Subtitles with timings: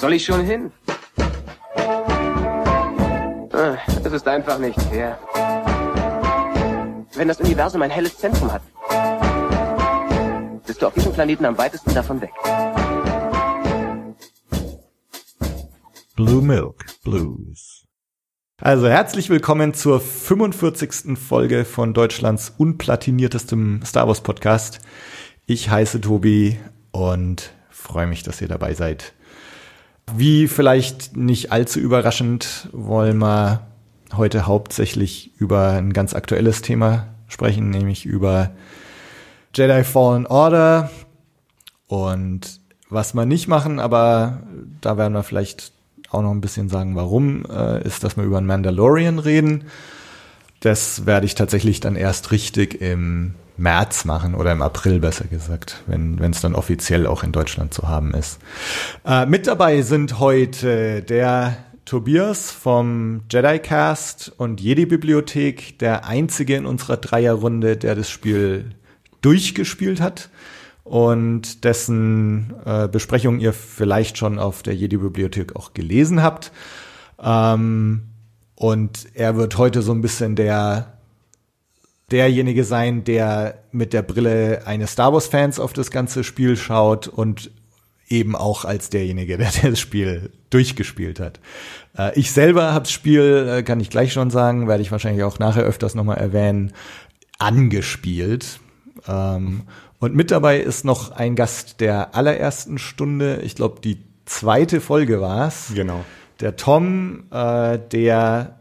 [0.00, 0.72] soll ich schon hin?
[3.52, 5.18] Ah, Es ist einfach nicht fair.
[7.14, 8.62] Wenn das Universum ein helles Zentrum hat,
[10.66, 12.30] bist du auf diesem Planeten am weitesten davon weg.
[16.16, 17.84] Blue Milk Blues.
[18.58, 21.18] Also herzlich willkommen zur 45.
[21.18, 24.80] Folge von Deutschlands unplatiniertestem Star Wars Podcast.
[25.46, 26.58] Ich heiße Tobi
[26.90, 29.12] und freue mich, dass ihr dabei seid.
[30.16, 33.66] Wie vielleicht nicht allzu überraschend wollen wir
[34.16, 38.50] heute hauptsächlich über ein ganz aktuelles Thema sprechen, nämlich über
[39.54, 40.90] Jedi Fallen Order
[41.86, 44.42] und was wir nicht machen, aber
[44.80, 45.72] da werden wir vielleicht
[46.10, 49.64] auch noch ein bisschen sagen, warum, äh, ist, dass wir über einen Mandalorian reden.
[50.58, 55.82] Das werde ich tatsächlich dann erst richtig im März machen oder im April besser gesagt,
[55.86, 58.40] wenn es dann offiziell auch in Deutschland zu haben ist.
[59.06, 66.66] Äh, mit dabei sind heute der Tobias vom JediCast und Jedi Bibliothek, der einzige in
[66.66, 68.70] unserer Dreierrunde, der das Spiel
[69.20, 70.30] durchgespielt hat
[70.84, 76.52] und dessen äh, Besprechung ihr vielleicht schon auf der Jedi-Bibliothek auch gelesen habt.
[77.22, 78.08] Ähm,
[78.54, 80.99] und er wird heute so ein bisschen der
[82.10, 87.50] derjenige sein, der mit der Brille eines Star Wars-Fans auf das ganze Spiel schaut und
[88.08, 91.40] eben auch als derjenige, der das Spiel durchgespielt hat.
[91.96, 95.22] Äh, ich selber habe das Spiel, äh, kann ich gleich schon sagen, werde ich wahrscheinlich
[95.22, 96.72] auch nachher öfters nochmal erwähnen,
[97.38, 98.60] angespielt.
[99.06, 99.62] Ähm,
[100.00, 105.20] und mit dabei ist noch ein Gast der allerersten Stunde, ich glaube die zweite Folge
[105.20, 105.72] war's.
[105.74, 106.04] Genau.
[106.40, 108.59] Der Tom, äh, der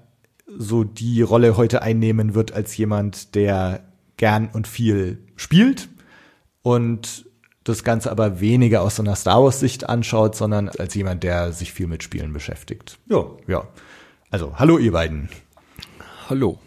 [0.58, 3.82] so die Rolle heute einnehmen wird als jemand, der
[4.18, 5.90] gern und viel spielt
[6.62, 7.26] und
[7.64, 11.52] das Ganze aber weniger aus so einer Star Wars Sicht anschaut, sondern als jemand, der
[11.52, 12.98] sich viel mit Spielen beschäftigt.
[13.08, 13.26] Ja.
[13.48, 13.68] Ja.
[14.32, 15.30] Also, hallo ihr beiden.
[16.30, 16.60] Hallo.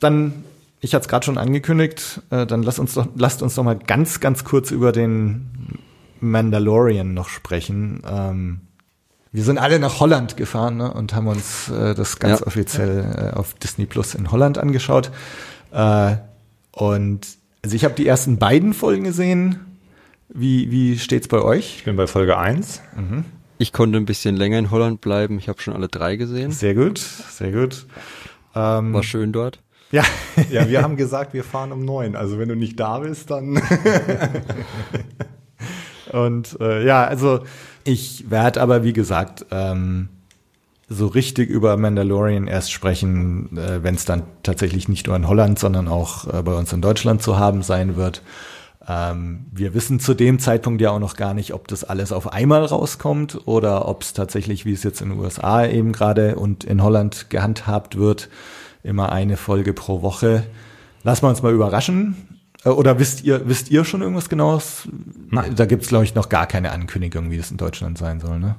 [0.00, 0.44] Dann,
[0.80, 3.78] ich hatte es gerade schon angekündigt, äh, dann lasst uns doch, lasst uns doch mal
[3.78, 5.78] ganz, ganz kurz über den
[6.20, 8.02] Mandalorian noch sprechen.
[8.06, 8.60] Ähm,
[9.36, 12.46] wir sind alle nach Holland gefahren ne, und haben uns äh, das ganz Ja.
[12.46, 15.10] offiziell äh, auf Disney Plus in Holland angeschaut.
[15.72, 16.16] Äh,
[16.72, 17.26] und
[17.62, 19.60] also ich habe die ersten beiden Folgen gesehen.
[20.30, 21.76] Wie, wie steht's bei euch?
[21.78, 22.80] Ich bin bei Folge 1.
[23.58, 25.38] Ich konnte ein bisschen länger in Holland bleiben.
[25.38, 26.50] Ich habe schon alle drei gesehen.
[26.50, 27.86] Sehr gut, sehr gut.
[28.54, 29.60] Ähm, War schön dort.
[29.92, 30.02] ja,
[30.50, 32.16] Ja, wir haben gesagt, wir fahren um 9.
[32.16, 33.60] Also wenn du nicht da bist, dann.
[36.12, 37.40] Und äh, ja, also
[37.84, 40.08] ich werde aber, wie gesagt, ähm,
[40.88, 45.58] so richtig über Mandalorian erst sprechen, äh, wenn es dann tatsächlich nicht nur in Holland,
[45.58, 48.22] sondern auch äh, bei uns in Deutschland zu haben sein wird.
[48.88, 52.32] Ähm, wir wissen zu dem Zeitpunkt ja auch noch gar nicht, ob das alles auf
[52.32, 56.62] einmal rauskommt oder ob es tatsächlich, wie es jetzt in den USA eben gerade und
[56.62, 58.28] in Holland gehandhabt wird,
[58.84, 60.44] immer eine Folge pro Woche.
[61.02, 62.35] Lassen wir uns mal überraschen.
[62.66, 64.88] Äh, Oder wisst ihr, wisst ihr schon irgendwas genaues?
[65.30, 65.54] Nein.
[65.54, 68.38] Da gibt's glaub glaube ich, noch gar keine Ankündigung, wie das in Deutschland sein soll,
[68.38, 68.56] ne?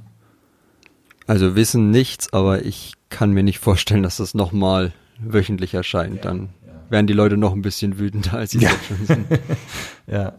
[1.27, 6.23] Also wissen nichts, aber ich kann mir nicht vorstellen, dass das nochmal wöchentlich erscheint.
[6.23, 6.49] Dann
[6.89, 8.69] werden die Leute noch ein bisschen wütender, als sie Ja.
[8.69, 9.25] jetzt schon sind.
[10.07, 10.33] Ja.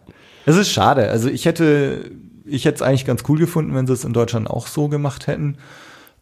[0.46, 1.10] Es ist schade.
[1.10, 2.10] Also ich hätte,
[2.46, 5.26] ich hätte es eigentlich ganz cool gefunden, wenn sie es in Deutschland auch so gemacht
[5.26, 5.58] hätten.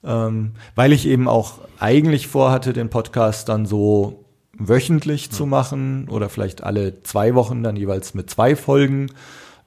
[0.02, 4.25] Ähm, weil ich eben auch eigentlich vorhatte, den Podcast dann so
[4.58, 9.10] wöchentlich zu machen oder vielleicht alle zwei Wochen dann jeweils mit zwei Folgen.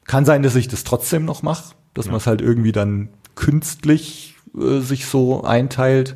[0.05, 4.35] Kann sein, dass ich das trotzdem noch mache, dass man es halt irgendwie dann künstlich
[4.57, 6.15] äh, sich so einteilt.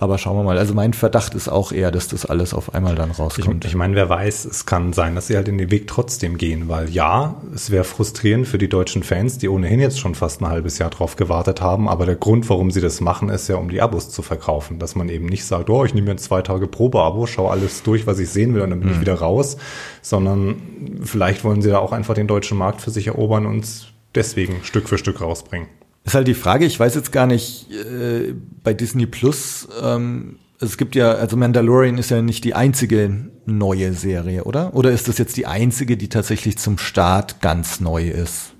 [0.00, 0.56] Aber schauen wir mal.
[0.56, 3.66] Also mein Verdacht ist auch eher, dass das alles auf einmal dann Ich, rauskommt.
[3.66, 6.70] ich meine, wer weiß, es kann sein, dass sie halt in den Weg trotzdem gehen,
[6.70, 10.48] weil ja, es wäre frustrierend für die deutschen Fans, die ohnehin jetzt schon fast ein
[10.48, 13.68] halbes Jahr drauf gewartet haben, aber der Grund, warum sie das machen, ist ja, um
[13.68, 16.66] die Abos zu verkaufen, dass man eben nicht sagt, oh, ich nehme mir zwei Tage
[16.66, 19.58] Probeabo, schau alles durch, was ich sehen will und dann bin ich wieder raus,
[20.00, 20.62] sondern
[21.02, 24.88] vielleicht wollen sie da auch einfach den deutschen Markt für sich erobern und deswegen Stück
[24.88, 25.68] für Stück rausbringen.
[26.04, 30.76] Ist halt die Frage, ich weiß jetzt gar nicht, äh, bei Disney Plus, ähm, es
[30.76, 34.74] gibt ja, also Mandalorian ist ja nicht die einzige neue Serie, oder?
[34.74, 38.52] Oder ist das jetzt die einzige, die tatsächlich zum Start ganz neu ist?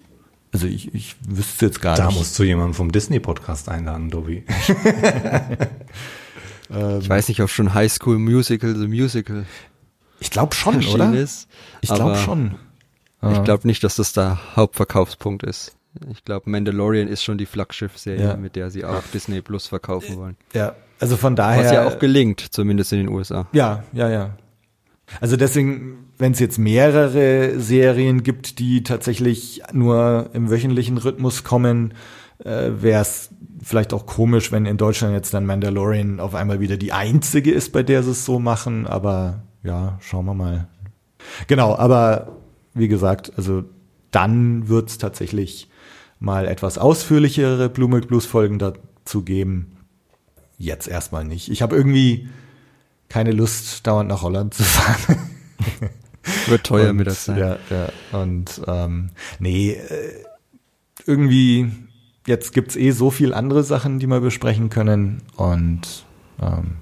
[0.52, 2.19] Also ich, ich wüsste jetzt gar Da nicht.
[2.19, 4.44] musst du jemanden vom Disney-Podcast einladen, Dobi.
[7.00, 9.44] Ich weiß nicht, ob schon High School Musical, The Musical
[10.20, 11.12] ich glaube schon, oder?
[11.14, 11.48] ist.
[11.81, 12.54] Ich glaube schon.
[13.32, 15.75] Ich glaube nicht, dass das der Hauptverkaufspunkt ist.
[16.10, 18.37] Ich glaube, Mandalorian ist schon die Flaggschiff-Serie, Ja.
[18.37, 20.37] mit der sie auch Disney Plus verkaufen wollen.
[20.54, 21.64] Ja, also von daher.
[21.64, 23.48] Was ja auch gelingt, zumindest in den USA.
[23.52, 24.37] Ja, ja, ja.
[25.20, 31.94] Also deswegen, wenn es jetzt mehrere Serien gibt, die tatsächlich nur im wöchentlichen Rhythmus kommen,
[32.44, 33.31] äh, wäre es
[33.62, 37.72] vielleicht auch komisch, wenn in Deutschland jetzt dann Mandalorian auf einmal wieder die einzige ist,
[37.72, 40.69] bei der sie es so machen, aber ja, schauen wir mal.
[41.48, 42.36] Genau, aber
[42.72, 43.64] wie gesagt, also
[44.12, 45.69] dann wird's tatsächlich
[46.20, 49.76] mal etwas ausführlichere Blue Milk Blues Folgen dazu geben.
[50.58, 51.50] Jetzt erstmal nicht.
[51.50, 52.28] Ich habe irgendwie
[53.08, 55.17] keine Lust, dauernd nach Holland zu fahren.
[56.46, 57.38] Wird teuer und, mit der Zeit.
[57.38, 58.20] Ja, ja.
[58.20, 60.25] Und ähm, nee, äh,
[61.06, 61.72] irgendwie,
[62.26, 65.22] jetzt gibt's eh so viel andere Sachen, die wir besprechen können.
[65.37, 66.05] Und
[66.40, 66.76] ähm,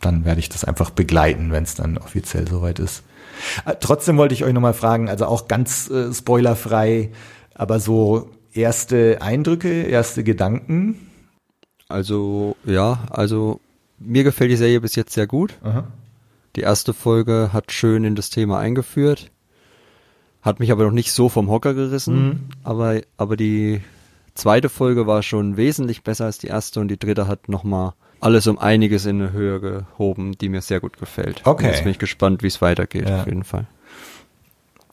[0.00, 3.04] dann werde ich das einfach begleiten, wenn es dann offiziell soweit ist.
[3.66, 7.10] Äh, trotzdem wollte ich euch nochmal fragen, also auch ganz äh, spoilerfrei,
[7.54, 11.10] aber so erste Eindrücke, erste Gedanken.
[11.88, 13.60] Also, ja, also
[13.98, 15.54] mir gefällt die Serie bis jetzt sehr gut.
[15.62, 15.84] Aha.
[16.56, 19.30] Die erste Folge hat schön in das Thema eingeführt,
[20.42, 22.40] hat mich aber noch nicht so vom Hocker gerissen, Mhm.
[22.62, 23.80] aber, aber die
[24.34, 28.46] zweite Folge war schon wesentlich besser als die erste und die dritte hat nochmal alles
[28.46, 31.42] um einiges in eine Höhe gehoben, die mir sehr gut gefällt.
[31.44, 31.66] Okay.
[31.66, 33.20] Und Jetzt bin ich gespannt, wie es weitergeht, Ja.
[33.20, 33.66] auf jeden Fall.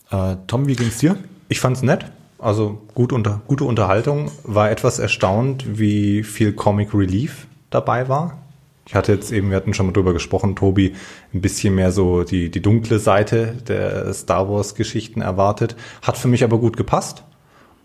[0.09, 1.15] Äh, Tom, wie ging's dir?
[1.47, 2.11] Ich fand's nett.
[2.41, 4.31] Also gut unter, gute Unterhaltung.
[4.43, 8.39] War etwas erstaunt, wie viel Comic Relief dabei war.
[8.87, 10.95] Ich hatte jetzt eben, wir hatten schon mal drüber gesprochen, Tobi,
[11.33, 15.75] ein bisschen mehr so die, die dunkle Seite der Star Wars Geschichten erwartet.
[16.01, 17.23] Hat für mich aber gut gepasst.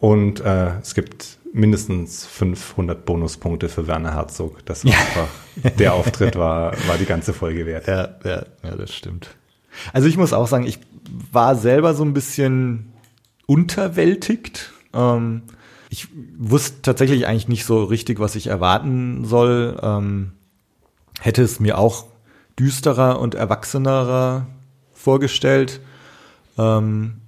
[0.00, 4.64] Und äh, es gibt mindestens 500 Bonuspunkte für Werner Herzog.
[4.64, 5.28] Das war einfach,
[5.78, 7.86] der Auftritt war, war die ganze Folge wert.
[7.86, 9.36] Ja, ja, ja, das stimmt.
[9.92, 10.80] Also ich muss auch sagen, ich
[11.30, 12.92] war selber so ein bisschen
[13.46, 14.72] unterwältigt.
[14.92, 15.42] Ähm,
[15.88, 19.78] ich wusste tatsächlich eigentlich nicht so richtig, was ich erwarten soll.
[19.82, 20.32] Ähm,
[21.20, 22.06] hätte es mir auch
[22.58, 24.46] düsterer und erwachsenerer
[24.92, 25.80] vorgestellt.
[26.58, 27.20] Ähm,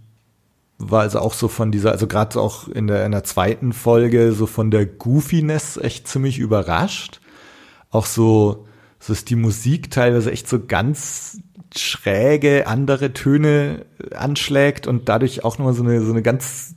[0.78, 4.32] war also auch so von dieser, also gerade auch in der, in der zweiten Folge
[4.32, 7.20] so von der Goofiness echt ziemlich überrascht.
[7.90, 8.67] Auch so,
[9.00, 11.40] so ist die Musik teilweise echt so ganz
[11.76, 16.74] schräge andere Töne anschlägt und dadurch auch nochmal so eine, so eine ganz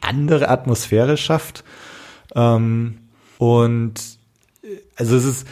[0.00, 1.64] andere Atmosphäre schafft.
[2.34, 2.98] Ähm,
[3.38, 3.94] und
[4.62, 5.46] äh, also es ist,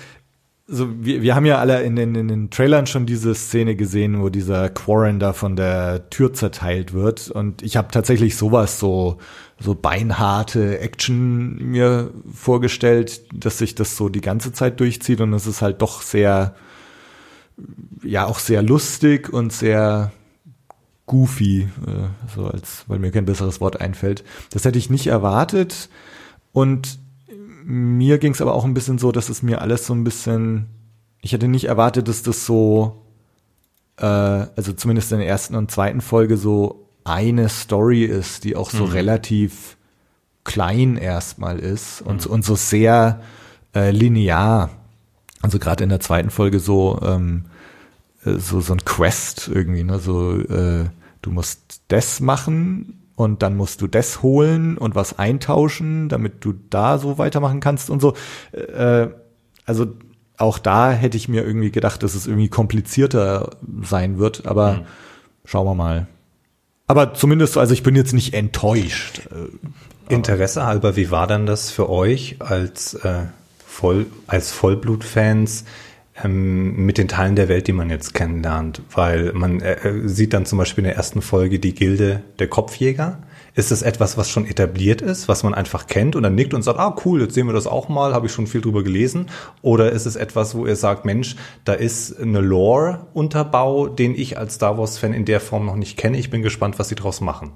[0.71, 4.21] so, wir, wir haben ja alle in den, in den Trailern schon diese Szene gesehen,
[4.21, 7.31] wo dieser Quarren da von der Tür zerteilt wird.
[7.31, 9.17] Und ich habe tatsächlich sowas, so,
[9.59, 15.23] so beinharte Action mir vorgestellt, dass sich das so die ganze Zeit durchzieht.
[15.23, 16.55] Und es ist halt doch sehr,
[18.03, 20.13] ja, auch sehr lustig und sehr
[21.07, 24.23] goofy, äh, so als, weil mir kein besseres Wort einfällt.
[24.51, 25.89] Das hätte ich nicht erwartet.
[26.53, 26.99] Und
[27.71, 30.69] mir ging es aber auch ein bisschen so, dass es mir alles so ein bisschen,
[31.21, 33.05] ich hätte nicht erwartet, dass das so,
[33.99, 38.71] äh, also zumindest in der ersten und zweiten Folge so eine Story ist, die auch
[38.71, 39.77] so relativ
[40.45, 43.21] klein erstmal ist und, und so sehr
[43.75, 44.71] äh, linear.
[45.43, 47.45] Also gerade in der zweiten Folge so, ähm,
[48.25, 49.99] äh, so, so ein Quest irgendwie, ne?
[49.99, 50.87] So, äh,
[51.21, 56.55] du musst das machen und dann musst du das holen und was eintauschen, damit du
[56.71, 58.15] da so weitermachen kannst und so.
[58.53, 59.09] Äh,
[59.67, 59.87] also
[60.37, 64.85] auch da hätte ich mir irgendwie gedacht, dass es irgendwie komplizierter sein wird, aber
[65.45, 66.07] schauen wir mal.
[66.87, 69.23] Aber zumindest, also ich bin jetzt nicht enttäuscht.
[69.33, 73.25] Äh, Interesse halber, wie war dann das für euch als, äh,
[73.67, 75.65] Voll, als Vollblutfans
[76.23, 78.83] ähm, mit den Teilen der Welt, die man jetzt kennenlernt?
[78.95, 82.49] Weil man äh, äh, sieht dann zum Beispiel in der ersten Folge die Gilde der
[82.49, 83.19] Kopfjäger.
[83.55, 86.63] Ist es etwas, was schon etabliert ist, was man einfach kennt und dann nickt und
[86.63, 89.27] sagt, ah cool, jetzt sehen wir das auch mal, habe ich schon viel drüber gelesen?
[89.63, 91.35] Oder ist es etwas, wo ihr sagt, Mensch,
[91.65, 96.19] da ist eine Lore-Unterbau, den ich als Star Wars-Fan in der Form noch nicht kenne.
[96.19, 97.53] Ich bin gespannt, was sie draus machen.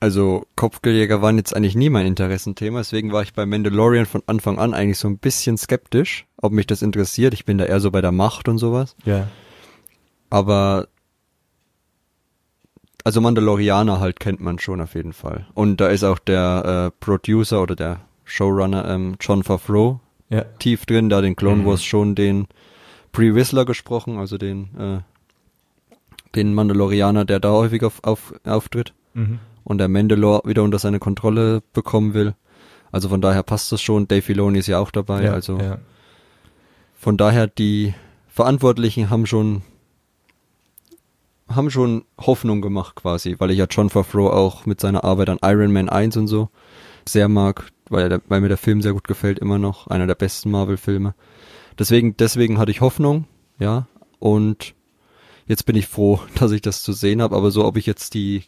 [0.00, 4.58] Also Kopfgeldjäger waren jetzt eigentlich nie mein Interessenthema, deswegen war ich bei Mandalorian von Anfang
[4.58, 7.34] an eigentlich so ein bisschen skeptisch, ob mich das interessiert.
[7.34, 8.94] Ich bin da eher so bei der Macht und sowas.
[9.04, 9.26] ja.
[10.30, 10.88] Aber
[13.02, 15.46] also Mandalorianer halt kennt man schon auf jeden Fall.
[15.54, 20.42] Und da ist auch der äh, Producer oder der Showrunner ähm, John Favreau Ja.
[20.58, 22.46] tief drin, da den Clone Wars schon den
[23.12, 24.98] Pre Whistler gesprochen, also den äh,
[26.34, 29.38] den Mandalorianer, der da häufig auf, auf, auftritt Mhm.
[29.68, 32.34] Und der Mandalore wieder unter seine Kontrolle bekommen will.
[32.90, 34.08] Also von daher passt das schon.
[34.08, 35.24] Dave Filoni ist ja auch dabei.
[35.24, 35.76] ja, also ja.
[36.96, 37.92] von daher die
[38.28, 39.60] Verantwortlichen haben schon
[41.50, 45.38] haben schon Hoffnung gemacht quasi, weil ich ja John Favreau auch mit seiner Arbeit an
[45.42, 46.48] Iron Man 1 und so
[47.06, 50.14] sehr mag, weil, der, weil mir der Film sehr gut gefällt immer noch, einer der
[50.14, 51.14] besten Marvel-Filme.
[51.78, 53.26] Deswegen, deswegen hatte ich Hoffnung,
[53.58, 53.86] ja,
[54.18, 54.74] und
[55.46, 58.12] jetzt bin ich froh, dass ich das zu sehen habe, aber so, ob ich jetzt
[58.12, 58.44] die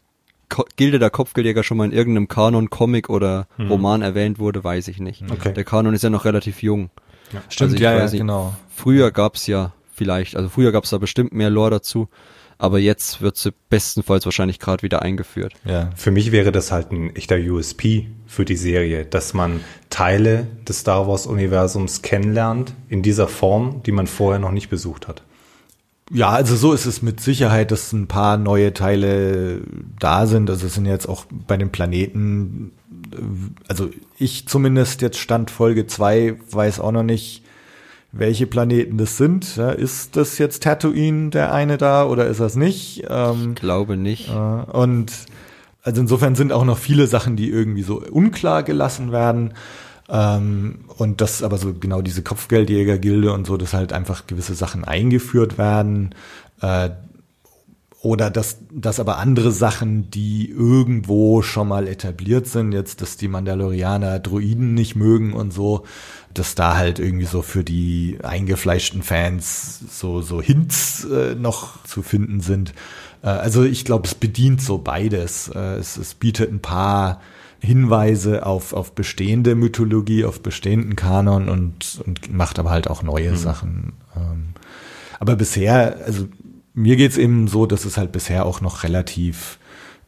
[0.50, 4.88] Ko Gilde der Kopfgeldjäger schon mal in irgendeinem Kanon, Comic oder Roman erwähnt wurde, weiß
[4.88, 5.24] ich nicht.
[5.30, 5.54] Okay.
[5.54, 6.90] Der Kanon ist ja noch relativ jung.
[7.48, 8.20] Stimmt, Also ich ja, ja, weiß nicht.
[8.20, 8.54] genau.
[8.74, 12.08] Früher gab's ja vielleicht, also früher gab's da bestimmt mehr Lore dazu,
[12.58, 15.54] aber jetzt wird sie bestenfalls wahrscheinlich gerade wieder eingeführt.
[15.64, 15.90] Ja.
[15.96, 20.80] Für mich wäre das halt ein echter USP für die Serie, dass man Teile des
[20.80, 25.22] Star Wars Universums kennenlernt in dieser Form, die man vorher noch nicht besucht hat.
[26.12, 29.60] Ja, also so ist es mit Sicherheit, dass ein paar neue Teile
[29.98, 30.50] da sind.
[30.50, 32.72] Also es sind jetzt auch bei den Planeten,
[33.12, 33.16] äh,
[33.68, 37.44] also ich zumindest jetzt Stand Folge 2 weiß auch noch nicht,
[38.12, 39.56] welche Planeten das sind.
[39.56, 43.04] Ja, ist das jetzt Tatooine der eine da oder ist das nicht?
[43.08, 44.28] Ähm, Glaube nicht.
[44.28, 45.12] äh, und
[45.82, 49.54] also insofern sind auch noch viele Sachen, die irgendwie so unklar gelassen werden.
[50.10, 54.84] Ähm, und das aber so genau diese Kopfgeldjäger-Gilde und so, dass halt einfach gewisse Sachen
[54.84, 56.14] eingeführt werden.
[56.60, 56.90] Äh,
[58.02, 63.28] oder dass, dass aber andere Sachen, die irgendwo schon mal etabliert sind, jetzt, dass die
[63.28, 65.84] Mandalorianer Droiden nicht mögen und so,
[66.32, 72.02] dass da halt irgendwie so für die eingefleischten Fans so, so Hints äh, noch zu
[72.02, 72.72] finden sind.
[73.22, 75.48] Äh, also ich glaube, es bedient so beides.
[75.48, 77.20] Äh, es, es bietet ein paar
[77.60, 83.36] Hinweise auf, auf bestehende Mythologie, auf bestehenden Kanon und, und macht aber halt auch neue
[83.36, 83.92] Sachen.
[84.16, 84.48] Ähm,
[85.18, 86.26] aber bisher, also
[86.74, 89.58] mir geht's eben so, dass es halt bisher auch noch relativ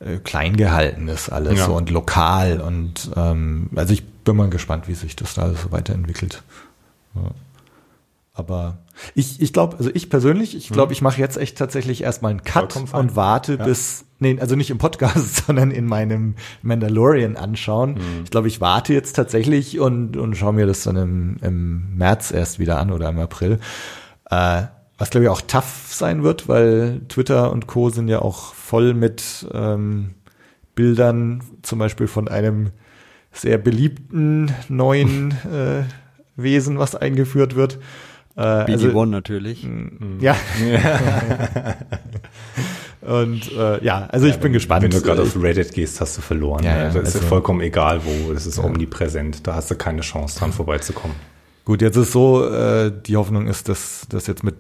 [0.01, 1.67] äh, klein gehalten ist alles Ja.
[1.67, 5.71] so und lokal und ähm, also ich bin mal gespannt, wie sich das da so
[5.73, 6.43] weiterentwickelt.
[7.15, 7.31] Ja.
[8.35, 8.79] Aber
[9.15, 12.43] ich, ich glaube, also ich persönlich, ich glaube, ich mache jetzt echt tatsächlich erstmal einen
[12.45, 13.65] Cut und warte Ja.
[13.65, 17.99] bis, nee, also nicht im Podcast, sondern in meinem Mandalorian anschauen.
[18.25, 22.31] Ich glaube, ich warte jetzt tatsächlich und, und schaue mir das dann im, im März
[22.31, 23.59] erst wieder an oder im April.
[24.31, 24.63] Äh,
[24.97, 27.91] was glaube ich auch tough sein wird, weil Twitter und Co.
[27.91, 30.15] sind ja auch voll mit ähm,
[30.75, 32.71] Bildern, zum Beispiel von einem
[33.33, 35.83] sehr beliebten neuen äh,
[36.37, 37.79] Wesen, was eingeführt wird.
[38.37, 39.67] Äh, BD also, One natürlich.
[40.21, 40.37] ja.
[43.03, 44.85] Und äh, ja, also ich bin gespannt.
[44.85, 46.63] Wenn du gerade auf Reddit gehst, hast du verloren.
[46.65, 49.47] Ja, ja, das ist also- vollkommen egal wo, das ist omnipräsent.
[49.47, 51.17] Da hast du keine Chance dran vorbeizukommen.
[51.65, 54.55] Gut, jetzt ist so, äh, die Hoffnung ist, dass das jetzt mit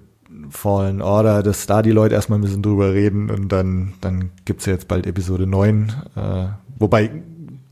[0.50, 4.66] Fallen Order, dass da die Leute erstmal ein bisschen drüber reden und dann, dann gibt's
[4.66, 5.92] ja jetzt bald Episode 9.
[6.16, 6.46] Äh,
[6.78, 7.10] wobei,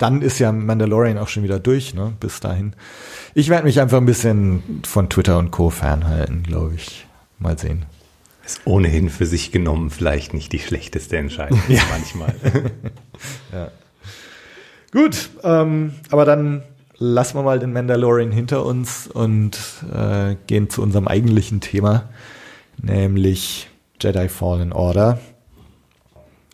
[0.00, 2.14] dann ist ja Mandalorian auch schon wieder durch, ne?
[2.21, 2.73] Bis dahin.
[3.35, 5.69] Ich werde mich einfach ein bisschen von Twitter und Co.
[5.69, 7.07] fernhalten, glaube ich.
[7.38, 7.85] Mal sehen.
[8.45, 12.35] Ist ohnehin für sich genommen vielleicht nicht die schlechteste Entscheidung manchmal.
[14.92, 16.62] Gut, ähm, aber dann
[16.99, 19.59] lassen wir mal den Mandalorian hinter uns und
[19.95, 22.09] äh, gehen zu unserem eigentlichen Thema,
[22.83, 23.69] nämlich
[24.00, 25.21] Jedi Fallen Order.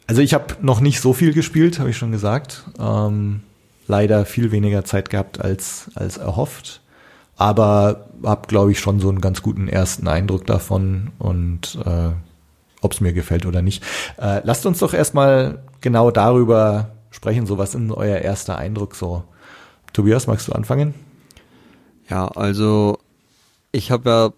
[0.06, 2.64] Also ich habe noch nicht so viel gespielt, habe ich schon gesagt.
[2.78, 3.42] Ähm,
[3.88, 6.80] leider viel weniger Zeit gehabt als, als erhofft.
[7.36, 12.10] Aber habe, glaube ich, schon so einen ganz guten ersten Eindruck davon und äh,
[12.80, 13.82] ob es mir gefällt oder nicht.
[14.18, 19.24] Äh, lasst uns doch erstmal genau darüber sprechen, so was ist euer erster Eindruck so.
[19.92, 20.94] Tobias, magst du anfangen?
[22.08, 22.98] Ja, also
[23.72, 24.32] ich habe ja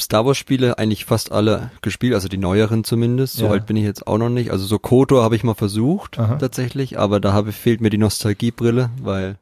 [0.00, 3.34] Star Wars Spiele eigentlich fast alle gespielt, also die neueren zumindest.
[3.34, 3.50] So Ja.
[3.52, 4.50] alt bin ich jetzt auch noch nicht.
[4.52, 6.36] Also so Kotor habe ich mal versucht Aha.
[6.36, 9.36] tatsächlich, aber da habe fehlt mir die Nostalgiebrille, weil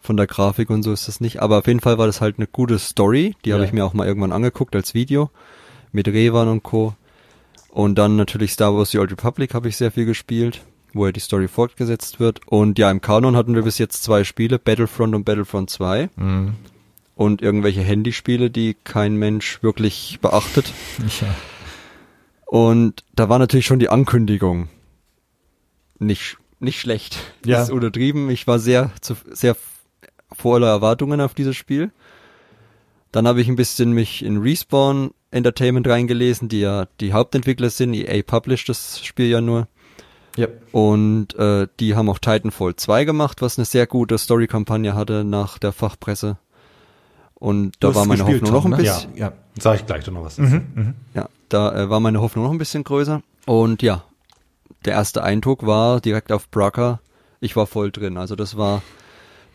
[0.00, 1.42] von der Grafik und so ist das nicht.
[1.42, 3.34] Aber auf jeden Fall war das halt eine gute Story.
[3.44, 3.66] Die habe Ja.
[3.68, 5.30] ich mir auch mal irgendwann angeguckt als Video
[5.90, 6.94] mit Revan und Co.
[7.70, 10.62] Und dann natürlich Star Wars The Old Republic habe ich sehr viel gespielt,
[10.94, 12.40] wo ja die Story fortgesetzt wird.
[12.46, 16.08] Und ja, im Kanon hatten wir bis jetzt zwei Spiele, Battlefront und Battlefront 2
[17.16, 20.72] und irgendwelche Handyspiele, die kein Mensch wirklich beachtet.
[21.20, 21.34] Ja.
[22.44, 24.68] Und da war natürlich schon die Ankündigung
[25.98, 27.18] nicht, nicht schlecht.
[27.44, 27.58] Ja.
[27.58, 28.30] Das ist untertrieben.
[28.30, 29.56] Ich war sehr, zu, sehr
[30.30, 31.90] voller Erwartungen auf dieses Spiel.
[33.12, 37.94] Dann habe ich ein bisschen mich in Respawn Entertainment reingelesen, die ja die Hauptentwickler sind.
[37.94, 39.68] EA published das Spiel ja nur.
[40.36, 40.48] Ja.
[40.70, 45.58] Und äh, die haben auch Titanfall 2 gemacht, was eine sehr gute Story-Kampagne hatte nach
[45.58, 46.36] der Fachpresse.
[47.46, 48.76] Und da Du war meine gespielt, Hoffnung noch ein ne?
[48.78, 49.16] bisschen.
[49.16, 49.32] Ja.
[49.56, 50.60] Sag ich gleich doch noch was dazu.
[51.14, 53.22] Ja, da äh, war meine Hoffnung noch ein bisschen größer.
[53.46, 54.02] Und ja,
[54.84, 56.98] der erste Eindruck war direkt auf Braca,
[57.40, 58.16] ich war voll drin.
[58.16, 58.82] Also das war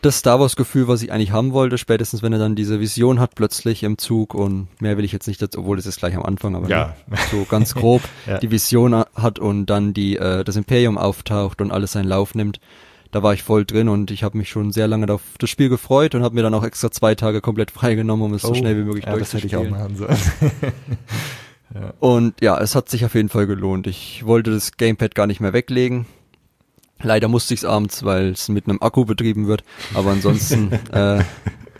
[0.00, 3.20] das Star Wars Gefühl, was ich eigentlich haben wollte, spätestens wenn er dann diese Vision
[3.20, 6.16] hat plötzlich im Zug und mehr will ich jetzt nicht dazu, obwohl das ist gleich
[6.16, 6.96] am Anfang, aber Ja.
[7.08, 8.38] ne, so ganz grob Ja.
[8.38, 12.58] die Vision hat und dann die äh, das Imperium auftaucht und alles seinen Lauf nimmt.
[13.12, 15.68] Da war ich voll drin und ich habe mich schon sehr lange auf das Spiel
[15.68, 18.76] gefreut und habe mir dann auch extra zwei Tage komplett freigenommen, um es so schnell
[18.78, 20.08] wie möglich Oh, ja, das hätte ich auch durchzuspielen.
[20.08, 20.18] machen
[20.50, 20.72] sollen.
[22.00, 23.86] Und ja, es hat sich auf jeden Fall gelohnt.
[23.86, 26.04] Ich wollte das Gamepad gar nicht mehr weglegen.
[27.02, 29.64] Leider musste ich es abends, weil es mit einem Akku betrieben wird.
[29.94, 31.22] Aber ansonsten äh,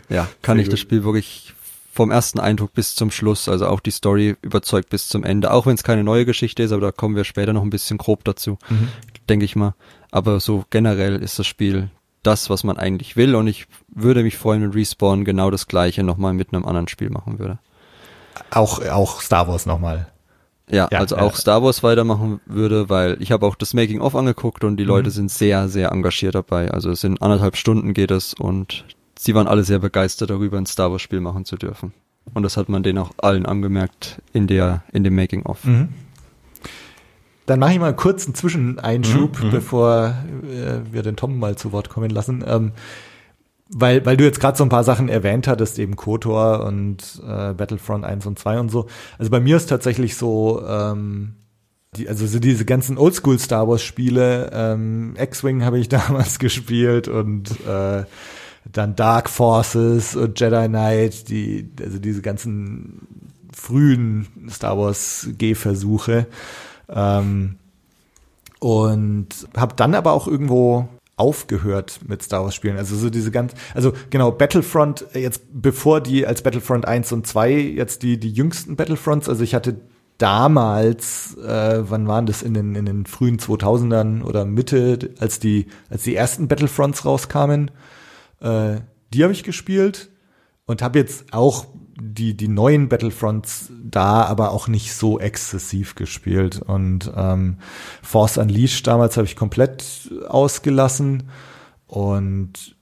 [0.09, 0.79] ja, kann Sehr ich das gut.
[0.79, 1.53] Spiel wirklich
[1.93, 5.51] vom ersten Eindruck bis zum Schluss, also auch die Story überzeugt bis zum Ende.
[5.51, 7.99] Auch wenn es keine neue Geschichte ist, aber da kommen wir später noch ein bisschen
[7.99, 8.57] grob dazu,
[9.29, 9.75] denke ich mal.
[10.09, 11.91] Aber so generell ist das Spiel
[12.23, 13.35] das, was man eigentlich will.
[13.35, 17.11] Und ich würde mich freuen, wenn Respawn genau das gleiche nochmal mit einem anderen Spiel
[17.11, 17.59] machen würde.
[18.49, 20.07] Auch, auch Star Wars nochmal.
[20.69, 24.63] Ja, Ja, also auch Star Wars weitermachen würde, weil ich habe auch das Making-of angeguckt
[24.63, 25.13] und die Leute Mhm.
[25.13, 26.71] sind sehr, sehr engagiert dabei.
[26.71, 28.85] Also es sind anderthalb Stunden geht es und
[29.23, 31.93] sie waren alle sehr begeistert darüber, ein Star Wars-Spiel machen zu dürfen.
[32.33, 35.63] Und das hat man denen auch allen angemerkt in der, in dem Making-of.
[35.63, 35.89] Mhm.
[37.45, 39.51] Dann mache ich mal kurz einen Zwischeneinschub, Mhm, mhm.
[39.51, 42.43] bevor äh, wir den Tom mal zu Wort kommen lassen.
[42.45, 42.71] Ähm,
[43.69, 47.53] weil, weil du jetzt gerade so ein paar Sachen erwähnt hattest, eben KOTOR und äh,
[47.53, 48.87] Battlefront 1 und 2 und so.
[49.17, 51.35] Also bei mir ist tatsächlich so, ähm,
[51.95, 57.07] die, also so diese ganzen Oldschool Star Wars Spiele, ähm, X-Wing habe ich damals gespielt
[57.07, 58.03] und äh,
[58.71, 63.07] dann Dark Forces und Jedi Knight, die, also diese ganzen
[63.53, 66.27] frühen Star Wars Gehversuche.
[66.89, 67.55] Ähm,
[68.59, 69.27] und
[69.57, 72.77] habe dann aber auch irgendwo aufgehört mit Star Wars Spielen.
[72.77, 77.27] Also so diese ganz, also genau, Battlefront, äh, jetzt bevor die als Battlefront 1 und
[77.27, 79.75] 2 jetzt die, die jüngsten Battlefronts, also ich hatte
[80.17, 85.67] damals, äh, wann waren das in den, in den frühen 2000ern oder Mitte, als die,
[85.89, 87.71] als die ersten Battlefronts rauskamen,
[88.43, 88.81] äh,
[89.13, 90.09] die habe ich gespielt
[90.65, 91.65] und habe jetzt auch
[91.99, 96.61] die, die neuen Battlefronts da, aber auch nicht so exzessiv gespielt.
[96.61, 97.57] Und ähm,
[98.01, 101.29] Force Unleashed damals habe ich komplett ausgelassen.
[101.87, 102.75] Und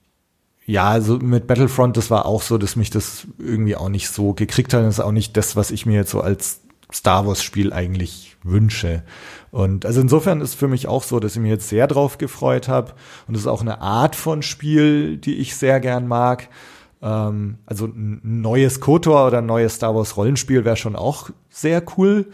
[0.65, 4.33] ja, also mit Battlefront, das war auch so, dass mich das irgendwie auch nicht so
[4.33, 4.83] gekriegt hat.
[4.83, 6.61] Das ist auch nicht das, was ich mir jetzt so als
[6.93, 9.03] Star Wars Spiel eigentlich wünsche.
[9.51, 12.67] Und also insofern ist für mich auch so, dass ich mich jetzt sehr drauf gefreut
[12.67, 12.93] habe.
[13.27, 16.47] Und es ist auch eine Art von Spiel, die ich sehr gern mag.
[17.01, 21.83] Ähm, also ein neues KOTOR oder ein neues Star Wars Rollenspiel wäre schon auch sehr
[21.97, 22.27] cool.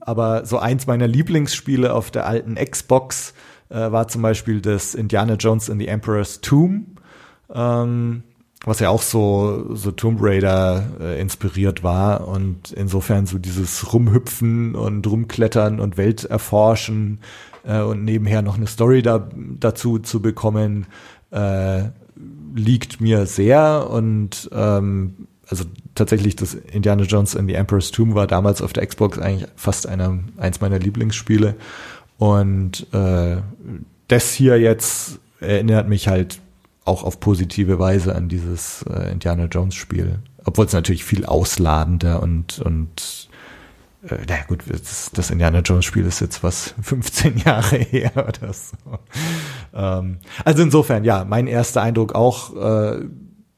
[0.00, 3.34] Aber so eins meiner Lieblingsspiele auf der alten Xbox
[3.68, 6.86] äh, war zum Beispiel das Indiana Jones in the Emperor's Tomb,
[7.52, 8.22] ähm,
[8.64, 12.28] was ja auch so, so Tomb Raider äh, inspiriert war.
[12.28, 17.18] Und insofern so dieses Rumhüpfen und Rumklettern und Welt erforschen
[17.64, 20.86] äh, und nebenher noch eine Story da, dazu zu bekommen,
[21.30, 21.84] äh,
[22.54, 28.26] liegt mir sehr und ähm, also tatsächlich das Indiana Jones in the Emperor's Tomb war
[28.26, 31.56] damals auf der Xbox eigentlich fast einer, eins meiner Lieblingsspiele
[32.18, 33.38] und äh,
[34.08, 36.40] das hier jetzt erinnert mich halt
[36.84, 42.22] auch auf positive Weise an dieses äh, Indiana Jones Spiel, obwohl es natürlich viel ausladender
[42.22, 43.28] und und
[44.08, 48.52] äh, naja gut, das, das Indiana Jones Spiel ist jetzt was 15 Jahre her oder
[48.52, 48.76] so.
[49.74, 53.04] Ähm, also insofern, ja, mein erster Eindruck auch, äh,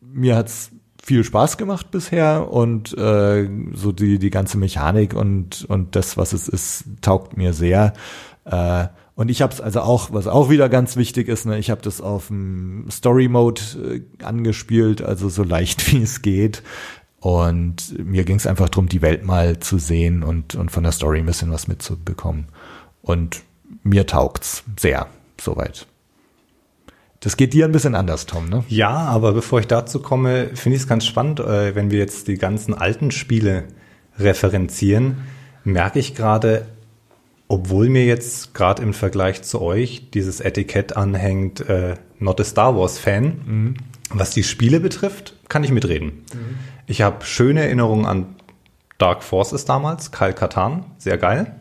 [0.00, 0.70] mir hat's
[1.02, 6.32] viel Spaß gemacht bisher und äh, so die, die ganze Mechanik und, und das, was
[6.32, 7.92] es ist, taugt mir sehr.
[8.44, 11.70] Äh, und ich habe es also auch, was auch wieder ganz wichtig ist, ne, ich
[11.70, 13.60] habe das auf dem Story Mode
[14.20, 16.62] äh, angespielt, also so leicht wie es geht.
[17.20, 20.92] Und mir ging es einfach darum, die Welt mal zu sehen und, und von der
[20.92, 22.48] Story ein bisschen was mitzubekommen.
[23.00, 23.42] Und
[23.82, 25.06] mir taugt's sehr,
[25.40, 25.86] soweit.
[27.20, 28.64] Das geht dir ein bisschen anders, Tom, ne?
[28.68, 32.28] Ja, aber bevor ich dazu komme, finde ich es ganz spannend, äh, wenn wir jetzt
[32.28, 33.64] die ganzen alten Spiele
[34.18, 35.22] referenzieren,
[35.64, 36.66] merke ich gerade,
[37.54, 42.76] obwohl mir jetzt gerade im Vergleich zu euch dieses Etikett anhängt, äh, not a Star
[42.76, 43.76] Wars Fan,
[44.10, 46.24] was die Spiele betrifft, kann ich mitreden.
[46.86, 48.34] Ich habe schöne Erinnerungen an
[48.98, 51.54] Dark Forces damals, Kyle Katan, sehr geil.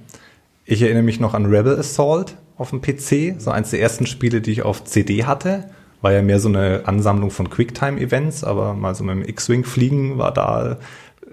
[0.65, 4.41] Ich erinnere mich noch an Rebel Assault auf dem PC, so eins der ersten Spiele,
[4.41, 5.69] die ich auf CD hatte.
[6.01, 10.17] War ja mehr so eine Ansammlung von Quicktime-Events, aber mal so mit dem X-Wing fliegen
[10.17, 10.77] war da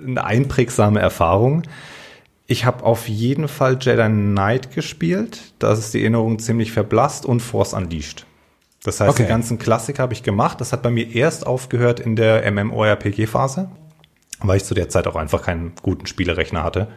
[0.06, 1.62] eine einprägsame Erfahrung.
[2.50, 5.40] Ich habe auf jeden Fall Jedi Knight gespielt.
[5.60, 8.26] Da ist die Erinnerung ziemlich verblasst und Force Unleashed.
[8.82, 9.22] Das heißt, Okay.
[9.22, 10.60] die ganzen Klassiker habe ich gemacht.
[10.60, 13.70] Das hat bei mir erst aufgehört in der MMORPG-Phase,
[14.40, 16.88] weil ich zu der Zeit auch einfach keinen guten Spielerechner hatte.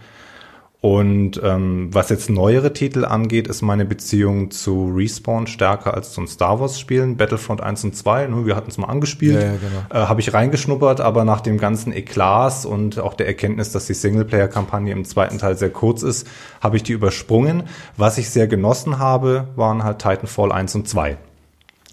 [0.84, 6.28] Und ähm, was jetzt neuere Titel angeht, ist meine Beziehung zu Respawn stärker als zum
[6.28, 7.16] Star Wars Spielen.
[7.16, 10.04] Battlefront 1 und 2, ne, wir hatten es mal angespielt, Ja, ja, genau.
[10.04, 13.94] äh, habe ich reingeschnuppert, aber nach dem ganzen Eklas und auch der Erkenntnis, dass die
[13.94, 16.28] Singleplayer-Kampagne im zweiten Teil sehr kurz ist,
[16.60, 17.64] habe ich die übersprungen.
[17.96, 21.16] Was ich sehr genossen habe, waren halt Titanfall 1 und 2.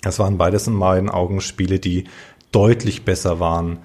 [0.02, 2.06] Das waren beides in meinen Augen Spiele, die
[2.50, 3.78] deutlich besser waren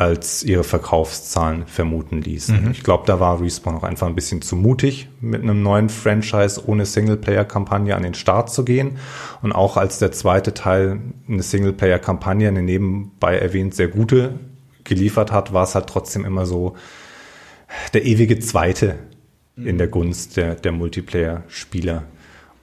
[0.00, 2.70] als ihre Verkaufszahlen vermuten ließen.
[2.70, 6.66] Ich glaube, da war Respawn auch einfach ein bisschen zu mutig, mit einem neuen Franchise
[6.66, 8.96] ohne Singleplayer-Kampagne an den Start zu gehen.
[9.42, 14.38] Und auch als der zweite Teil eine Singleplayer-Kampagne, eine nebenbei erwähnt sehr gute,
[14.84, 16.76] geliefert hat, war es halt trotzdem immer so
[17.92, 18.98] der ewige Zweite
[19.56, 22.04] in der Gunst der, der Multiplayer-Spieler.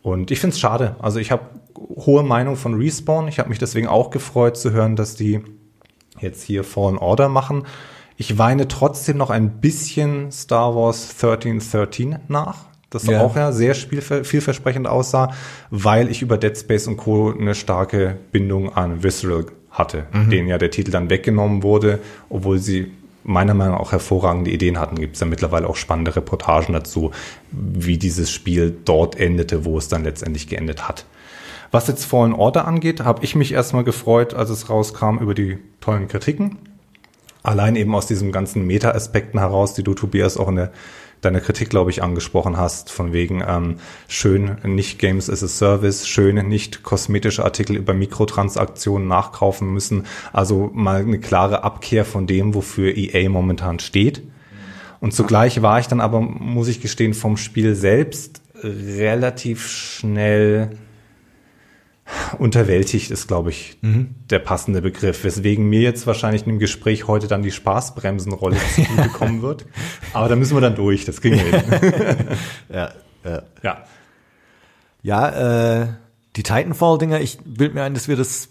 [0.02, 0.96] Und ich finde es schade.
[0.98, 1.44] Also ich habe
[1.76, 3.28] hohe Meinung von Respawn.
[3.28, 5.42] Ich habe mich deswegen auch gefreut zu hören, dass die
[6.20, 7.64] jetzt hier Fallen Order machen.
[8.18, 12.66] Ich weine trotzdem noch ein bisschen Star Wars 1313 nach.
[12.90, 13.22] Das Ja.
[13.22, 15.34] auch ja sehr vielversprechend aussah,
[15.70, 17.34] weil ich über Dead Space und Co.
[17.38, 22.00] eine starke Bindung an Visceral hatte, denen ja der Titel dann weggenommen wurde,
[22.30, 22.92] obwohl sie
[23.24, 24.96] meiner Meinung nach auch hervorragende Ideen hatten.
[24.96, 27.12] Gibt es ja mittlerweile auch spannende Reportagen dazu,
[27.52, 31.06] wie dieses Spiel dort endete, wo es dann letztendlich geendet hat.
[31.72, 35.58] Was jetzt Fallen Order angeht, habe ich mich erstmal gefreut, als es rauskam, über die
[35.82, 36.58] tollen Kritiken.
[37.44, 40.72] Allein eben aus diesen ganzen Meta-Aspekten heraus, die du, Tobias, auch in der,
[41.22, 43.78] deiner Kritik, glaube ich, angesprochen hast, von wegen ähm,
[44.08, 50.06] schön nicht Games as a Service, schön nicht kosmetische Artikel über Mikrotransaktionen nachkaufen müssen.
[50.34, 54.24] Also mal eine klare Abkehr von dem, wofür EA momentan steht.
[55.00, 60.72] Und zugleich war ich dann aber, muss ich gestehen, vom Spiel selbst relativ schnell
[62.38, 67.28] unterwältigt ist, glaube ich, der passende Begriff, weswegen mir jetzt wahrscheinlich in dem Gespräch heute
[67.28, 69.66] dann die Spaßbremsenrolle zugekommen wird.
[70.14, 71.40] Aber da müssen wir dann durch, das ging.
[72.70, 72.92] Ja,
[73.24, 73.44] ja.
[73.64, 73.84] ja.
[75.04, 75.88] Ja, äh,
[76.36, 78.50] die Titanfall-Dinger, ich bild mir ein, dass wir das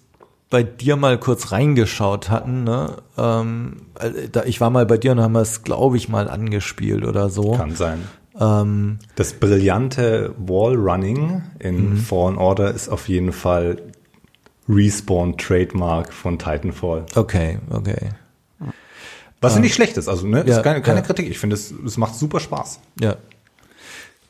[0.48, 2.64] bei dir mal kurz reingeschaut hatten.
[2.64, 2.96] Ne?
[3.18, 7.04] Ähm, äh, ich war mal bei dir und haben wir es, glaube ich, mal angespielt
[7.04, 7.52] oder so.
[7.52, 8.04] Kann sein.
[8.38, 13.82] Ähm, Das brillante Wallrunning in Fallen Order ist auf jeden Fall
[14.68, 17.06] Respawn Trademark von Titanfall.
[17.14, 18.10] okay, okay.
[19.40, 21.04] Was ja nicht schlecht ist, also ne, Ja, ist keine, keine ja.
[21.06, 21.28] Kritik.
[21.30, 22.80] Ich finde, es, es macht super Spaß.
[23.00, 23.16] Ja.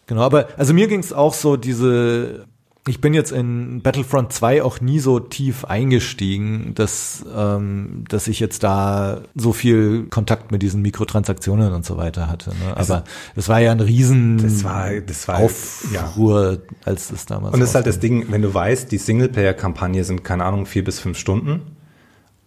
[0.07, 2.45] Genau, aber also mir ging es auch so, diese,
[2.89, 8.39] ich bin jetzt in Battlefront 2 auch nie so tief eingestiegen, dass, ähm, dass ich
[8.39, 12.51] jetzt da so viel Kontakt mit diesen Mikrotransaktionen und so weiter hatte.
[12.51, 12.77] Ne?
[12.77, 17.61] Aber das war ja ein riesen Das war- das war- Aufruhr, als das damals Und
[17.61, 17.99] das ist halt das.
[17.99, 21.63] Ding, wenn du weißt, die Singleplayer-Kampagne sind, keine Ahnung, vier bis fünf Stunden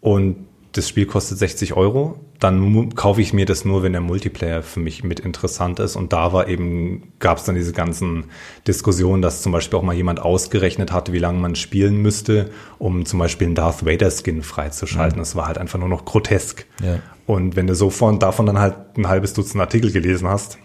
[0.02, 0.36] und
[0.74, 4.80] das Spiel kostet 60 Euro, dann kaufe ich mir das nur, wenn der Multiplayer für
[4.80, 5.96] mich mit interessant ist.
[5.96, 8.26] Und da war eben, gab es dann diese ganzen
[8.68, 13.06] Diskussionen, dass zum Beispiel auch mal jemand ausgerechnet hatte, wie lange man spielen müsste, um
[13.06, 15.18] zum Beispiel einen Darth Vader-Skin freizuschalten.
[15.18, 16.66] Das war halt einfach nur noch grotesk.
[16.84, 17.00] Ja.
[17.26, 20.60] Und wenn du so von, davon dann halt ein halbes Dutzend Artikel gelesen hast,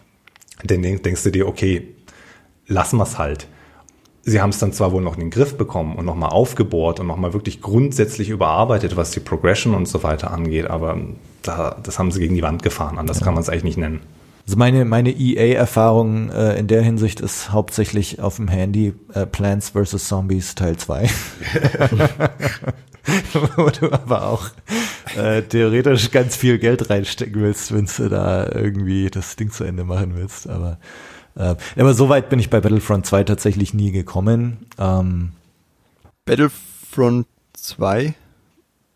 [0.64, 1.94] dann denk- denkst du dir, okay,
[2.66, 3.48] lassen wir es halt.
[4.26, 7.06] Sie haben es dann zwar wohl noch in den Griff bekommen und nochmal aufgebohrt und
[7.06, 10.98] nochmal wirklich grundsätzlich überarbeitet, was die Progression und so weiter angeht, aber
[11.42, 12.98] da, das haben sie gegen die Wand gefahren.
[12.98, 14.00] Anders kann man es eigentlich nicht nennen.
[14.46, 19.70] Also meine, meine EA-Erfahrung äh, in der Hinsicht ist hauptsächlich auf dem Handy äh, Plants
[19.70, 20.06] vs.
[20.06, 21.08] Zombies Teil 2.
[23.56, 24.50] Wo du aber auch
[25.16, 29.84] äh, theoretisch ganz viel Geld reinstecken willst, wenn du da irgendwie das Ding zu Ende
[29.84, 30.48] machen willst.
[30.48, 30.78] Aber,
[31.36, 34.66] äh, aber so weit bin ich bei Battlefront 2 tatsächlich nie gekommen.
[34.78, 35.32] Ähm,
[36.24, 38.14] Battlefront 2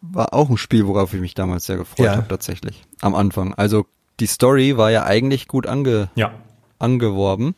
[0.00, 2.16] war auch ein Spiel, worauf ich mich damals sehr gefreut Ja.
[2.16, 2.84] habe, tatsächlich.
[3.00, 3.54] Am Anfang.
[3.54, 3.86] Also
[4.20, 6.32] die Story war ja eigentlich gut ange Ja.
[6.78, 7.54] angeworben.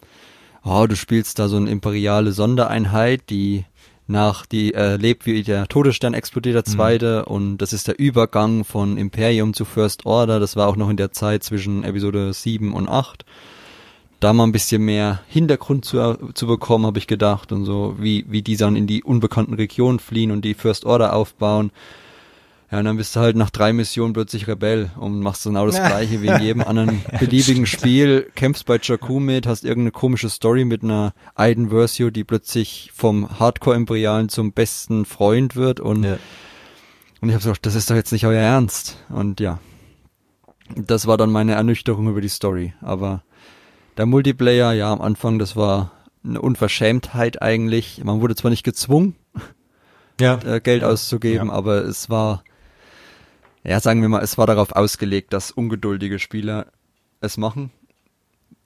[0.64, 3.64] Oh, du spielst da so eine imperiale Sondereinheit, die
[4.06, 8.98] nach, die erlebt, wie der Todesstern explodiert, der zweite, und das ist der Übergang von
[8.98, 10.40] Imperium zu First Order.
[10.40, 13.24] Das war auch noch in der Zeit zwischen Episode 7 und 8.
[14.20, 18.26] Da mal ein bisschen mehr Hintergrund zu, zu bekommen, habe ich gedacht, und so, wie,
[18.28, 21.72] wie die dann in die unbekannten Regionen fliehen und die First Order aufbauen.
[22.70, 25.76] Ja, und dann bist du halt nach drei Missionen plötzlich Rebell und machst genau das
[25.86, 28.30] gleiche wie in jedem anderen beliebigen Spiel.
[28.36, 33.40] Kämpfst bei Jakku mit, hast irgendeine komische Story mit einer Aiden Versio, die plötzlich vom
[33.40, 36.18] Hardcore-Imperialen zum besten Freund wird und, ja.
[37.20, 38.98] und ich habe gesagt, das ist doch jetzt nicht euer Ernst.
[39.08, 39.58] Und ja,
[40.76, 42.74] das war dann meine Ernüchterung über die Story.
[42.82, 43.24] Aber
[44.00, 45.92] der Multiplayer, ja, am Anfang, das war
[46.24, 48.02] eine Unverschämtheit eigentlich.
[48.02, 49.14] Man wurde zwar nicht gezwungen,
[50.18, 50.38] ja.
[50.42, 51.52] äh, Geld auszugeben, Ja.
[51.52, 52.42] aber es war,
[53.62, 56.66] ja, sagen wir mal, es war darauf ausgelegt, dass ungeduldige Spieler
[57.20, 57.70] es machen.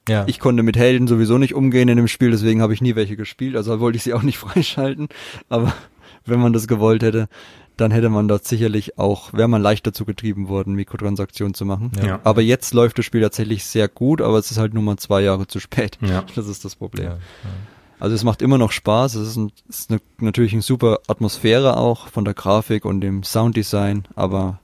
[0.07, 0.23] ja.
[0.25, 3.17] Ich konnte mit Helden sowieso nicht umgehen in dem Spiel, deswegen habe ich nie welche
[3.17, 5.09] gespielt, also wollte ich sie auch nicht freischalten,
[5.49, 5.73] aber
[6.25, 7.27] wenn man das gewollt hätte,
[7.77, 11.91] dann hätte man dort sicherlich auch, wäre man leicht dazu getrieben worden, Mikrotransaktionen zu machen.
[12.03, 12.19] Ja.
[12.23, 15.21] Aber jetzt läuft das Spiel tatsächlich sehr gut, aber es ist halt nur mal zwei
[15.21, 15.97] Jahre zu spät.
[16.01, 16.23] Ja.
[16.35, 17.05] Das ist das Problem.
[17.05, 17.17] Ja,
[17.99, 19.15] Also es macht immer noch Spaß.
[19.15, 23.23] Es ist, ein, ist eine, natürlich eine super Atmosphäre auch von der Grafik und dem
[23.23, 24.59] Sounddesign, aber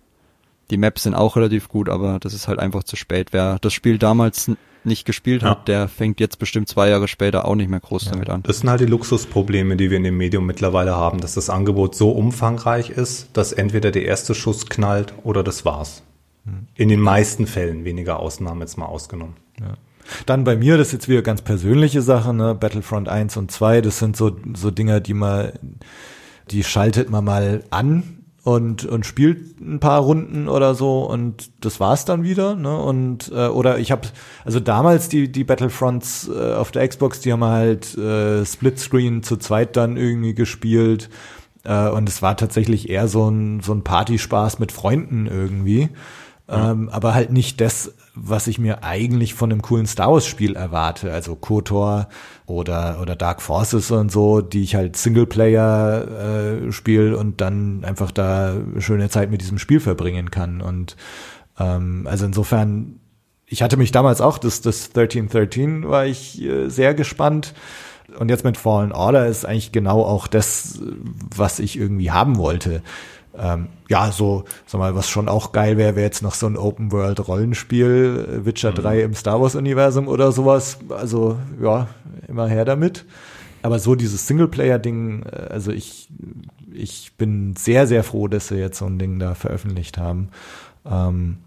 [0.69, 3.33] Die Maps sind auch relativ gut, aber das ist halt einfach zu spät.
[3.33, 4.49] Wer das Spiel damals
[4.83, 8.29] nicht gespielt hat, der fängt jetzt bestimmt zwei Jahre später auch nicht mehr groß damit
[8.29, 8.43] an.
[8.43, 11.95] Das sind halt die Luxusprobleme, die wir in dem Medium mittlerweile haben, dass das Angebot
[11.95, 16.03] so umfangreich ist, dass entweder der erste Schuss knallt oder das war's.
[16.75, 19.35] In den meisten Fällen, weniger Ausnahmen jetzt mal ausgenommen.
[20.25, 22.55] Dann bei mir, das ist jetzt wieder ganz persönliche Sache, ne?
[22.55, 25.51] Battlefront 1 und 2, das sind so, so Dinger, die man,
[26.49, 31.79] die schaltet man mal an und, und spielt ein paar Runden oder so und das
[31.79, 32.75] war's dann wieder, ne?
[32.75, 34.07] Und äh, oder ich habe
[34.43, 39.37] also damals die die Battlefronts äh, auf der Xbox, die haben halt äh, Splitscreen zu
[39.37, 41.09] zweit dann irgendwie gespielt
[41.63, 45.89] äh, und es war tatsächlich eher so ein so ein Partyspaß mit Freunden irgendwie.
[46.49, 50.55] Ähm, aber halt nicht das, was ich mir eigentlich von einem coolen Star Wars Spiel
[50.55, 52.09] erwarte, also KOTOR
[52.45, 58.11] oder oder Dark Forces und so, die ich halt Singleplayer äh, spiele und dann einfach
[58.11, 60.97] da schöne Zeit mit diesem Spiel verbringen kann und
[61.59, 62.99] ähm, also insofern
[63.51, 67.53] ich hatte mich damals auch, das, das 1313 war ich äh, sehr gespannt.
[68.17, 70.79] Und jetzt mit Fallen Order ist eigentlich genau auch das,
[71.35, 72.81] was ich irgendwie haben wollte.
[73.37, 76.57] Ähm, ja, so, sag mal, was schon auch geil wäre, wäre jetzt noch so ein
[76.57, 80.79] Open-World-Rollenspiel, äh, Witcher 3 im Star Wars-Universum oder sowas.
[80.89, 81.87] Also, ja,
[82.27, 83.05] immer her damit.
[83.63, 86.09] Aber so dieses Singleplayer-Ding, äh, also ich,
[86.73, 90.29] ich bin sehr, sehr froh, dass sie jetzt so ein Ding da veröffentlicht haben.
[90.85, 91.37] Ähm,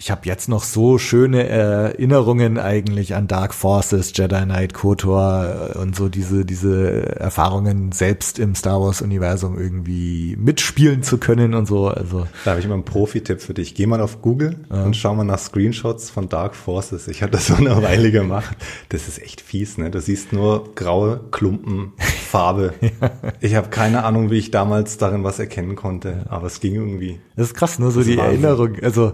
[0.00, 5.96] ich habe jetzt noch so schöne Erinnerungen eigentlich an Dark Forces, Jedi Knight, KOTOR und
[5.96, 11.88] so diese diese Erfahrungen selbst im Star Wars Universum irgendwie mitspielen zu können und so.
[11.88, 13.74] Also Da habe ich mal einen Profi-Tipp für dich.
[13.74, 17.08] Geh mal auf Google und schau mal nach Screenshots von Dark Forces.
[17.08, 18.56] Ich habe das so eine Weile gemacht.
[18.90, 19.90] Das ist echt fies, ne?
[19.90, 22.72] Du siehst nur graue Klumpen, Farbe.
[23.40, 27.20] Ich habe keine Ahnung, wie ich damals darin was erkennen konnte, aber es ging irgendwie.
[27.36, 27.90] das ist krass, ne?
[27.90, 28.18] So Das die.
[28.18, 29.12] Erinnerung, also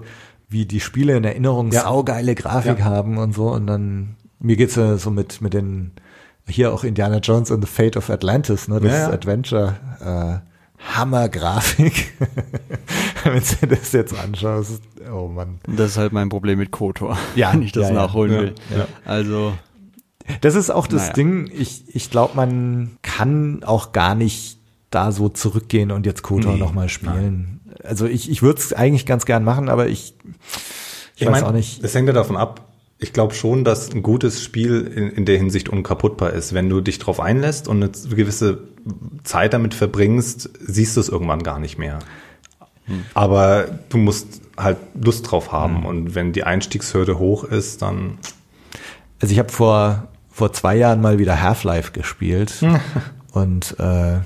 [0.54, 1.82] wie die Spiele in Erinnerung Ja.
[1.82, 2.84] saugeile Grafik Ja.
[2.86, 3.48] haben und so.
[3.50, 5.90] Und dann mir geht's ja so mit mit den
[6.46, 8.78] hier auch Indiana Jones and the Fate of Atlantis, ne?
[8.80, 9.10] Das Ja, ja.
[9.10, 9.76] Adventure.
[10.00, 12.12] Äh, Hammergrafik.
[13.24, 15.58] Wenn du das jetzt anschaust, oh Mann.
[15.66, 18.54] Das ist halt mein Problem mit KOTOR, Ja, wenn ich das nachholen Ja, will.
[18.76, 18.86] ja.
[19.06, 19.54] Also,
[20.42, 21.12] Das ist auch das Naja.
[21.14, 21.50] Ding.
[21.54, 24.58] Ich, ich glaube, man kann auch gar nicht
[24.90, 27.60] da so zurückgehen und jetzt KOTOR Nee, nochmal spielen.
[27.84, 30.14] Also ich, ich würde es eigentlich ganz gern machen, aber ich,
[31.16, 31.82] ich, weiß mein, auch nicht.
[31.84, 32.68] Es hängt ja davon ab.
[32.98, 36.54] Ich glaube schon, dass ein gutes Spiel in, in der Hinsicht unkaputtbar ist.
[36.54, 38.62] Wenn du dich drauf einlässt und eine gewisse
[39.24, 41.98] Zeit damit verbringst, siehst du es irgendwann gar nicht mehr.
[43.14, 45.86] Aber du musst halt Lust drauf haben.
[45.86, 48.18] Und wenn die Einstiegshürde hoch ist, dann
[49.20, 52.64] Also ich habe vor, vor zwei Jahren mal wieder Half-Life gespielt
[53.32, 54.20] und äh,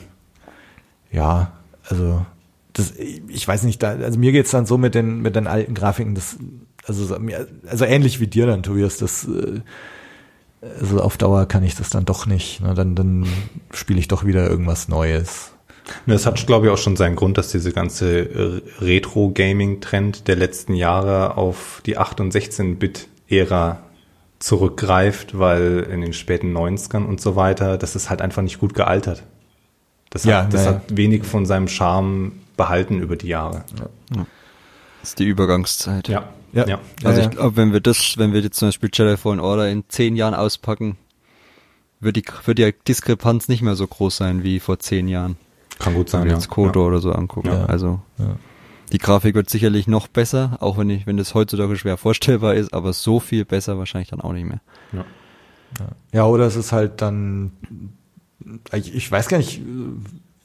[1.10, 1.52] ja,
[1.88, 2.26] also
[2.78, 5.74] das, ich weiß nicht, da, also mir geht's dann so mit den mit den alten
[5.74, 6.36] Grafiken, das
[6.86, 7.18] also
[7.66, 9.60] also ähnlich wie dir dann, Tobias, das äh,
[10.80, 12.60] also auf Dauer kann ich das dann doch nicht.
[12.62, 12.74] Ne?
[12.74, 13.26] Dann dann
[13.72, 15.52] spiele ich doch wieder irgendwas Neues.
[16.06, 20.74] Das hat, glaube ich, auch schon seinen Grund, dass diese ganze äh, Retro-Gaming-Trend der letzten
[20.74, 23.80] Jahre auf die 8- und 16-Bit-Ära
[24.38, 28.74] zurückgreift, weil in den späten 90ern und so weiter, das ist halt einfach nicht gut
[28.74, 29.22] gealtert.
[30.10, 30.76] Das, Ja, hat, das naja.
[30.76, 33.64] hat wenig von seinem Charme behalten über die Jahre.
[35.00, 36.08] das ist die Übergangszeit.
[36.08, 36.66] Ja, Ja.
[36.66, 36.78] ja.
[37.04, 39.70] Also Ja, ich glaube, wenn wir das, wenn wir jetzt zum Beispiel Jedi Fallen Order
[39.70, 40.98] in zehn Jahren auspacken,
[42.00, 45.36] wird die, wird die Diskrepanz nicht mehr so groß sein wie vor zehn Jahren.
[45.78, 46.24] Kann gut Wenn sein.
[46.24, 46.36] wir Ja.
[46.36, 47.48] jetzt Kodo oder so angucken.
[47.48, 47.64] Ja.
[47.64, 48.36] Also Ja.
[48.92, 52.74] die Grafik wird sicherlich noch besser, auch wenn ich, wenn das heutzutage schwer vorstellbar ist,
[52.74, 54.60] aber so viel besser wahrscheinlich dann auch nicht mehr.
[54.92, 55.04] Ja.
[56.12, 57.52] Ja, oder es ist halt dann,
[58.72, 59.60] ich, ich weiß gar nicht,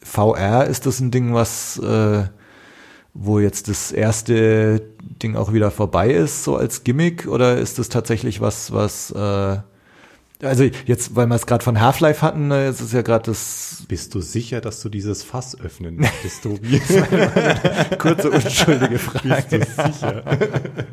[0.03, 2.23] VR ist das ein Ding, was, äh,
[3.13, 4.81] wo jetzt das erste
[5.21, 9.57] Ding auch wieder vorbei ist, so als Gimmick, oder ist das tatsächlich was, was, äh,
[10.41, 13.83] also jetzt, weil wir es gerade von Half-Life hatten, ne, jetzt ist ja gerade das
[13.87, 16.81] Bist du sicher, dass du dieses Fass öffnen möchtest, Tobi?
[17.97, 19.59] kurze, unschuldige Frage.
[19.59, 20.23] Bist du sicher?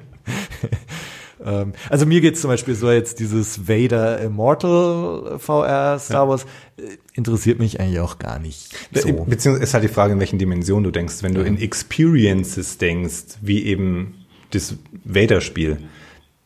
[1.44, 6.44] Ähm, also mir geht's zum Beispiel so jetzt dieses Vader Immortal VR Star Wars
[6.76, 6.83] äh,
[7.14, 9.12] interessiert mich eigentlich auch gar nicht so.
[9.24, 11.22] Beziehungsweise ist halt die Frage, in welchen Dimensionen du denkst.
[11.22, 14.74] Wenn du in Experiences denkst, wie eben das
[15.05, 15.79] Vader-Spiel,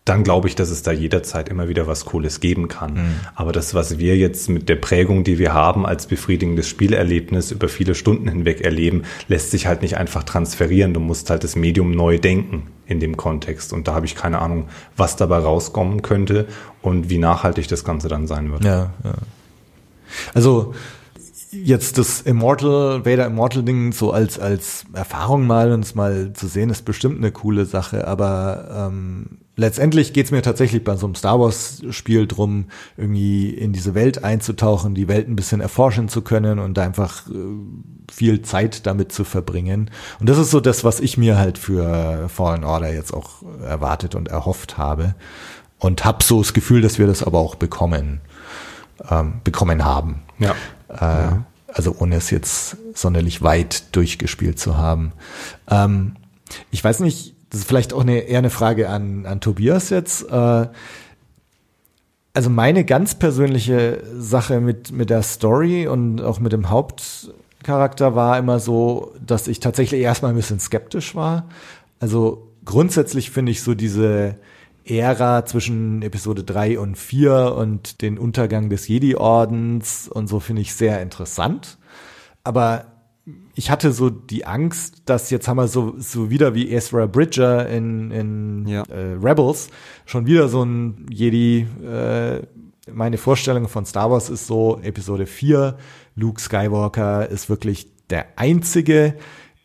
[0.05, 2.95] dann glaube ich, dass es da jederzeit immer wieder was Cooles geben kann.
[2.95, 3.21] Mhm.
[3.35, 7.69] Aber das, was wir jetzt mit der Prägung, die wir haben, als befriedigendes Spielerlebnis über
[7.69, 10.93] viele Stunden hinweg erleben, lässt sich halt nicht einfach transferieren.
[10.93, 13.73] Du musst halt das Medium neu denken in dem Kontext.
[13.73, 16.49] Und da habe ich keine Ahnung, was dabei rauskommen könnte
[16.83, 18.63] und wie nachhaltig das Ganze dann sein wird.
[18.63, 19.15] Ja, ja.
[20.35, 20.75] Also
[21.55, 26.71] jetzt das Immortal, Vader Immortal Ding so als, als Erfahrung mal uns mal zu sehen,
[26.71, 31.39] ist bestimmt eine coole Sache, aber ähm, letztendlich geht's mir tatsächlich bei so einem Star
[31.39, 36.59] Wars Spiel drum, irgendwie in diese Welt einzutauchen, die Welt ein bisschen erforschen zu können
[36.59, 37.33] und einfach äh,
[38.13, 39.91] viel Zeit damit zu verbringen.
[40.21, 44.15] Und das ist so das, was ich mir halt für Fallen Order jetzt auch erwartet
[44.15, 45.15] und erhofft habe.
[45.79, 48.21] Und hab so das Gefühl, dass wir das aber auch bekommen,
[49.11, 50.23] ähm, bekommen haben.
[50.39, 50.55] Ja.
[50.95, 51.45] Äh, ja.
[51.73, 55.13] Also ohne es jetzt sonderlich weit durchgespielt zu haben.
[55.69, 56.17] Ähm,
[56.71, 60.29] ich weiß nicht, das ist vielleicht auch eine, eher eine Frage an, an Tobias jetzt.
[60.31, 60.67] Äh,
[62.35, 68.39] also meine ganz persönliche Sache mit, mit der Story und auch mit dem Hauptcharakter war
[68.39, 71.49] immer so, dass ich tatsächlich erstmal ein bisschen skeptisch war.
[72.01, 74.37] Also grundsätzlich finde ich so diese
[74.85, 80.75] Ära zwischen Episode 3 und 4 und den Untergang des Jedi-Ordens und so finde ich
[80.75, 81.79] sehr interessant.
[82.43, 82.87] Aber
[83.55, 87.69] ich hatte so die Angst, dass jetzt haben wir so, so wieder wie Ezra Bridger
[87.69, 88.83] in, in ja.
[88.83, 89.69] äh, Rebels
[90.05, 91.67] schon wieder so ein Jedi.
[91.83, 92.43] Äh,
[92.93, 95.79] meine Vorstellung von Star Wars ist so Episode 4,
[96.17, 99.17] Luke Skywalker ist wirklich der einzige,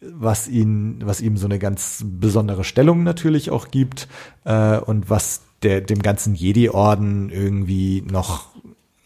[0.01, 4.07] was ihn, was ihm so eine ganz besondere Stellung natürlich auch gibt
[4.45, 8.47] äh, und was der dem ganzen Jedi-Orden irgendwie noch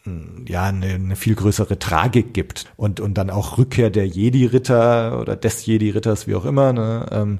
[0.04, 5.20] hm, ja eine, eine viel größere Tragik gibt und und dann auch Rückkehr der Jedi-Ritter
[5.20, 7.40] oder des Jedi-Ritters wie auch immer ne, ähm,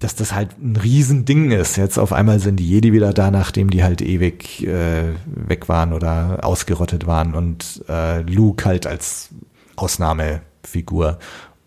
[0.00, 1.76] dass das halt ein Riesending ist.
[1.76, 5.92] Jetzt auf einmal sind die Jedi wieder da, nachdem die halt ewig äh, weg waren
[5.92, 9.28] oder ausgerottet waren und äh, Luke halt als
[9.76, 11.18] Ausnahmefigur.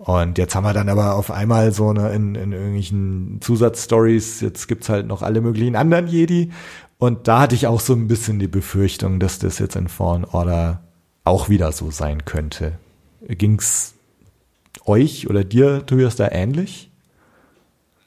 [0.04, 4.68] Und jetzt haben wir dann aber auf einmal so eine in, in irgendwelchen Zusatzstories, jetzt
[4.68, 6.52] gibt's halt noch alle möglichen anderen Jedi.
[6.98, 10.26] Und da hatte ich auch so ein bisschen die Befürchtung, dass das jetzt in Fallen
[10.26, 10.84] Order
[11.24, 12.80] auch wieder so sein könnte.
[13.30, 13.94] Ging's
[14.84, 16.92] euch oder dir, Tobias, da ähnlich?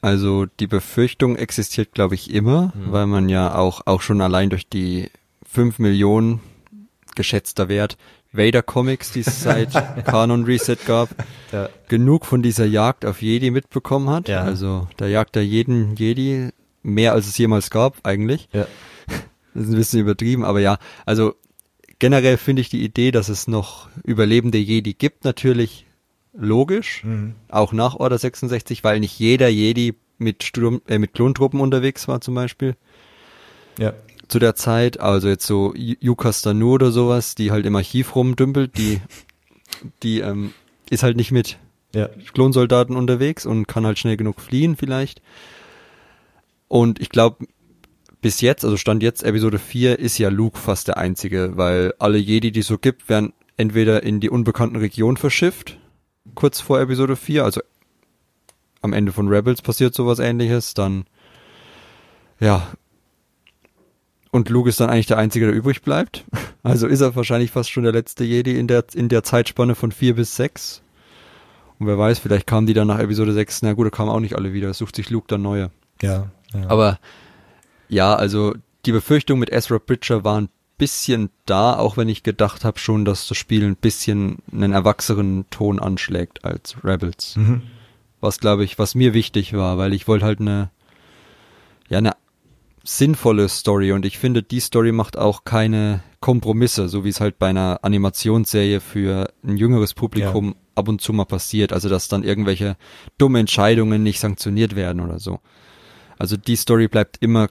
[0.01, 2.91] Also die Befürchtung existiert, glaube ich, immer, mhm.
[2.91, 5.09] weil man ja auch, auch schon allein durch die
[5.43, 6.41] fünf Millionen
[7.15, 7.97] geschätzter Wert
[8.37, 9.73] Vader Comics, die es seit
[10.05, 11.09] Canon Reset gab,
[11.51, 11.69] ja.
[11.87, 14.29] genug von dieser Jagd auf Jedi mitbekommen hat.
[14.29, 14.41] Ja.
[14.43, 16.49] Also da jagt er jeden Jedi
[16.83, 18.47] mehr als es jemals gab eigentlich.
[18.53, 18.67] Ja.
[19.53, 21.33] Das ist ein bisschen übertrieben, aber ja, also
[21.99, 25.87] generell finde ich die Idee, dass es noch überlebende Jedi gibt, natürlich
[26.33, 27.33] logisch, mhm.
[27.49, 32.21] auch nach Order 66, weil nicht jeder Jedi mit Sturm, äh, mit Klontruppen unterwegs war
[32.21, 32.75] zum Beispiel.
[33.79, 33.93] Ja
[34.27, 38.77] zu der Zeit, also jetzt so Yuka Stanu oder sowas, die halt im Archiv rumdümpelt,
[38.77, 39.01] die,
[40.03, 40.53] die ähm,
[40.89, 41.57] ist halt nicht mit
[41.93, 42.09] ja.
[42.33, 45.21] Klonsoldaten unterwegs und kann halt schnell genug fliehen vielleicht.
[46.67, 47.47] Und ich glaube,
[48.21, 52.17] bis jetzt, also Stand jetzt, Episode 4, ist ja Luke fast der einzige, weil alle
[52.17, 55.77] Jedi, die es so gibt, werden entweder in die unbekannten Regionen verschifft,
[56.35, 57.61] kurz vor Episode 4, also
[58.81, 61.05] am Ende von Rebels passiert sowas ähnliches, dann
[62.39, 62.67] ja,
[64.37, 66.23] und Luke ist dann eigentlich der Einzige, der übrig bleibt.
[66.63, 69.93] Also ist er wahrscheinlich fast schon der letzte Jedi in der, in der Zeitspanne von
[69.93, 70.81] vier bis sechs.
[71.79, 73.61] Und wer weiß, vielleicht kamen die dann nach Episode 6.
[73.61, 74.73] Na gut, da kamen auch nicht alle wieder.
[74.73, 75.71] Sucht sich Luke dann neue.
[76.01, 76.67] Ja, ja.
[76.67, 76.99] Aber
[77.87, 78.53] ja, also
[78.85, 83.05] die Befürchtung mit Ezra Bridger war ein bisschen da, auch wenn ich gedacht habe schon,
[83.05, 87.37] dass das Spiel ein bisschen einen erwachsenen Ton anschlägt als Rebels.
[87.37, 87.61] Mhm.
[88.19, 90.69] Was glaube ich, was mir wichtig war, weil ich wollte halt eine
[92.87, 97.37] sinnvolle Story und ich finde, die Story macht auch keine Kompromisse, so wie es halt
[97.37, 100.55] bei einer Animationsserie für ein jüngeres Publikum ja.
[100.75, 102.77] ab und zu mal passiert, also dass dann irgendwelche
[103.17, 105.39] dumme Entscheidungen nicht sanktioniert werden oder so.
[106.17, 107.49] Also die Story bleibt immer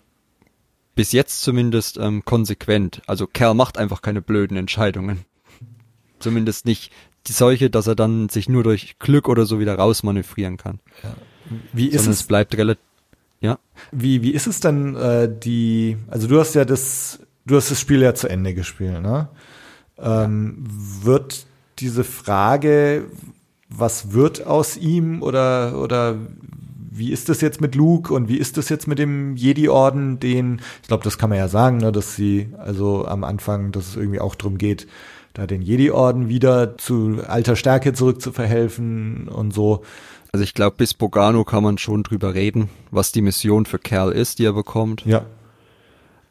[0.95, 3.03] bis jetzt zumindest ähm, konsequent.
[3.07, 5.27] Also Kerl macht einfach keine blöden Entscheidungen.
[6.19, 6.91] Zumindest nicht
[7.27, 10.81] die solche, dass er dann sich nur durch Glück oder so wieder rausmanövrieren kann.
[11.03, 11.15] Ja.
[11.75, 12.21] Wie ist Sondern es?
[12.21, 12.86] es bleibt relativ
[13.41, 13.59] ja.
[13.93, 17.81] Wie, wie ist es dann, äh, die, also du hast ja das, du hast das
[17.81, 19.29] Spiel ja zu Ende gespielt, ne?
[19.99, 20.65] Ähm,
[21.03, 21.47] wird
[21.79, 23.05] diese Frage,
[23.69, 26.17] was wird aus ihm oder, oder
[26.91, 30.61] wie ist das jetzt mit Luke und wie ist das jetzt mit dem Jedi-Orden, den,
[30.83, 33.97] ich glaube, das kann man ja sagen, ne, dass sie also am Anfang, dass es
[33.97, 34.87] irgendwie auch drum geht,
[35.35, 39.83] da den Jedi-Orden wieder zu alter Stärke zurückzuverhelfen und so.
[40.37, 44.13] Also ich glaube, bis Bogano kann man schon drüber reden, was die Mission für Kerl
[44.13, 45.03] ist, die er bekommt.
[45.07, 45.25] Ja.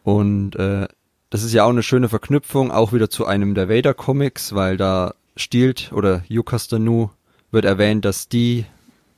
[0.04, 0.88] Und äh,
[1.32, 4.78] das ist ja auch eine schöne Verknüpfung, auch wieder zu einem der Vader Comics, weil
[4.78, 7.10] da stiehlt oder Yukastanu
[7.50, 8.66] wird erwähnt, dass die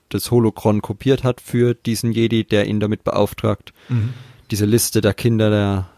[0.08, 4.14] das Holocron kopiert hat für diesen Jedi, der ihn damit beauftragt, mhm.
[4.52, 5.50] diese Liste der Kinder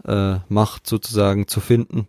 [0.01, 2.07] der äh, Macht sozusagen zu finden.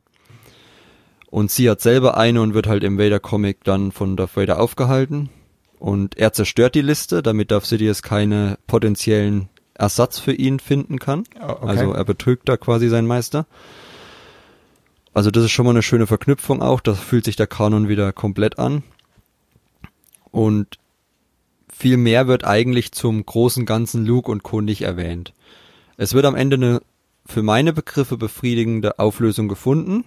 [1.26, 5.28] Und sie hat selber eine und wird halt im Vader-Comic dann von Darth Vader aufgehalten.
[5.80, 11.24] Und er zerstört die Liste, damit Darth Sidious keine potenziellen Ersatz für ihn finden kann.
[11.40, 11.66] Oh, okay.
[11.66, 13.46] Also er betrügt da quasi seinen Meister.
[15.14, 16.80] Also das ist schon mal eine schöne Verknüpfung auch.
[16.80, 18.82] Da fühlt sich der Kanon wieder komplett an.
[20.30, 20.78] Und
[21.72, 24.60] viel mehr wird eigentlich zum großen ganzen Luke und Co.
[24.60, 25.32] nicht erwähnt.
[25.96, 26.82] Es wird am Ende eine
[27.24, 30.04] für meine Begriffe befriedigende Auflösung gefunden,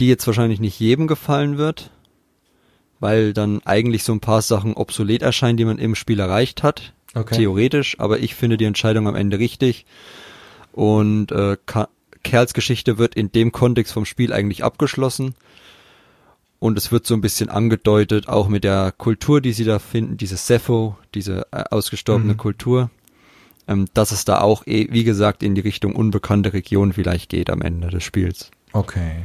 [0.00, 1.90] die jetzt wahrscheinlich nicht jedem gefallen wird,
[3.02, 6.92] weil dann eigentlich so ein paar Sachen obsolet erscheinen, die man im Spiel erreicht hat,
[7.14, 7.34] Okay.
[7.36, 9.84] theoretisch, aber ich finde die Entscheidung am Ende richtig
[10.72, 11.88] und äh, Ka
[12.24, 15.34] Kerls Geschichte wird in dem Kontext vom Spiel eigentlich abgeschlossen
[16.60, 20.16] und es wird so ein bisschen angedeutet, auch mit der Kultur, die sie da finden,
[20.16, 22.36] diese Sepho, diese äh, ausgestorbene Mhm.
[22.38, 22.90] Kultur,
[23.66, 27.50] ähm, dass es da auch, eh, wie gesagt, in die Richtung unbekannte Region vielleicht geht
[27.50, 28.52] am Ende des Spiels.
[28.72, 29.24] Okay.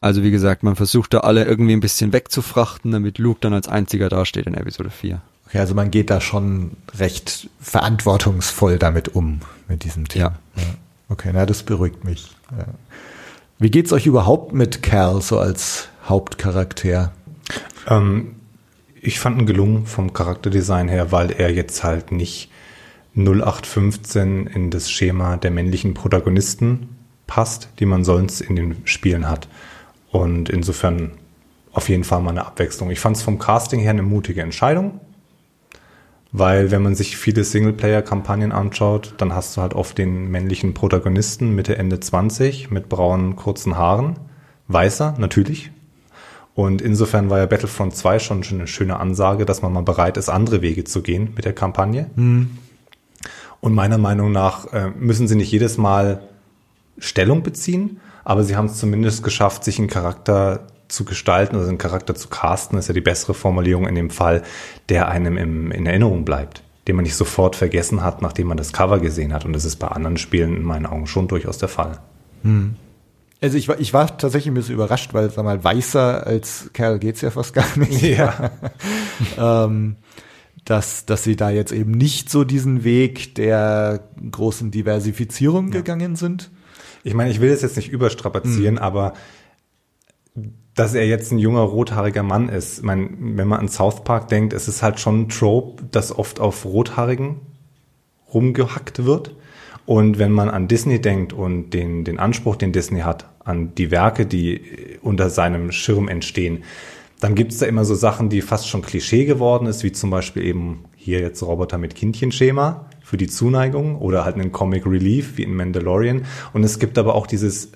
[0.00, 3.68] Also wie gesagt, man versucht da alle irgendwie ein bisschen wegzufrachten, damit Luke dann als
[3.68, 5.20] einziger dasteht in Episode 4.
[5.46, 10.38] Okay, also man geht da schon recht verantwortungsvoll damit um, mit diesem Thema.
[10.56, 10.62] Ja.
[11.08, 12.30] Okay, na, das beruhigt mich.
[12.56, 12.66] Ja.
[13.58, 17.12] Wie geht's euch überhaupt mit Cal so als Hauptcharakter?
[17.86, 18.36] Ähm,
[19.02, 22.50] ich fand ihn gelungen vom Charakterdesign her, weil er jetzt halt nicht
[23.16, 26.96] 0815 in das Schema der männlichen Protagonisten
[27.26, 29.48] passt, die man sonst in den Spielen hat.
[30.10, 31.12] Und insofern
[31.72, 32.90] auf jeden Fall mal eine Abwechslung.
[32.90, 35.00] Ich fand es vom Casting her eine mutige Entscheidung,
[36.32, 41.54] weil wenn man sich viele Singleplayer-Kampagnen anschaut, dann hast du halt oft den männlichen Protagonisten
[41.54, 44.18] Mitte, Ende 20 mit braunen, kurzen Haaren.
[44.68, 45.70] Weißer, natürlich.
[46.54, 50.28] Und insofern war ja Battlefront 2 schon eine schöne Ansage, dass man mal bereit ist,
[50.28, 52.10] andere Wege zu gehen mit der Kampagne.
[53.60, 56.22] Und meiner Meinung nach äh, müssen sie nicht jedes Mal
[56.98, 61.78] Stellung beziehen, aber sie haben es zumindest geschafft, sich einen Charakter zu gestalten oder einen
[61.78, 64.42] Charakter zu casten, ist ja die bessere Formulierung in dem Fall,
[64.88, 68.72] der einem im, in Erinnerung bleibt, den man nicht sofort vergessen hat, nachdem man das
[68.72, 69.44] Cover gesehen hat.
[69.44, 72.00] Und das ist bei anderen Spielen in meinen Augen schon durchaus der Fall.
[73.40, 76.98] Also ich war, ich war tatsächlich ein bisschen überrascht, weil, sag mal, weißer als Kerl
[76.98, 78.02] geht's ja fast gar nicht.
[78.02, 78.50] Ja.
[79.64, 79.96] ähm,
[80.64, 84.00] dass, dass sie da jetzt eben nicht so diesen Weg der
[84.30, 86.50] großen Diversifizierung gegangen sind.
[87.02, 89.14] Ich meine, ich will es jetzt nicht überstrapazieren, aber
[90.74, 92.78] dass er jetzt ein junger rothaariger Mann ist.
[92.78, 96.16] Ich meine, wenn man an South Park denkt, es ist halt schon ein Trope, das
[96.16, 97.36] oft auf Rothaarigen
[98.32, 99.34] rumgehackt wird.
[99.86, 103.90] Und wenn man an Disney denkt und den, den Anspruch, den Disney hat, an die
[103.90, 106.62] Werke, die unter seinem Schirm entstehen,
[107.20, 110.10] dann gibt es da immer so Sachen, die fast schon Klischee geworden ist, wie zum
[110.10, 115.36] Beispiel eben hier jetzt Roboter mit Kindchenschema für die Zuneigung oder halt einen Comic Relief
[115.36, 116.22] wie in Mandalorian.
[116.52, 117.72] Und es gibt aber auch dieses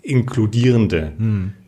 [0.00, 1.14] Inkludierende,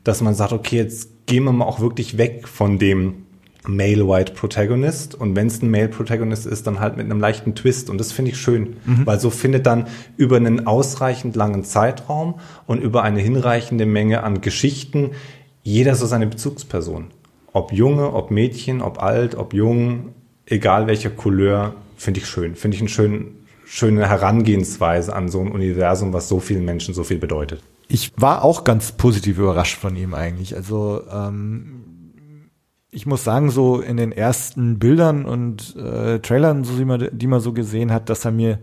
[0.05, 3.25] dass man sagt, okay, jetzt gehen wir mal auch wirklich weg von dem
[3.67, 7.57] Male White Protagonist und wenn es ein Male Protagonist ist, dann halt mit einem leichten
[7.57, 12.37] Twist und das finde ich schön, weil so findet dann über einen ausreichend langen Zeitraum
[12.67, 15.11] und über eine hinreichende Menge an Geschichten
[15.65, 17.09] jeder so seine Bezugsperson.
[17.53, 20.15] Ob Junge, ob Mädchen, ob alt, ob jung,
[20.47, 22.57] egal welcher Couleur, finde ich schön.
[22.57, 23.37] Finde ich eine schön,
[23.67, 27.63] schöne Herangehensweise an so ein Universum, was so vielen Menschen so viel bedeutet.
[27.89, 30.57] Ich war auch ganz positiv überrascht von ihm eigentlich.
[30.57, 32.51] Also ähm,
[32.91, 37.27] ich muss sagen, so in den ersten Bildern und äh, Trailern, so die man, die
[37.27, 38.59] man so gesehen hat, dass er mir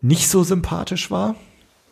[0.00, 1.34] nicht so sympathisch war.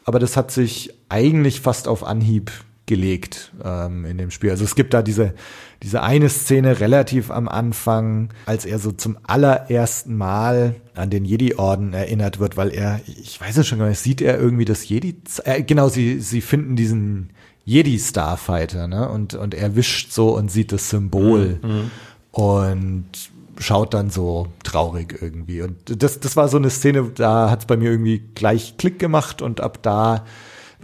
[0.05, 2.51] Aber das hat sich eigentlich fast auf Anhieb
[2.87, 4.51] gelegt ähm, in dem Spiel.
[4.51, 5.35] Also es gibt da diese,
[5.83, 11.93] diese eine Szene relativ am Anfang, als er so zum allerersten Mal an den Jedi-Orden
[11.93, 15.17] erinnert wird, weil er, ich weiß es schon gar nicht, sieht er irgendwie das Jedi,
[15.45, 17.31] äh, genau, sie, sie finden diesen
[17.65, 21.59] Jedi-Starfighter, ne, und, und er wischt so und sieht das Symbol
[22.31, 23.07] und
[23.59, 25.63] schaut dann so traurig irgendwie.
[25.63, 28.99] Und das, das war so eine Szene, da hat es bei mir irgendwie gleich Klick
[28.99, 30.25] gemacht und ab da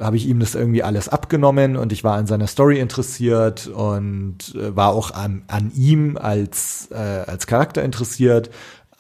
[0.03, 4.55] habe ich ihm das irgendwie alles abgenommen und ich war an seiner Story interessiert und
[4.55, 8.51] äh, war auch an, an ihm als, äh, als Charakter interessiert,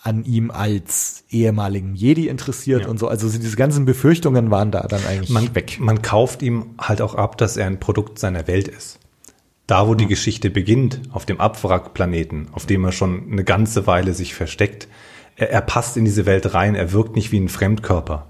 [0.03, 2.88] an ihm als ehemaligen Jedi interessiert Ja.
[2.88, 3.09] und so.
[3.09, 5.78] Also so diese ganzen Befürchtungen waren da dann eigentlich man, weg.
[5.78, 8.98] Man kauft ihm halt auch ab, dass er ein Produkt seiner Welt ist.
[9.68, 14.12] Da, wo die Geschichte beginnt, auf dem Abwrackplaneten, auf dem er schon eine ganze Weile
[14.12, 14.88] sich versteckt,
[15.36, 18.26] er, er passt in diese Welt rein, er wirkt nicht wie ein Fremdkörper.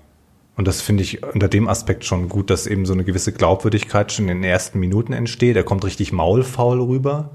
[0.57, 4.13] Und das finde ich unter dem Aspekt schon gut, dass eben so eine gewisse Glaubwürdigkeit
[4.13, 5.57] schon in den ersten Minuten entsteht.
[5.57, 7.31] Er kommt richtig maulfaul rüber,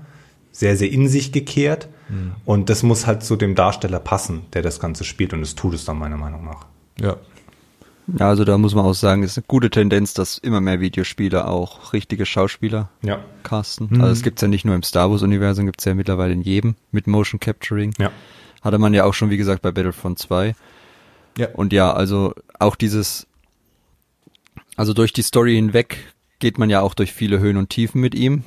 [0.52, 1.88] sehr, sehr in sich gekehrt.
[2.46, 5.34] Und das muss halt zu dem Darsteller passen, der das Ganze spielt.
[5.34, 6.66] Und es tut es dann meiner Meinung nach.
[7.02, 7.18] Ja.
[8.18, 10.80] Ja, also da muss man auch sagen, es ist eine gute Tendenz, dass immer mehr
[10.80, 13.20] Videospieler auch richtige Schauspieler Ja.
[13.44, 13.90] casten.
[13.92, 14.00] Mhm.
[14.02, 16.76] Also es gibt's ja nicht nur im Star Wars Universum, gibt's ja mittlerweile in jedem
[16.92, 17.94] mit Motion Capturing.
[17.98, 18.12] Ja.
[18.62, 20.56] Hatte man ja auch schon, wie gesagt, bei Battlefront 2.
[21.38, 21.50] Ja.
[21.54, 23.28] Und ja, also auch dieses,
[24.76, 25.98] also durch die Story hinweg
[26.40, 28.44] geht man ja auch durch viele Höhen und Tiefen mit ihm.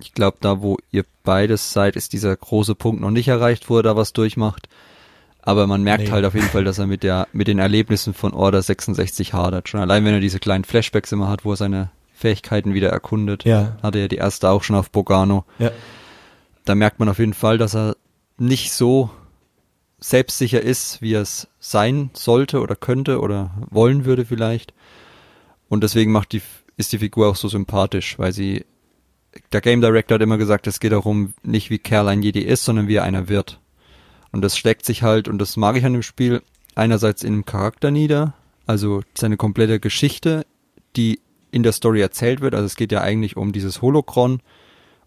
[0.00, 3.76] Ich glaube, da wo ihr beides seid, ist dieser große Punkt noch nicht erreicht, wo
[3.76, 4.68] er da was durchmacht.
[5.40, 6.10] Aber man merkt Nee.
[6.10, 9.68] halt auf jeden Fall, dass er mit der, mit den Erlebnissen von Order 66 hadert.
[9.68, 13.44] Schon allein wenn er diese kleinen Flashbacks immer hat, wo er seine Fähigkeiten wieder erkundet.
[13.44, 13.76] Ja.
[13.82, 15.44] Hatte er die erste auch schon auf Bogano.
[15.58, 15.70] Ja.
[16.64, 17.96] Da merkt man auf jeden Fall, dass er
[18.38, 19.10] nicht so
[20.02, 24.74] selbstsicher ist, wie er es sein sollte oder könnte oder wollen würde vielleicht.
[25.68, 26.42] Und deswegen macht die,
[26.76, 28.64] ist die Figur auch so sympathisch, weil sie,
[29.52, 32.64] der Game Director hat immer gesagt, es geht darum, nicht wie Kerl ein Jedi ist,
[32.64, 33.60] sondern wie er einer wird.
[34.32, 36.42] Und das schlägt sich halt, und das mag ich an dem Spiel,
[36.74, 38.34] einerseits in dem Charakter nieder,
[38.66, 40.46] also seine komplette Geschichte,
[40.96, 42.54] die in der Story erzählt wird.
[42.54, 44.40] Also es geht ja eigentlich um dieses Holocron,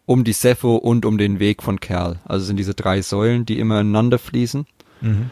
[0.06, 2.20] um die Sepho und um den Weg von Kerl.
[2.26, 4.68] Also es sind diese drei Säulen, die immer ineinander fließen.
[5.02, 5.30] Mhm.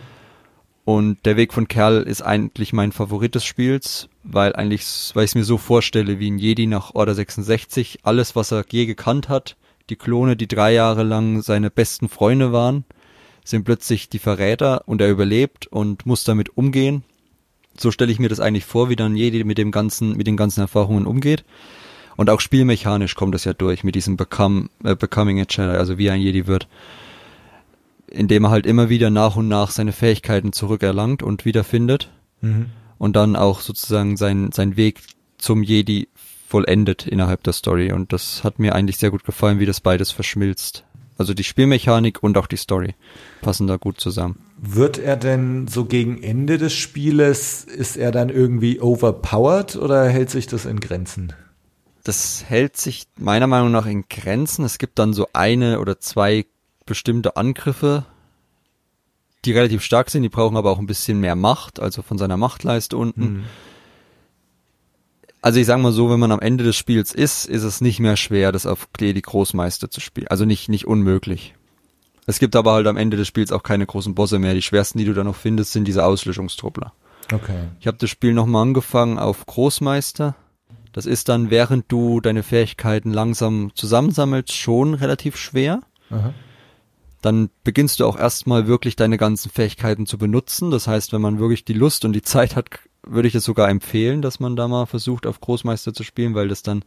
[0.85, 5.31] Und der Weg von Kerl ist eigentlich mein Favorit des Spiels, weil eigentlich, weil ich
[5.31, 9.29] es mir so vorstelle, wie ein Jedi nach Order 66, alles, was er je gekannt
[9.29, 9.55] hat,
[9.89, 12.83] die Klone, die drei Jahre lang seine besten Freunde waren,
[13.45, 17.03] sind plötzlich die Verräter und er überlebt und muss damit umgehen.
[17.77, 20.37] So stelle ich mir das eigentlich vor, wie dann Jedi mit dem ganzen, mit den
[20.37, 21.43] ganzen Erfahrungen umgeht.
[22.15, 25.97] Und auch spielmechanisch kommt es ja durch mit diesem Become, äh, Becoming a Jedi, also
[25.97, 26.67] wie ein Jedi wird
[28.13, 32.11] indem er halt immer wieder nach und nach seine Fähigkeiten zurückerlangt und wiederfindet
[32.41, 32.67] Mhm.
[32.97, 34.99] und dann auch sozusagen sein, sein Weg
[35.37, 36.07] zum Jedi
[36.47, 37.91] vollendet innerhalb der Story.
[37.91, 40.83] Und das hat mir eigentlich sehr gut gefallen, wie das beides verschmilzt.
[41.17, 42.95] Also die Spielmechanik und auch die Story
[43.41, 44.39] passen da gut zusammen.
[44.57, 50.29] Wird er denn so gegen Ende des Spieles, ist er dann irgendwie overpowered oder hält
[50.29, 51.33] sich das in Grenzen?
[52.03, 54.65] Das hält sich meiner Meinung nach in Grenzen.
[54.65, 56.45] Es gibt dann so eine oder zwei
[56.85, 58.05] bestimmte Angriffe,
[59.45, 62.37] die relativ stark sind, die brauchen aber auch ein bisschen mehr Macht, also von seiner
[62.37, 63.45] Machtleiste unten.
[65.41, 67.99] Also ich sag mal so, wenn man am Ende des Spiels ist, ist es nicht
[67.99, 70.27] mehr schwer, das auf die Großmeister zu spielen.
[70.29, 71.53] Also nicht, nicht unmöglich.
[72.25, 74.53] Es gibt aber halt am Ende des Spiels auch keine großen Bosse mehr.
[74.53, 76.93] Die schwersten, die du da noch findest, sind diese Auslöschungstruppler.
[77.33, 77.67] Okay.
[77.81, 80.35] Ich habe das Spiel nochmal angefangen auf Großmeister.
[80.93, 85.81] Das ist dann, während du deine Fähigkeiten langsam zusammensammelst, schon relativ schwer.
[86.09, 86.33] Aha.
[87.23, 90.71] Dann beginnst du auch erstmal wirklich deine ganzen Fähigkeiten zu benutzen.
[90.71, 92.65] Das heißt, wenn man wirklich die Lust und die Zeit hat,
[93.01, 96.49] würde ich es sogar empfehlen, dass man da mal versucht, auf Großmeister zu spielen, weil
[96.49, 96.83] das dann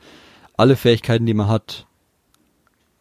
[0.56, 1.86] alle Fähigkeiten, die man hat,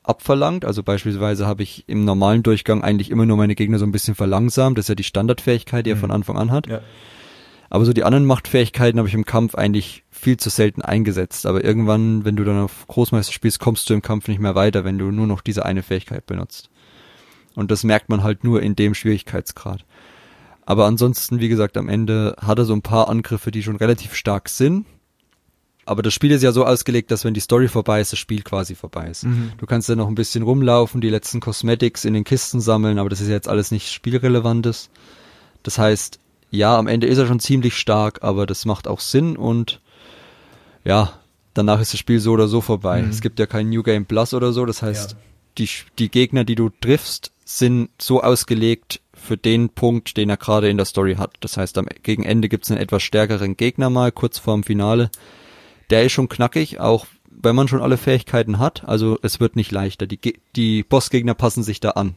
[0.04, 0.64] abverlangt.
[0.64, 4.16] Also beispielsweise habe ich im normalen Durchgang eigentlich immer nur meine Gegner so ein bisschen
[4.16, 4.78] verlangsamt.
[4.78, 6.68] Das ist ja die Standardfähigkeit, die er von Anfang an hat.
[6.68, 6.80] Ja.
[7.70, 11.46] Aber so die anderen Machtfähigkeiten habe ich im Kampf eigentlich viel zu selten eingesetzt.
[11.46, 14.86] Aber irgendwann, wenn du dann auf Großmeister spielst, kommst du im Kampf nicht mehr weiter,
[14.86, 16.70] wenn du nur noch diese eine Fähigkeit benutzt.
[17.56, 19.86] Und das merkt man halt nur in dem Schwierigkeitsgrad.
[20.66, 24.16] Aber ansonsten, wie gesagt, am Ende hat er so ein paar Angriffe, die schon relativ
[24.16, 24.86] stark sind.
[25.88, 28.42] Aber das Spiel ist ja so ausgelegt, dass wenn die Story vorbei ist, das Spiel
[28.42, 29.24] quasi vorbei ist.
[29.58, 33.10] Du kannst dann noch ein bisschen rumlaufen, die letzten Cosmetics in den Kisten sammeln, aber
[33.10, 34.90] das ist jetzt alles nicht spielrelevantes.
[35.62, 36.18] Das heißt,
[36.50, 39.80] ja, am Ende ist er schon ziemlich stark, aber das macht auch Sinn und
[40.84, 41.20] ja,
[41.54, 43.06] danach ist das Spiel so oder so vorbei.
[43.08, 45.18] Es gibt ja kein New Game Plus oder so, das heißt, Ja.
[45.60, 50.68] die, die Gegner, die du triffst, sind so ausgelegt für den Punkt, den er gerade
[50.68, 51.36] in der Story hat.
[51.40, 55.10] Das heißt, am gegen Ende gibt es einen etwas stärkeren Gegner mal, kurz vorm Finale.
[55.92, 58.84] Der ist schon knackig, auch wenn man schon alle Fähigkeiten hat.
[58.86, 60.08] Also es wird nicht leichter.
[60.08, 60.20] Die,
[60.56, 62.16] die Bossgegner passen sich da an.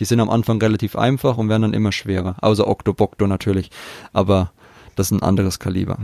[0.00, 2.36] Die sind am Anfang relativ einfach und werden dann immer schwerer.
[2.40, 3.70] Außer Octobocto natürlich.
[4.12, 4.52] Aber
[4.96, 5.98] das ist ein anderes Kaliber.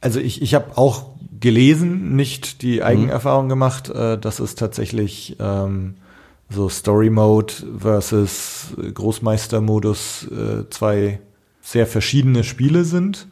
[0.00, 1.06] Also ich, ich habe auch
[1.40, 5.96] gelesen, nicht die Eigenerfahrung gemacht, äh, dass es tatsächlich ähm,
[6.50, 11.20] so Story Mode versus Großmeister-Modus äh, zwei
[11.62, 13.26] sehr verschiedene Spiele sind.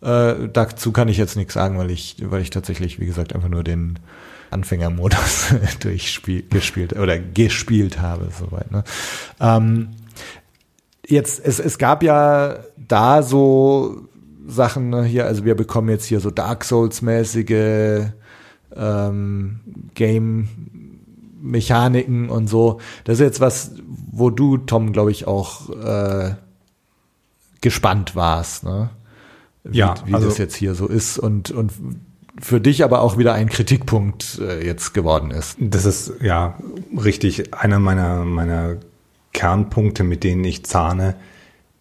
[0.00, 3.48] Äh, dazu kann ich jetzt nichts sagen, weil ich, weil ich tatsächlich, wie gesagt, einfach
[3.48, 3.98] nur den
[4.50, 8.70] Anfängermodus durchspiel, gespielt oder gespielt habe, soweit.
[8.70, 8.84] Ne?
[9.40, 9.88] Ähm,
[11.06, 14.08] jetzt, es, es gab ja da so
[14.46, 18.12] Sachen ne, hier, also wir bekommen jetzt hier so Dark Souls-mäßige
[18.74, 19.60] ähm,
[21.42, 22.80] Game-Mechaniken und so.
[23.04, 26.34] Das ist jetzt was, wo du, Tom, glaube ich, auch äh,
[27.60, 28.90] gespannt warst, ne?
[29.64, 31.72] Wie, Ja, wie also- das jetzt hier so ist und, und
[32.40, 35.56] für dich aber auch wieder ein Kritikpunkt äh, jetzt geworden ist.
[35.60, 36.58] Das ist ja
[36.96, 38.76] richtig einer meiner, meiner
[39.32, 41.14] Kernpunkte, mit denen ich zahne,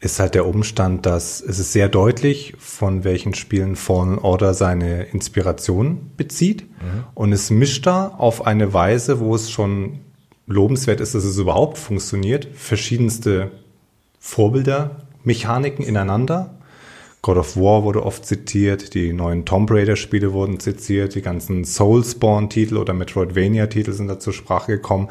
[0.01, 5.03] ist halt der Umstand, dass es ist sehr deutlich, von welchen Spielen Fallen Order seine
[5.03, 6.63] Inspiration bezieht.
[6.63, 7.03] Mhm.
[7.13, 9.99] Und es mischt da auf eine Weise, wo es schon
[10.47, 13.51] lobenswert ist, dass es überhaupt funktioniert, verschiedenste
[14.19, 16.55] Vorbilder, Mechaniken ineinander.
[17.21, 21.63] God of War wurde oft zitiert, die neuen Tomb Raider Spiele wurden zitiert, die ganzen
[21.63, 25.09] Soulspawn Titel oder Metroidvania Titel sind da zur Sprache gekommen.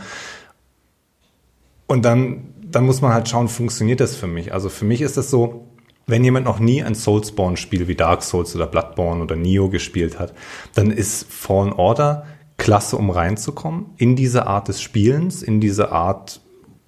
[1.87, 4.53] Und dann dann muss man halt schauen, funktioniert das für mich?
[4.53, 5.67] Also für mich ist das so,
[6.07, 10.35] wenn jemand noch nie ein Soulspawn-Spiel wie Dark Souls oder Bloodborne oder Neo gespielt hat,
[10.75, 16.41] dann ist Fallen Order klasse, um reinzukommen in diese Art des Spielens, in diese Art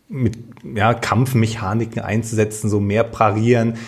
[0.08, 0.38] mit
[0.74, 3.78] ja, Kampfmechaniken einzusetzen, so mehr parieren,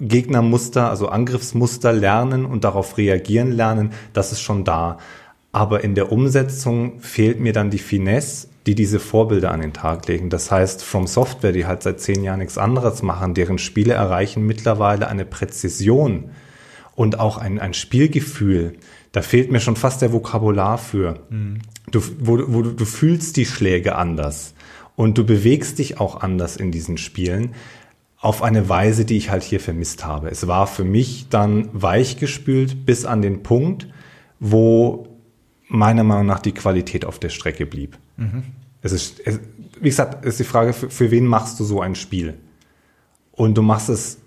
[0.00, 4.98] Gegnermuster, also Angriffsmuster lernen und darauf reagieren lernen, das ist schon da.
[5.50, 10.06] Aber in der Umsetzung fehlt mir dann die Finesse die diese Vorbilder an den Tag
[10.08, 10.30] legen.
[10.30, 14.46] Das heißt, From Software, die halt seit zehn Jahren nichts anderes machen, deren Spiele erreichen
[14.46, 16.30] mittlerweile eine Präzision
[16.94, 18.74] und auch ein, ein Spielgefühl.
[19.10, 21.20] Da fehlt mir schon fast der Vokabular für.
[21.30, 21.58] Mhm.
[21.90, 24.54] Du, wo, wo du, du fühlst die Schläge anders
[24.94, 27.54] und du bewegst dich auch anders in diesen Spielen
[28.18, 30.30] auf eine Weise, die ich halt hier vermisst habe.
[30.30, 33.88] Es war für mich dann weichgespült bis an den Punkt,
[34.38, 35.08] wo
[35.66, 37.98] meiner Meinung nach die Qualität auf der Strecke blieb.
[38.16, 38.44] Mhm.
[38.82, 39.40] Es ist, es,
[39.80, 42.34] wie gesagt, ist die Frage, für, für wen machst du so ein Spiel?
[43.32, 44.18] Und du machst es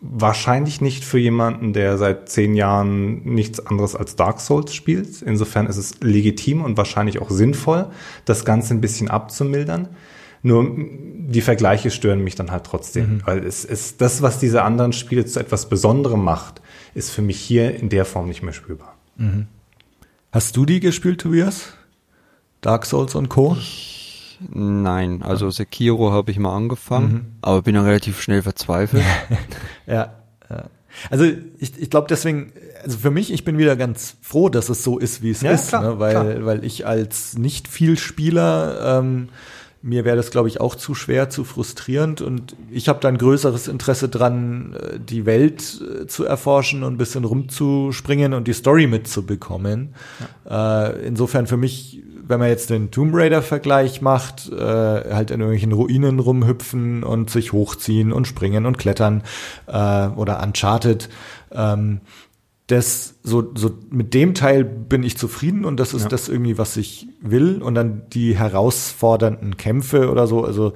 [0.00, 5.22] wahrscheinlich nicht für jemanden, der seit zehn Jahren nichts anderes als Dark Souls spielt.
[5.22, 7.86] Insofern ist es legitim und wahrscheinlich auch sinnvoll,
[8.24, 9.88] das Ganze ein bisschen abzumildern.
[10.42, 13.22] Nur die Vergleiche stören mich dann halt trotzdem, mhm.
[13.26, 16.60] weil es ist das, was diese anderen Spiele zu etwas Besonderem macht,
[16.94, 18.96] ist für mich hier in der Form nicht mehr spürbar.
[19.16, 19.46] Mhm.
[20.32, 21.74] Hast du die gespielt, Tobias?
[22.62, 23.56] Dark Souls und Co.?
[24.50, 27.26] Nein, also Sekiro habe ich mal angefangen, mhm.
[27.42, 29.04] aber bin dann relativ schnell verzweifelt.
[29.86, 30.14] ja,
[30.48, 30.64] ja.
[31.10, 31.24] Also
[31.58, 32.52] ich, ich glaube deswegen,
[32.82, 35.52] also für mich, ich bin wieder ganz froh, dass es so ist, wie es ja,
[35.52, 35.98] ist, klar, ne?
[35.98, 36.44] weil, klar.
[36.44, 39.28] weil ich als nicht viel Spieler ähm,
[39.82, 42.20] mir wäre das, glaube ich, auch zu schwer, zu frustrierend.
[42.20, 46.98] Und ich habe dann größeres Interesse dran, äh, die Welt äh, zu erforschen und ein
[46.98, 49.94] bisschen rumzuspringen und die Story mitzubekommen.
[50.48, 50.88] Ja.
[50.88, 52.02] Äh, insofern für mich,
[52.32, 57.52] wenn man jetzt den Tomb Raider-Vergleich macht, äh, halt in irgendwelchen Ruinen rumhüpfen und sich
[57.52, 59.22] hochziehen und springen und klettern
[59.66, 61.10] äh, oder Uncharted.
[61.52, 62.00] Ähm,
[62.68, 66.08] das so so mit dem Teil bin ich zufrieden und das ist ja.
[66.08, 70.72] das irgendwie was ich will und dann die herausfordernden Kämpfe oder so also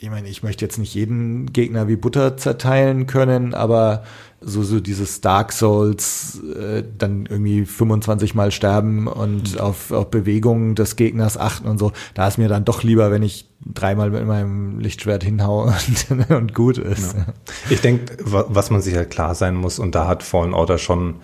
[0.00, 4.04] ich meine ich möchte jetzt nicht jeden Gegner wie Butter zerteilen können aber
[4.40, 9.60] so so dieses Dark Souls äh, dann irgendwie 25 mal sterben und mhm.
[9.60, 13.22] auf, auf Bewegungen des Gegners achten und so da ist mir dann doch lieber wenn
[13.22, 15.74] ich dreimal mit meinem Lichtschwert hinhaue
[16.10, 17.14] und, und gut ist.
[17.14, 17.26] Ja.
[17.70, 21.16] Ich denke, was man sich halt klar sein muss, und da hat Fallen Order schon,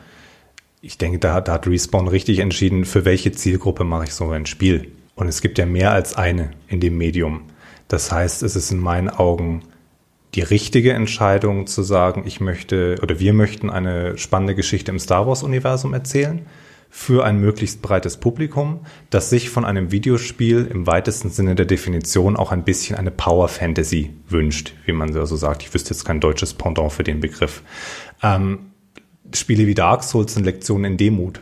[0.81, 4.47] ich denke, da, da hat Respawn richtig entschieden, für welche Zielgruppe mache ich so ein
[4.47, 4.93] Spiel.
[5.15, 7.43] Und es gibt ja mehr als eine in dem Medium.
[7.89, 9.63] Das heißt, es ist in meinen Augen
[10.35, 15.27] die richtige Entscheidung zu sagen, ich möchte oder wir möchten eine spannende Geschichte im Star
[15.27, 16.45] Wars Universum erzählen
[16.97, 22.37] für ein möglichst breites Publikum, das sich von einem Videospiel im weitesten Sinne der Definition
[22.37, 25.63] auch ein bisschen eine Power Fantasy wünscht, wie man so sagt.
[25.63, 27.63] Ich wüsste jetzt kein deutsches Pendant für den Begriff.
[28.23, 28.71] Ähm,
[29.35, 31.41] Spiele wie Dark Souls sind Lektionen in Demut,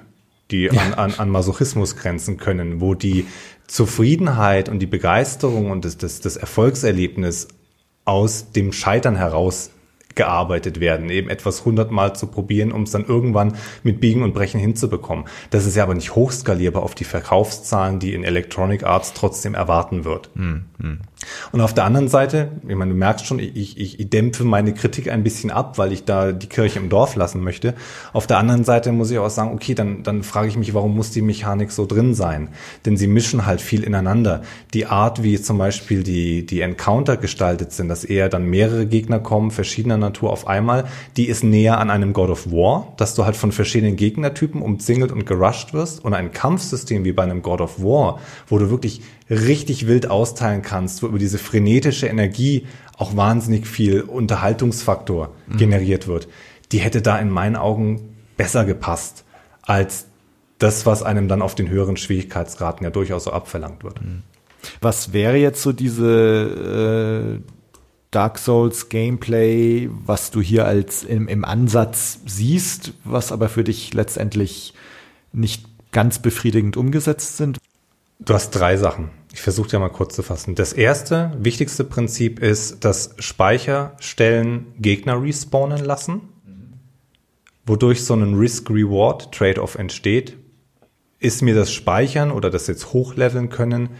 [0.51, 3.27] die an, an, an Masochismus grenzen können, wo die
[3.67, 7.49] Zufriedenheit und die Begeisterung und das, das, das Erfolgserlebnis
[8.05, 9.71] aus dem Scheitern heraus
[10.15, 14.61] gearbeitet werden, eben etwas hundertmal zu probieren, um es dann irgendwann mit Biegen und Brechen
[14.61, 15.25] hinzubekommen.
[15.51, 20.05] Das ist ja aber nicht hochskalierbar auf die Verkaufszahlen, die in Electronic Arts trotzdem erwarten
[20.05, 20.31] wird.
[20.35, 21.01] Hm, hm.
[21.53, 24.75] Und auf der anderen Seite, ich meine, du merkst schon, ich, ich, ich dämpfe meine
[24.75, 27.75] Kritik ein bisschen ab, weil ich da die Kirche im Dorf lassen möchte.
[28.13, 30.95] Auf der anderen Seite muss ich auch sagen, okay, dann, dann frage ich mich, warum
[30.95, 32.49] muss die Mechanik so drin sein?
[32.87, 34.43] Denn sie mischen halt viel ineinander.
[34.75, 39.19] Die Art, wie zum Beispiel die, die Encounter gestaltet sind, dass eher dann mehrere Gegner
[39.19, 40.85] kommen, verschiedener Natur auf einmal,
[41.17, 45.13] die ist näher an einem God of War, dass du halt von verschiedenen Gegnertypen umzingelt
[45.13, 49.03] und gerusht wirst und ein Kampfsystem wie bei einem God of War, wo du wirklich
[49.31, 52.67] richtig wild austeilen kannst, wo über diese frenetische Energie
[52.97, 55.57] auch wahnsinnig viel Unterhaltungsfaktor mhm.
[55.57, 56.29] generiert wird,
[56.73, 59.25] die hätte da in meinen Augen besser gepasst
[59.63, 60.07] als
[60.59, 64.01] das, was einem dann auf den höheren Schwierigkeitsgraden ja durchaus so abverlangt wird.
[64.03, 64.23] Mhm.
[64.81, 67.53] Was wäre jetzt so diese äh,
[68.13, 73.95] Dark Souls Gameplay, was du hier als im, im Ansatz siehst, was aber für dich
[73.95, 74.75] letztendlich
[75.33, 77.59] nicht ganz befriedigend umgesetzt sind?
[78.25, 79.11] Du hast drei Sachen.
[79.33, 80.55] Ich versuche ja mal kurz zu fassen.
[80.55, 86.21] Das erste, wichtigste Prinzip ist, dass Speicherstellen Gegner respawnen lassen,
[87.67, 90.37] wodurch so ein Risk-Reward-Trade-off entsteht.
[91.19, 93.91] Ist mir das Speichern oder das jetzt hochleveln können,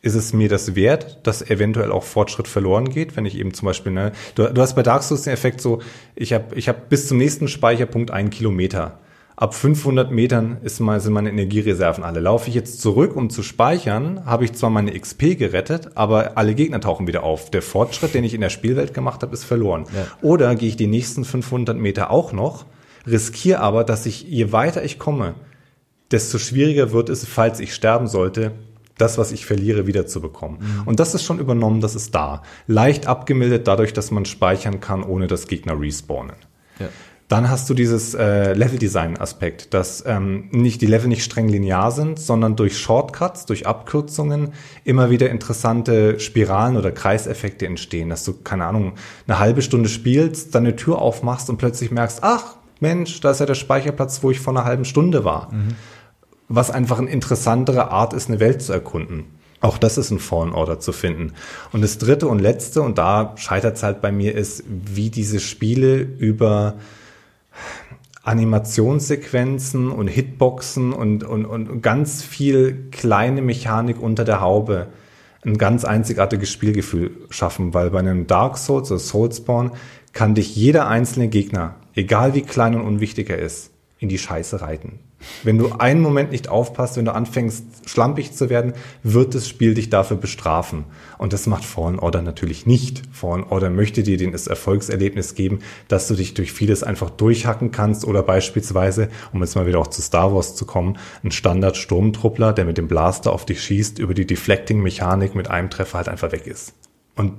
[0.00, 3.66] ist es mir das wert, dass eventuell auch Fortschritt verloren geht, wenn ich eben zum
[3.66, 5.82] Beispiel, ne, du, du hast bei Dark Souls den Effekt so,
[6.14, 9.00] ich habe ich hab bis zum nächsten Speicherpunkt einen Kilometer.
[9.40, 12.18] Ab 500 Metern ist mal, sind meine Energiereserven alle.
[12.18, 16.56] Laufe ich jetzt zurück, um zu speichern, habe ich zwar meine XP gerettet, aber alle
[16.56, 17.48] Gegner tauchen wieder auf.
[17.48, 19.84] Der Fortschritt, den ich in der Spielwelt gemacht habe, ist verloren.
[19.94, 20.08] Ja.
[20.22, 22.66] Oder gehe ich die nächsten 500 Meter auch noch,
[23.06, 25.36] riskiere aber, dass ich, je weiter ich komme,
[26.10, 28.50] desto schwieriger wird es, falls ich sterben sollte,
[28.96, 30.58] das, was ich verliere, wiederzubekommen.
[30.58, 30.82] Mhm.
[30.84, 32.42] Und das ist schon übernommen, das ist da.
[32.66, 36.34] Leicht abgemildert dadurch, dass man speichern kann, ohne dass Gegner respawnen.
[36.80, 36.88] Ja.
[37.28, 42.18] Dann hast du dieses äh, Level-Design-Aspekt, dass ähm, nicht die Level nicht streng linear sind,
[42.18, 44.54] sondern durch Shortcuts, durch Abkürzungen
[44.84, 48.94] immer wieder interessante Spiralen oder Kreiseffekte entstehen, dass du, keine Ahnung,
[49.26, 53.40] eine halbe Stunde spielst, dann eine Tür aufmachst und plötzlich merkst, ach Mensch, da ist
[53.40, 55.52] ja der Speicherplatz, wo ich vor einer halben Stunde war.
[55.52, 55.74] Mhm.
[56.48, 59.24] Was einfach eine interessantere Art ist, eine Welt zu erkunden.
[59.60, 61.32] Auch das ist ein Fallen Order zu finden.
[61.72, 65.40] Und das dritte und letzte, und da scheitert es halt bei mir, ist, wie diese
[65.40, 66.76] Spiele über
[68.28, 74.88] Animationssequenzen und Hitboxen und, und, und ganz viel kleine Mechanik unter der Haube
[75.44, 79.72] ein ganz einzigartiges Spielgefühl schaffen, weil bei einem Dark Souls oder Soulspawn
[80.12, 84.60] kann dich jeder einzelne Gegner, egal wie klein und unwichtig er ist, in die Scheiße
[84.60, 84.98] reiten.
[85.42, 89.74] Wenn du einen Moment nicht aufpasst, wenn du anfängst, schlampig zu werden, wird das Spiel
[89.74, 90.84] dich dafür bestrafen.
[91.18, 93.02] Und das macht Fallen Order natürlich nicht.
[93.12, 98.04] Fallen Order möchte dir das Erfolgserlebnis geben, dass du dich durch vieles einfach durchhacken kannst
[98.04, 102.64] oder beispielsweise, um jetzt mal wieder auch zu Star Wars zu kommen, ein Standard-Sturmtruppler, der
[102.64, 106.46] mit dem Blaster auf dich schießt, über die Deflecting-Mechanik mit einem Treffer halt einfach weg
[106.46, 106.74] ist.
[107.16, 107.32] Und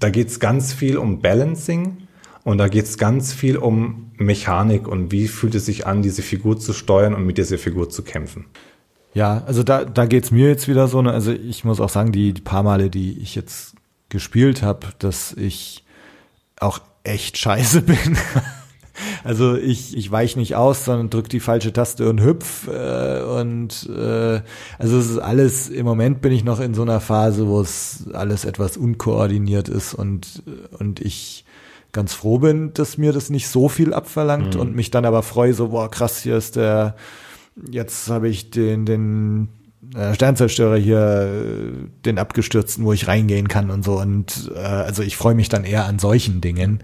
[0.00, 2.06] da geht's ganz viel um Balancing,
[2.46, 6.22] und da geht es ganz viel um Mechanik und wie fühlt es sich an, diese
[6.22, 8.46] Figur zu steuern und mit dieser Figur zu kämpfen.
[9.14, 11.00] Ja, also da, da geht's mir jetzt wieder so.
[11.00, 13.74] Ne, also ich muss auch sagen, die, die paar Male, die ich jetzt
[14.10, 15.84] gespielt habe, dass ich
[16.60, 18.18] auch echt scheiße bin.
[19.24, 22.68] Also ich, ich weich nicht aus, sondern drück die falsche Taste und hüpf.
[22.68, 24.42] Äh, und äh,
[24.78, 28.04] also es ist alles, im Moment bin ich noch in so einer Phase, wo es
[28.12, 30.42] alles etwas unkoordiniert ist und,
[30.78, 31.45] und ich
[31.96, 34.60] ganz froh bin, dass mir das nicht so viel abverlangt mhm.
[34.60, 36.94] und mich dann aber freue, so, boah, krass, hier ist der,
[37.70, 39.48] jetzt habe ich den, den
[39.94, 43.98] äh, Sternzerstörer hier, äh, den abgestürzten, wo ich reingehen kann und so.
[43.98, 46.82] Und äh, also ich freue mich dann eher an solchen Dingen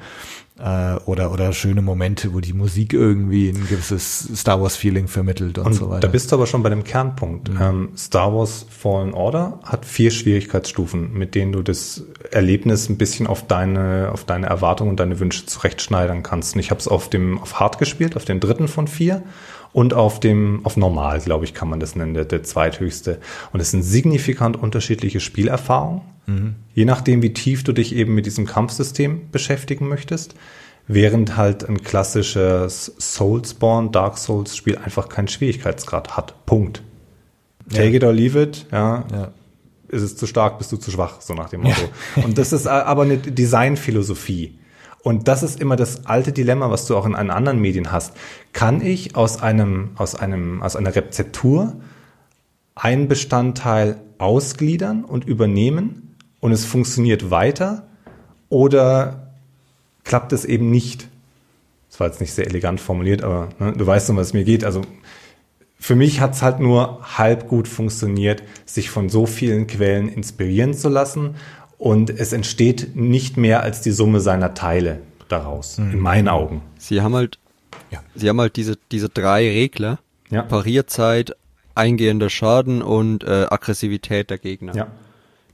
[0.63, 5.59] äh, oder oder schöne Momente, wo die Musik irgendwie ein gewisses Star Wars Feeling vermittelt
[5.59, 6.01] und, und so weiter.
[6.01, 7.53] Da bist du aber schon bei dem Kernpunkt.
[7.53, 7.59] Mhm.
[7.61, 13.27] Ähm, Star Wars Fallen Order hat vier Schwierigkeitsstufen, mit denen du das Erlebnis ein bisschen
[13.27, 16.55] auf deine auf deine Erwartungen und deine Wünsche zurechtschneidern kannst.
[16.55, 19.23] Und ich habe es auf dem auf Hard gespielt, auf den dritten von vier
[19.73, 23.21] und auf dem, auf normal, glaube ich, kann man das nennen, der, der zweithöchste.
[23.53, 26.55] Und es sind signifikant unterschiedliche Spielerfahrungen, mhm.
[26.75, 30.35] je nachdem, wie tief du dich eben mit diesem Kampfsystem beschäftigen möchtest.
[30.89, 36.45] Während halt ein klassisches Soulsborne, Dark Souls Spiel einfach keinen Schwierigkeitsgrad hat.
[36.45, 36.83] Punkt.
[37.71, 37.95] Take ja.
[37.95, 39.05] it or leave it, ja.
[39.13, 39.33] ja.
[39.89, 41.83] Ist es zu stark, bist du zu schwach, so nach dem Motto.
[42.17, 42.25] Ja.
[42.25, 44.59] Und das ist aber eine Designphilosophie.
[45.03, 48.15] Und das ist immer das alte Dilemma, was du auch in anderen Medien hast.
[48.53, 51.75] Kann ich aus einem, aus einem, aus einer Rezeptur
[52.75, 57.89] einen Bestandteil ausgliedern und übernehmen und es funktioniert weiter
[58.49, 59.33] oder
[60.05, 61.09] klappt es eben nicht?
[61.91, 64.45] Das war jetzt nicht sehr elegant formuliert, aber ne, du weißt, um was es mir
[64.45, 64.65] geht.
[64.65, 64.83] Also
[65.79, 70.75] für mich hat es halt nur halb gut funktioniert, sich von so vielen Quellen inspirieren
[70.75, 71.35] zu lassen
[71.83, 75.91] und es entsteht nicht mehr als die Summe seiner Teile daraus, mhm.
[75.91, 76.63] in meinen Augen.
[76.79, 77.41] Sie haben halt,
[77.91, 78.01] ja.
[78.15, 79.99] sie haben halt diese, diese drei Regler,
[80.31, 80.43] ja.
[80.43, 81.35] Parierzeit,
[81.75, 84.77] eingehender Schaden und äh, Aggressivität der Gegner.
[84.77, 84.87] Ja.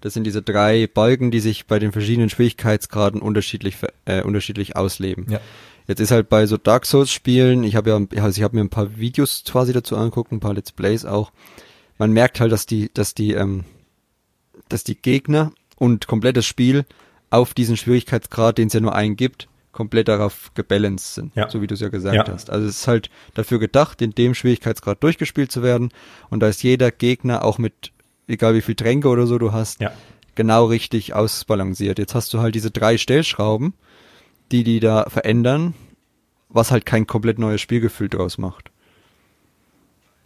[0.03, 5.25] Das sind diese drei Balken, die sich bei den verschiedenen Schwierigkeitsgraden unterschiedlich, äh, unterschiedlich ausleben.
[5.31, 5.41] Ja.
[5.87, 8.65] Jetzt ist halt bei so Dark Souls Spielen, ich habe ja, also ich habe mir
[8.65, 11.33] ein paar Videos quasi dazu angeguckt, ein paar Let's Plays auch.
[11.97, 13.65] Man merkt halt, dass die, dass die, ähm,
[14.69, 16.85] dass die Gegner und komplettes Spiel
[17.31, 21.49] auf diesen Schwierigkeitsgrad, den es ja nur einen gibt, komplett darauf gebalanced sind, ja.
[21.49, 22.27] so wie du es ja gesagt ja.
[22.27, 22.51] hast.
[22.51, 25.91] Also es ist halt dafür gedacht, in dem Schwierigkeitsgrad durchgespielt zu werden
[26.31, 27.93] und da ist jeder Gegner auch mit,
[28.27, 29.93] egal wie viel Tränke oder so du hast, ja.
[30.35, 31.99] genau richtig ausbalanciert.
[31.99, 33.75] Jetzt hast du halt diese drei Stellschrauben,
[34.51, 35.75] die die da verändern,
[36.49, 38.71] was halt kein komplett neues Spielgefühl draus macht.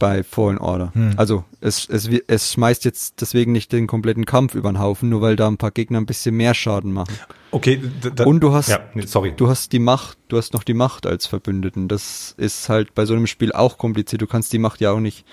[0.02, 0.90] Bei Fallen Order.
[0.94, 1.12] Hm.
[1.16, 5.20] Also es, es, es schmeißt jetzt deswegen nicht den kompletten Kampf über den Haufen, nur
[5.20, 7.14] weil da ein paar Gegner ein bisschen mehr Schaden machen.
[7.52, 7.80] Okay,
[8.24, 9.32] und du hast, ja, sorry.
[9.36, 11.86] du hast die Macht, du hast noch die Macht als Verbündeten.
[11.86, 14.20] Das ist halt bei so einem Spiel auch kompliziert.
[14.20, 15.24] Du kannst die Macht ja auch nicht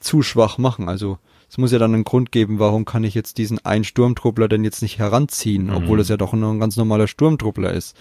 [0.00, 0.88] zu schwach machen.
[0.88, 1.18] Also
[1.48, 4.64] es muss ja dann einen Grund geben, warum kann ich jetzt diesen einen Sturmtruppler denn
[4.64, 5.76] jetzt nicht heranziehen, mhm.
[5.76, 7.96] obwohl es ja doch ein ganz normaler Sturmtruppler ist.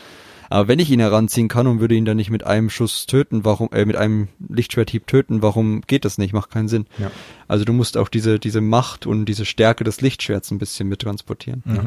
[0.49, 3.45] Aber wenn ich ihn heranziehen kann und würde ihn dann nicht mit einem Schuss töten,
[3.45, 6.33] warum, äh, mit einem Lichtschwerthieb töten, warum geht das nicht?
[6.33, 6.85] Macht keinen Sinn.
[6.97, 7.11] Ja.
[7.47, 11.63] Also du musst auch diese, diese Macht und diese Stärke des Lichtschwerts ein bisschen mittransportieren.
[11.65, 11.75] Mhm.
[11.75, 11.83] Ja.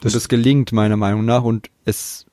[0.00, 2.25] Das, und das gelingt meiner Meinung nach und es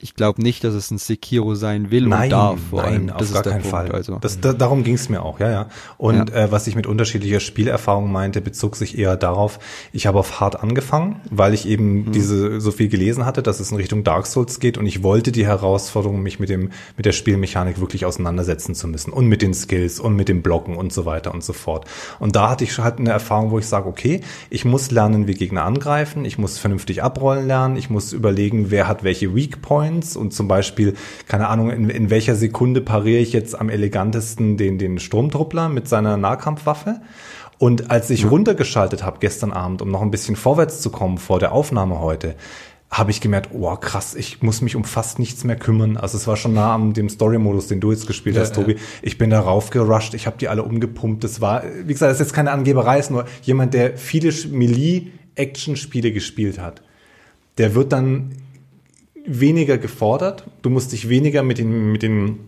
[0.00, 2.60] ich glaube nicht, dass es ein Sekiro sein will nein, und darf.
[2.70, 3.10] Vor nein, allem.
[3.10, 3.92] auf gar keinen Punkt, Fall.
[3.92, 4.18] Also.
[4.20, 5.68] Das, da, darum ging es mir auch, ja, ja.
[5.96, 6.44] Und ja.
[6.44, 9.58] Äh, was ich mit unterschiedlicher Spielerfahrung meinte, bezog sich eher darauf,
[9.92, 12.12] ich habe auf hart angefangen, weil ich eben mhm.
[12.12, 15.32] diese so viel gelesen hatte, dass es in Richtung Dark Souls geht und ich wollte
[15.32, 19.52] die Herausforderung, mich mit dem mit der Spielmechanik wirklich auseinandersetzen zu müssen und mit den
[19.52, 21.86] Skills und mit dem Blocken und so weiter und so fort.
[22.20, 25.34] Und da hatte ich halt eine Erfahrung, wo ich sage, okay, ich muss lernen, wie
[25.34, 29.87] Gegner angreifen, ich muss vernünftig abrollen lernen, ich muss überlegen, wer hat welche Weak Points
[29.88, 30.94] Points und zum Beispiel,
[31.26, 35.88] keine Ahnung, in, in welcher Sekunde pariere ich jetzt am elegantesten den, den Sturmtruppler mit
[35.88, 37.00] seiner Nahkampfwaffe.
[37.58, 38.28] Und als ich ja.
[38.28, 42.36] runtergeschaltet habe gestern Abend, um noch ein bisschen vorwärts zu kommen vor der Aufnahme heute,
[42.90, 45.98] habe ich gemerkt, oh krass, ich muss mich um fast nichts mehr kümmern.
[45.98, 48.72] Also es war schon nah an dem Story-Modus, den du jetzt gespielt ja, hast, Tobi.
[48.72, 48.78] Ja.
[49.02, 51.22] Ich bin da raufgerusht, ich habe die alle umgepumpt.
[51.22, 56.12] Das war, wie gesagt, das ist jetzt keine Angeberei, ist nur jemand, der viele Melee-Action-Spiele
[56.12, 56.80] gespielt hat.
[57.58, 58.30] Der wird dann
[59.28, 60.44] weniger gefordert.
[60.62, 62.40] Du musst dich weniger mit den, mit den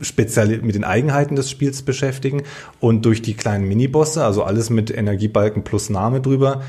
[0.00, 2.42] speziell mit den Eigenheiten des Spiels beschäftigen
[2.78, 6.62] und durch die kleinen Minibosse, also alles mit Energiebalken plus Name drüber,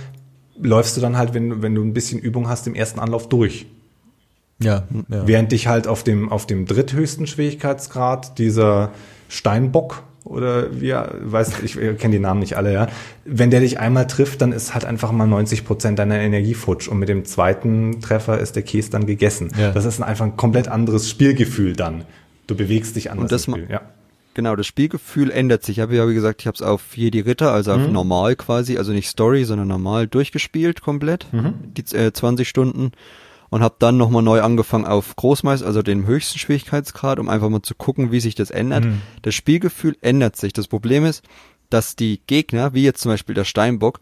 [0.60, 3.68] läufst du dann halt, wenn, wenn du ein bisschen Übung hast, im ersten Anlauf durch.
[4.60, 5.28] Ja, ja.
[5.28, 8.92] Während dich halt auf dem, auf dem dritthöchsten Schwierigkeitsgrad dieser
[9.28, 12.88] Steinbock oder wie, weiß ich kenne die Namen nicht alle, ja.
[13.26, 16.88] Wenn der dich einmal trifft, dann ist halt einfach mal 90 Prozent deiner Energie futsch
[16.88, 19.52] und mit dem zweiten Treffer ist der Käse dann gegessen.
[19.58, 19.72] Ja.
[19.72, 22.04] Das ist einfach ein komplett anderes Spielgefühl dann.
[22.48, 23.24] Du bewegst dich anders.
[23.24, 23.82] Und das, Spiel, ja.
[24.34, 25.78] Genau, das Spielgefühl ändert sich.
[25.78, 27.92] Ich habe ja, wie gesagt, ich habe es auf Jedi Ritter, also auf mhm.
[27.92, 31.54] normal quasi, also nicht Story, sondern normal durchgespielt komplett, mhm.
[31.76, 32.92] die äh, 20 Stunden
[33.52, 37.62] und habe dann nochmal neu angefangen auf Großmeister, also den höchsten Schwierigkeitsgrad, um einfach mal
[37.62, 38.86] zu gucken, wie sich das ändert.
[38.86, 39.02] Mhm.
[39.22, 40.54] Das Spielgefühl ändert sich.
[40.54, 41.24] Das Problem ist,
[41.70, 44.00] dass die Gegner, wie jetzt zum Beispiel der Steinbock,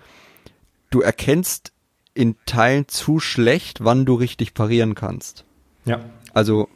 [0.91, 1.73] du erkennst
[2.13, 5.45] in Teilen zu schlecht, wann du richtig parieren kannst.
[5.83, 5.99] Ja.
[6.33, 6.69] Also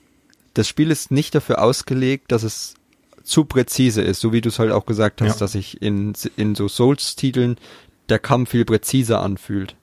[0.55, 2.74] das Spiel ist nicht dafür ausgelegt, dass es
[3.24, 5.39] zu präzise ist, so wie du es halt auch gesagt hast, ja.
[5.39, 7.57] dass sich in, in so Souls-Titeln
[8.09, 9.76] der Kampf viel präziser anfühlt.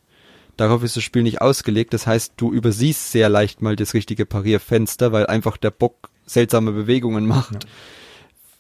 [0.61, 1.95] Darauf ist das Spiel nicht ausgelegt.
[1.95, 6.73] Das heißt, du übersiehst sehr leicht mal das richtige Parierfenster, weil einfach der Bock seltsame
[6.73, 7.65] Bewegungen macht.
[7.65, 7.71] Ja.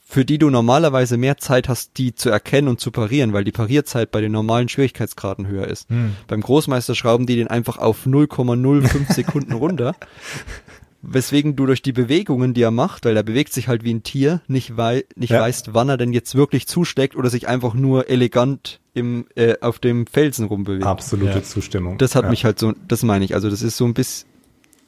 [0.07, 3.53] Für die du normalerweise mehr Zeit hast, die zu erkennen und zu parieren, weil die
[3.53, 5.91] Parierzeit bei den normalen Schwierigkeitsgraden höher ist.
[5.91, 6.17] Hm.
[6.27, 9.95] Beim Großmeister schrauben die den einfach auf 0,05 Sekunden runter.
[11.03, 14.03] Weswegen du durch die Bewegungen, die er macht, weil er bewegt sich halt wie ein
[14.03, 15.41] Tier, nicht, wei nicht ja.
[15.41, 19.79] weißt, wann er denn jetzt wirklich zusteckt oder sich einfach nur elegant im, äh, auf
[19.79, 20.85] dem Felsen rumbewegt.
[20.85, 21.43] Absolute ja.
[21.43, 21.97] Zustimmung.
[21.99, 22.31] Das hat ja.
[22.31, 24.29] mich halt so, das meine ich, also das ist so ein bisschen,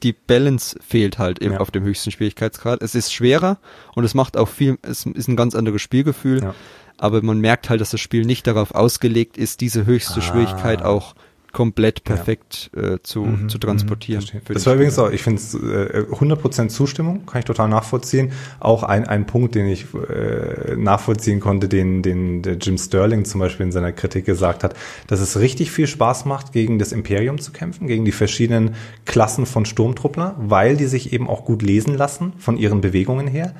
[0.03, 2.83] die Balance fehlt halt eben auf dem höchsten Schwierigkeitsgrad.
[2.83, 3.57] Es ist schwerer
[3.95, 6.53] und es macht auch viel, es ist ein ganz anderes Spielgefühl,
[6.97, 10.21] aber man merkt halt, dass das Spiel nicht darauf ausgelegt ist, diese höchste ah.
[10.21, 11.15] Schwierigkeit auch
[11.53, 12.95] komplett perfekt ja.
[12.95, 14.25] äh, zu, mhm, zu transportieren.
[14.33, 18.31] Mhm, das war übrigens auch, ich finde es äh, 100% Zustimmung, kann ich total nachvollziehen.
[18.59, 23.39] Auch ein, ein Punkt, den ich äh, nachvollziehen konnte, den, den der Jim Sterling zum
[23.39, 24.75] Beispiel in seiner Kritik gesagt hat,
[25.07, 28.75] dass es richtig viel Spaß macht, gegen das Imperium zu kämpfen, gegen die verschiedenen
[29.05, 33.53] Klassen von Sturmtruppler, weil die sich eben auch gut lesen lassen von ihren Bewegungen her.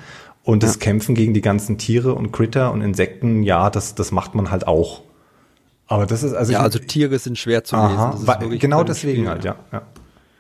[0.44, 0.80] Und das ja.
[0.80, 4.68] Kämpfen gegen die ganzen Tiere und Critter und Insekten, ja, das, das macht man halt
[4.68, 5.04] auch.
[5.88, 6.54] Aber das ist also.
[6.54, 8.60] Ja, also Tiere sind schwer zu aha, lesen.
[8.60, 9.56] genau deswegen Spiel, halt, ja.
[9.72, 9.82] ja.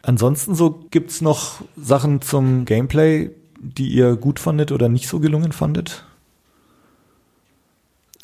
[0.01, 5.51] Ansonsten so gibt's noch Sachen zum Gameplay, die ihr gut fandet oder nicht so gelungen
[5.51, 6.05] fandet?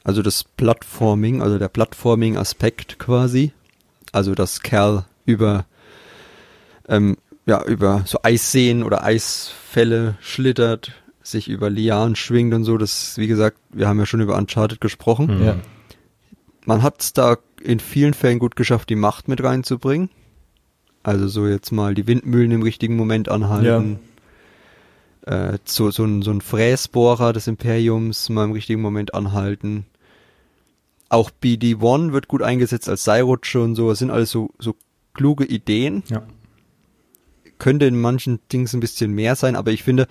[0.03, 3.53] Also das Plattforming, also der Plattforming-Aspekt quasi.
[4.11, 5.65] Also dass Kerl über
[6.87, 10.93] ähm, ja, über so Eisseen oder Eisfälle schlittert,
[11.23, 12.77] sich über Lianen schwingt und so.
[12.77, 15.43] Das, wie gesagt, wir haben ja schon über Uncharted gesprochen.
[15.43, 15.55] Ja.
[16.69, 20.11] Man hat es da in vielen Fällen gut geschafft, die Macht mit reinzubringen.
[21.01, 23.97] Also so jetzt mal die Windmühlen im richtigen Moment anhalten.
[25.25, 25.53] Ja.
[25.53, 29.87] Äh, so, so, ein, so ein Fräsbohrer des Imperiums mal im richtigen Moment anhalten.
[31.09, 33.89] Auch BD-1 wird gut eingesetzt als Seilrutsche und so.
[33.89, 34.75] Das sind alles so, so
[35.15, 36.03] kluge Ideen.
[36.07, 36.21] Ja.
[37.57, 40.07] Könnte in manchen Dings ein bisschen mehr sein, aber ich finde,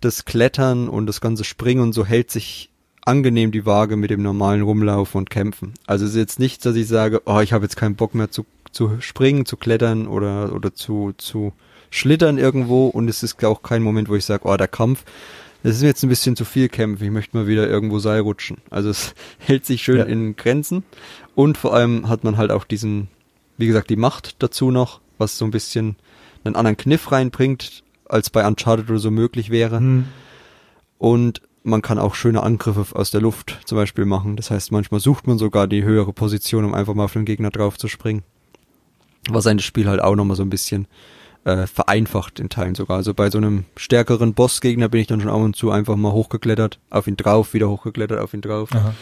[0.00, 2.70] das Klettern und das ganze Springen und so hält sich
[3.06, 5.72] angenehm die Waage mit dem normalen Rumlaufen und Kämpfen.
[5.86, 8.30] Also es ist jetzt nicht, dass ich sage, oh, ich habe jetzt keinen Bock mehr
[8.30, 11.52] zu, zu springen, zu klettern oder, oder zu, zu
[11.90, 15.04] schlittern irgendwo und es ist auch kein Moment, wo ich sage, oh, der Kampf,
[15.62, 18.20] das ist mir jetzt ein bisschen zu viel kämpfen, ich möchte mal wieder irgendwo Seil
[18.20, 18.58] rutschen.
[18.70, 20.04] Also es hält sich schön Ja.
[20.04, 20.82] in Grenzen
[21.34, 23.08] und vor allem hat man halt auch diesen,
[23.56, 25.96] wie gesagt, die Macht dazu noch, was so ein bisschen
[26.44, 29.78] einen anderen Kniff reinbringt, als bei Uncharted oder so möglich wäre.
[29.78, 30.04] Hm.
[30.98, 34.36] Und man kann auch schöne Angriffe aus der Luft zum Beispiel machen.
[34.36, 37.50] Das heißt, manchmal sucht man sogar die höhere Position, um einfach mal auf den Gegner
[37.50, 38.22] drauf zu springen.
[39.28, 40.86] Was ein Spiel halt auch nochmal so ein bisschen
[41.44, 42.96] äh, vereinfacht in Teilen sogar.
[42.96, 46.12] Also bei so einem stärkeren Bossgegner bin ich dann schon ab und zu einfach mal
[46.12, 48.70] hochgeklettert, auf ihn drauf, wieder hochgeklettert, auf ihn drauf.
[48.72, 48.94] Aha.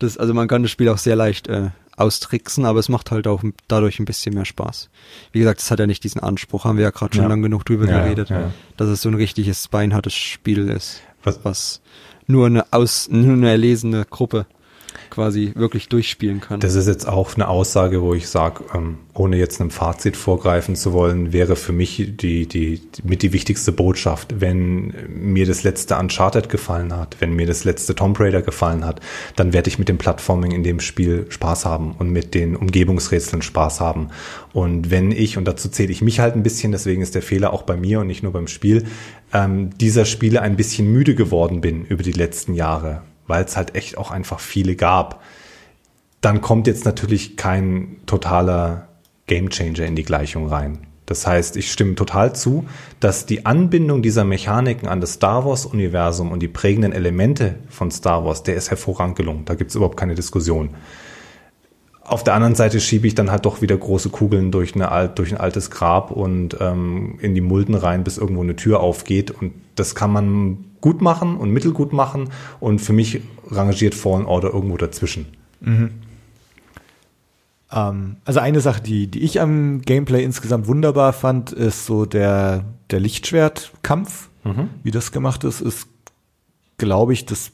[0.00, 3.26] Das, also man kann das Spiel auch sehr leicht äh, austricksen, aber es macht halt
[3.26, 4.88] auch dadurch ein bisschen mehr Spaß.
[5.32, 7.28] Wie gesagt, es hat ja nicht diesen Anspruch, haben wir ja gerade schon Ja.
[7.28, 8.50] lang genug drüber Ja, geredet, ja.
[8.78, 11.80] dass es so ein richtiges beinhartes Spiel ist, Was- was
[12.26, 14.46] nur eine aus nur eine erlesene Gruppe
[15.10, 16.60] quasi wirklich durchspielen kann.
[16.60, 20.76] Das ist jetzt auch eine Aussage, wo ich sage, ähm, ohne jetzt einem Fazit vorgreifen
[20.76, 24.40] zu wollen, wäre für mich die, die, mit die wichtigste Botschaft.
[24.40, 29.00] Wenn mir das letzte Uncharted gefallen hat, wenn mir das letzte Tomb Raider gefallen hat,
[29.36, 33.42] dann werde ich mit dem Plattforming in dem Spiel Spaß haben und mit den Umgebungsrätseln
[33.42, 34.08] Spaß haben.
[34.52, 37.52] Und wenn ich, und dazu zähle ich mich halt ein bisschen, deswegen ist der Fehler
[37.52, 38.84] auch bei mir und nicht nur beim Spiel,
[39.32, 43.74] ähm, dieser Spiele ein bisschen müde geworden bin über die letzten Jahre, weil es halt
[43.74, 45.22] echt auch einfach viele gab
[46.20, 48.88] dann kommt jetzt natürlich kein totaler
[49.26, 50.86] Gamechanger in die Gleichung rein.
[51.06, 52.66] Das heißt, ich stimme total zu,
[53.00, 58.24] dass die Anbindung dieser Mechaniken an das Star Wars-Universum und die prägenden Elemente von Star
[58.24, 59.44] Wars, der ist hervorragend gelungen.
[59.44, 60.70] Da gibt es überhaupt keine Diskussion.
[62.02, 65.32] Auf der anderen Seite schiebe ich dann halt doch wieder große Kugeln durch, eine, durch
[65.32, 69.30] ein altes Grab und ähm, in die Mulden rein, bis irgendwo eine Tür aufgeht.
[69.30, 72.30] Und das kann man gut machen und mittelgut machen.
[72.60, 75.26] Und für mich rangiert Fallen Order irgendwo dazwischen.
[77.72, 82.64] Ähm, also eine Sache, die, die ich am Gameplay insgesamt wunderbar fand, ist so der,
[82.90, 84.28] der Lichtschwertkampf.
[84.82, 85.86] Wie das gemacht ist, ist,
[86.78, 87.52] glaube ich, das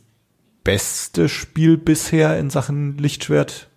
[0.65, 3.69] beste Spiel bisher in Sachen Lichtschwert.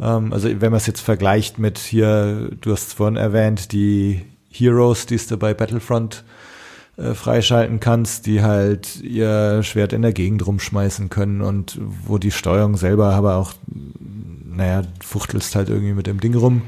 [0.00, 4.22] Ähm, also wenn man es jetzt vergleicht mit hier, du hast es vorhin erwähnt, die
[4.50, 6.41] Heroes, die du bei Battlefront äh,
[6.96, 12.76] freischalten kannst, die halt ihr Schwert in der Gegend rumschmeißen können und wo die Steuerung
[12.76, 13.54] selber aber auch
[14.54, 16.62] naja, fuchtelst halt irgendwie mit dem Ding rum.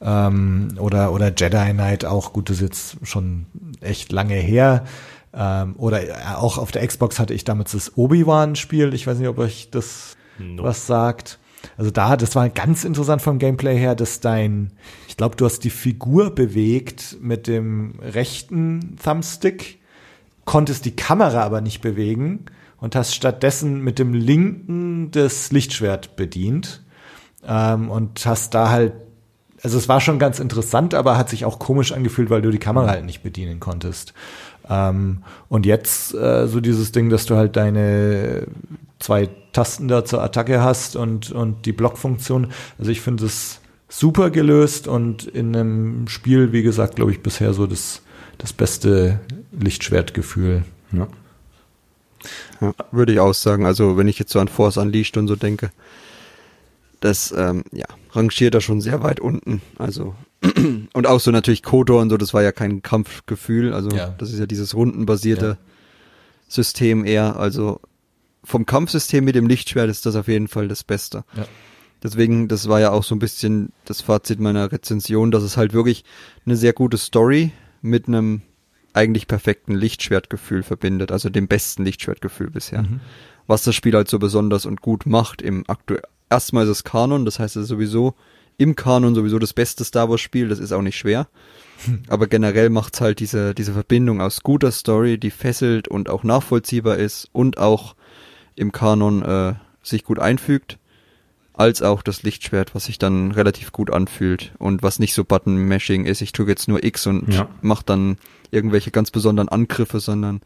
[0.00, 3.46] Ähm, oder, oder Jedi Knight auch, gut, das ist jetzt schon
[3.80, 4.84] echt lange her.
[5.34, 6.00] Ähm, oder
[6.38, 8.94] auch auf der Xbox hatte ich damals das Obi-Wan-Spiel.
[8.94, 11.38] Ich weiß nicht, ob euch das was sagt.
[11.76, 14.72] Also da, das war ganz interessant vom Gameplay her, dass dein,
[15.08, 19.78] ich glaube, du hast die Figur bewegt mit dem rechten Thumbstick,
[20.44, 22.46] konntest die Kamera aber nicht bewegen
[22.78, 26.82] und hast stattdessen mit dem linken das Lichtschwert bedient
[27.46, 28.92] ähm, und hast da halt,
[29.62, 32.58] also es war schon ganz interessant, aber hat sich auch komisch angefühlt, weil du die
[32.58, 34.14] Kamera halt nicht bedienen konntest.
[34.68, 38.46] Ähm, und jetzt äh, so dieses Ding, dass du halt deine
[38.98, 42.48] zwei Tasten da zur Attacke hast und, und die Blockfunktion.
[42.78, 47.54] Also ich finde es super gelöst und in einem Spiel, wie gesagt, glaube ich, bisher
[47.54, 48.02] so das,
[48.36, 49.18] das beste
[49.58, 50.64] Lichtschwertgefühl.
[50.92, 51.08] Ja.
[52.60, 53.64] Ja, würde ich auch sagen.
[53.64, 55.70] Also wenn ich jetzt so an Force Unleashed und so denke,
[57.00, 59.62] das ähm, ja, rangiert da schon sehr weit unten.
[59.78, 60.14] Also
[60.92, 63.72] und auch so natürlich Kotor und so, das war ja kein Kampfgefühl.
[63.72, 64.14] Also Ja.
[64.18, 65.56] das ist ja dieses rundenbasierte
[66.46, 67.36] System eher.
[67.38, 67.80] Also
[68.46, 71.24] vom Kampfsystem mit dem Lichtschwert ist das auf jeden Fall das Beste.
[71.36, 71.46] Ja.
[72.02, 75.72] Deswegen, das war ja auch so ein bisschen das Fazit meiner Rezension, dass es halt
[75.72, 76.04] wirklich
[76.44, 77.50] eine sehr gute Story
[77.82, 78.42] mit einem
[78.92, 82.84] eigentlich perfekten Lichtschwertgefühl verbindet, also dem besten Lichtschwertgefühl bisher.
[83.46, 86.02] Was das Spiel halt so besonders und gut macht im aktuell.
[86.30, 88.14] Erstmal ist es Kanon, das heißt es ist sowieso
[88.58, 91.28] im Kanon sowieso das beste Star Wars Spiel, das ist auch nicht schwer.
[92.08, 96.96] Aber generell macht's halt diese, diese Verbindung aus guter Story, die fesselt und auch nachvollziehbar
[96.96, 97.94] ist und auch
[98.56, 100.78] im Kanon äh, sich gut einfügt,
[101.52, 106.04] als auch das Lichtschwert, was sich dann relativ gut anfühlt und was nicht so Button-Mashing
[106.04, 106.20] ist.
[106.20, 107.48] Ich drücke jetzt nur X und Ja.
[107.62, 108.18] mach dann
[108.50, 110.40] irgendwelche ganz besonderen Angriffe, sondern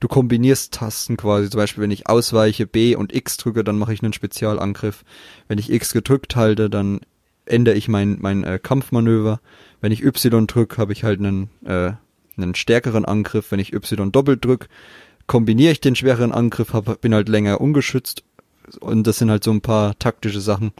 [0.00, 1.48] du kombinierst Tasten quasi.
[1.48, 5.04] Zum Beispiel, wenn ich ausweiche B und X drücke, dann mache ich einen Spezialangriff.
[5.48, 7.00] Wenn ich X gedrückt halte, dann
[7.46, 9.40] ändere ich mein, mein äh, Kampfmanöver.
[9.80, 11.92] Wenn ich Y drücke, habe ich halt einen, äh,
[12.36, 13.50] einen stärkeren Angriff.
[13.50, 14.68] Wenn ich Y doppelt drücke,
[15.30, 18.24] kombiniere ich den schwereren Angriff, hab, bin halt länger ungeschützt.
[18.80, 20.72] Und das sind halt so ein paar taktische Sachen,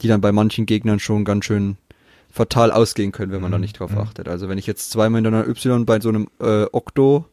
[0.00, 1.78] die dann bei manchen Gegnern schon ganz schön
[2.30, 4.28] fatal ausgehen können, wenn man da nicht drauf achtet.
[4.28, 7.26] Also wenn ich jetzt zweimal hintereinander Y bei so einem äh, Okto,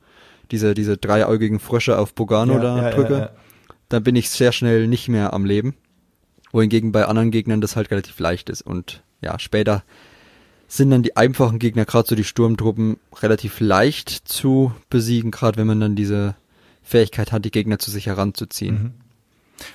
[0.50, 3.30] diese, diese dreiaugigen Frösche auf Bogano da drücke,
[3.88, 5.76] dann bin ich sehr schnell nicht mehr am Leben.
[6.52, 8.64] Wohingegen bei anderen Gegnern das halt relativ leicht ist.
[8.64, 9.84] Und ja, später
[10.68, 15.68] sind dann die einfachen Gegner, gerade so die Sturmtruppen, relativ leicht zu besiegen, gerade wenn
[15.68, 16.34] man dann diese
[16.86, 18.76] Fähigkeit hat, die Gegner zu sich heranzuziehen.
[18.76, 18.94] Mhm.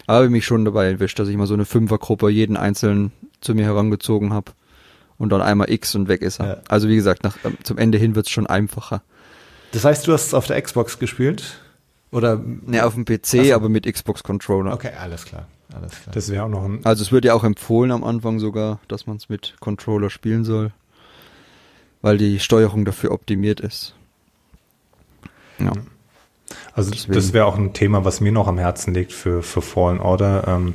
[0.07, 3.13] Aber habe ich mich schon dabei erwischt, dass ich mal so eine Fünfergruppe jeden einzelnen
[3.41, 4.53] zu mir herangezogen habe
[5.19, 6.47] und dann einmal X und weg ist er.
[6.47, 6.57] Ja.
[6.69, 9.03] Also wie gesagt, nach, ähm, zum Ende hin wird es schon einfacher.
[9.73, 11.61] Das heißt, du hast es auf der Xbox gespielt?
[12.11, 12.37] Oder?
[12.39, 13.55] Ne, auf dem PC, so.
[13.55, 14.73] aber mit Xbox Controller.
[14.73, 15.47] Okay, alles klar.
[15.73, 16.15] Alles klar.
[16.15, 16.85] Das wäre auch noch ein.
[16.85, 20.45] Also es wird ja auch empfohlen am Anfang sogar, dass man es mit Controller spielen
[20.45, 20.73] soll.
[22.03, 23.95] Weil die Steuerung dafür optimiert ist.
[25.59, 25.73] Ja.
[26.73, 27.15] Also Deswegen.
[27.15, 30.45] das wäre auch ein Thema, was mir noch am Herzen liegt für, für Fallen Order.
[30.47, 30.75] Ähm,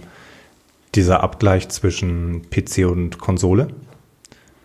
[0.96, 3.68] dieser Abgleich zwischen PC und Konsole.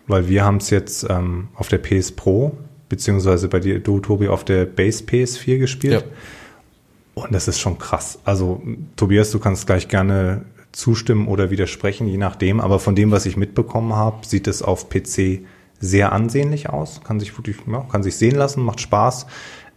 [0.07, 2.57] Weil wir haben es jetzt ähm, auf der PS Pro,
[2.89, 5.93] beziehungsweise bei dir, du, Tobi, auf der Base PS4 gespielt.
[5.93, 7.23] Ja.
[7.23, 8.19] Und das ist schon krass.
[8.23, 8.61] Also,
[8.95, 12.59] Tobias, du kannst gleich gerne zustimmen oder widersprechen, je nachdem.
[12.59, 15.41] Aber von dem, was ich mitbekommen habe, sieht es auf PC
[15.79, 17.01] sehr ansehnlich aus.
[17.03, 19.27] Kann sich wirklich, ja, kann sich sehen lassen, macht Spaß.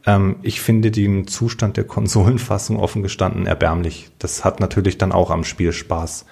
[0.07, 4.11] Ähm, ich finde den Zustand der Konsolenfassung offen gestanden erbärmlich.
[4.19, 6.27] Das hat natürlich dann auch am Spielspaß,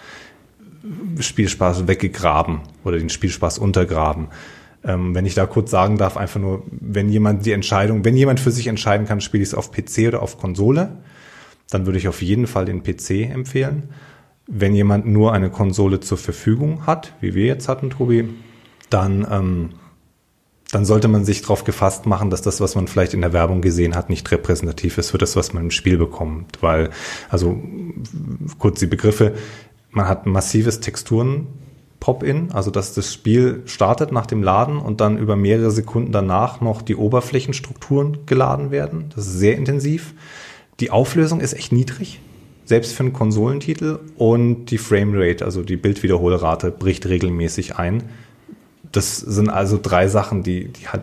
[1.18, 4.29] Spielspaß weggegraben oder den Spielspaß untergraben.
[4.85, 8.41] Ähm, wenn ich da kurz sagen darf, einfach nur, wenn jemand die Entscheidung, wenn jemand
[8.41, 10.99] für sich entscheiden kann, spiele ich es auf PC oder auf Konsole,
[11.70, 13.91] dann würde ich auf jeden Fall den PC empfehlen.
[14.49, 18.29] Wenn jemand nur eine Konsole zur Verfügung hat, wie wir jetzt hatten, Tobi,
[18.91, 19.70] dann ähm,
[20.73, 23.61] dann sollte man sich darauf gefasst machen, dass das, was man vielleicht in der Werbung
[23.61, 26.62] gesehen hat, nicht repräsentativ ist für das, was man im Spiel bekommt.
[26.62, 26.89] Weil,
[27.29, 27.62] also
[28.59, 29.35] kurz die Begriffe,
[29.91, 31.47] man hat massives Texturen.
[32.01, 36.61] Pop-in, also dass das Spiel startet nach dem Laden und dann über mehrere Sekunden danach
[36.61, 39.12] noch die Oberflächenstrukturen geladen werden.
[39.14, 40.12] Das ist sehr intensiv.
[40.81, 42.20] Die Auflösung ist echt niedrig,
[42.64, 48.03] selbst für einen Konsolentitel und die Framerate, also die Bildwiederholrate, bricht regelmäßig ein
[48.93, 51.03] das sind also drei Sachen, die, die hat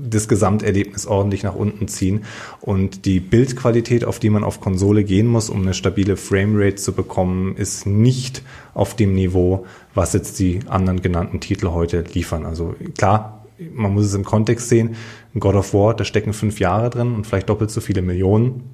[0.00, 2.24] das Gesamterlebnis ordentlich nach unten ziehen.
[2.60, 6.92] Und die Bildqualität, auf die man auf Konsole gehen muss, um eine stabile Framerate zu
[6.92, 8.42] bekommen, ist nicht
[8.74, 12.46] auf dem Niveau, was jetzt die anderen genannten Titel heute liefern.
[12.46, 13.44] Also klar,
[13.74, 14.94] man muss es im Kontext sehen.
[15.38, 18.70] God of War, da stecken fünf Jahre drin und vielleicht doppelt so viele Millionen.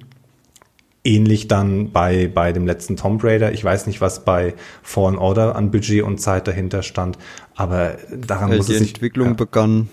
[1.05, 3.53] Ähnlich dann bei, bei dem letzten Tomb Raider.
[3.53, 7.17] Ich weiß nicht, was bei Fallen Order an Budget und Zeit dahinter stand,
[7.55, 8.87] aber daran äh, muss es sich...
[8.87, 9.33] Die Entwicklung ja.
[9.33, 9.89] begann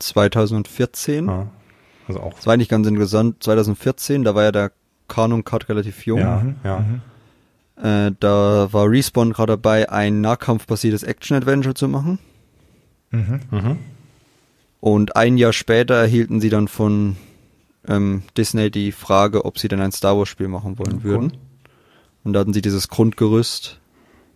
[0.00, 1.26] 2014.
[1.26, 1.46] Ja,
[2.08, 2.34] also auch.
[2.34, 3.42] Das war eigentlich ganz interessant.
[3.42, 4.72] 2014, da war ja der
[5.08, 6.18] Canon Cut relativ jung.
[6.18, 6.56] Ja, mhm.
[6.64, 6.84] ja.
[8.06, 12.18] Äh, da war Respawn gerade dabei, ein nahkampfbasiertes Action-Adventure zu machen.
[13.10, 13.40] Mhm.
[13.50, 13.78] Mhm.
[14.80, 17.16] Und ein Jahr später erhielten sie dann von
[17.88, 21.36] ähm, Disney die Frage, ob sie denn ein Star Wars Spiel machen wollen ja, würden.
[22.22, 23.78] Und da hatten sie dieses Grundgerüst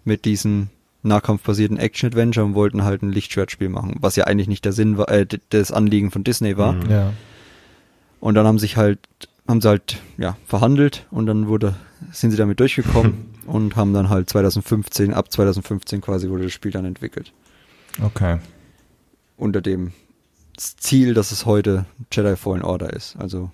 [0.04, 0.68] mit diesem
[1.02, 5.08] nahkampfbasierten Action-Adventure und wollten halt ein Lichtschwertspiel machen, was ja eigentlich nicht der Sinn war,
[5.10, 6.72] äh, das Anliegen von Disney war.
[6.72, 6.90] Mhm.
[6.90, 7.12] Ja.
[8.20, 8.98] Und dann haben sich halt,
[9.46, 11.76] haben sie halt, ja, verhandelt und dann wurde,
[12.10, 16.72] sind sie damit durchgekommen und haben dann halt 2015, ab 2015 quasi wurde das Spiel
[16.72, 17.32] dann entwickelt.
[18.02, 18.38] Okay.
[19.36, 19.92] Unter dem
[20.58, 23.16] Ziel, dass es heute Jedi Fallen Order ist.
[23.16, 23.50] Also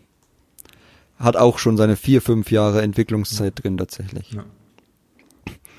[1.19, 4.33] hat auch schon seine vier, fünf Jahre Entwicklungszeit drin tatsächlich.
[4.33, 4.45] Ja.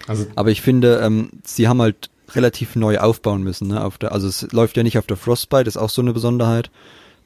[0.08, 3.68] Also Aber ich finde, ähm, sie haben halt relativ neu aufbauen müssen.
[3.68, 3.84] Ne?
[3.84, 6.72] Auf der, also es läuft ja nicht auf der Frostbite, ist auch so eine Besonderheit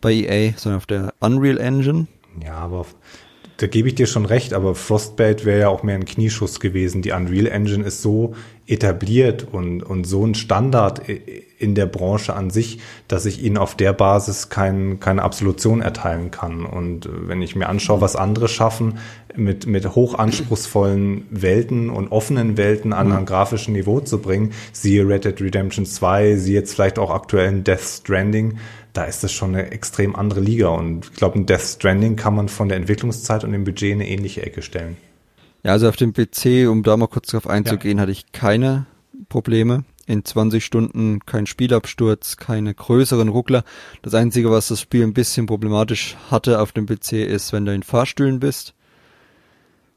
[0.02, 2.08] bei EA, sondern auf der Unreal Engine.
[2.44, 2.86] Ja, aber
[3.60, 7.02] da gebe ich dir schon recht, aber Frostbite wäre ja auch mehr ein Knieschuss gewesen.
[7.02, 8.34] Die Unreal Engine ist so
[8.68, 11.02] etabliert und, und so ein Standard
[11.58, 12.80] in der Branche an sich,
[13.10, 16.66] dass ich ihnen auf der Basis kein, keine Absolution erteilen kann.
[16.66, 19.00] Und wenn ich mir anschaue, was andere schaffen,
[19.36, 25.26] mit, mit hochanspruchsvollen Welten und offenen Welten an ein grafischen Niveau zu bringen, siehe Red
[25.26, 28.58] Dead Redemption 2, siehe jetzt vielleicht auch aktuellen Death Stranding,
[29.00, 30.68] da ist das schon eine extrem andere Liga.
[30.68, 34.02] Und ich glaube, ein Death Stranding kann man von der Entwicklungszeit und dem Budget in
[34.02, 34.98] eine ähnliche Ecke stellen.
[35.64, 38.02] Ja, also auf dem PC, um da mal kurz drauf einzugehen, ja.
[38.02, 38.88] hatte ich keine
[39.30, 39.86] Probleme.
[40.06, 43.64] In 20 Stunden kein Spielabsturz, keine größeren Ruckler.
[44.02, 47.74] Das Einzige, was das Spiel ein bisschen problematisch hatte auf dem PC, ist, wenn du
[47.74, 48.74] in Fahrstühlen bist.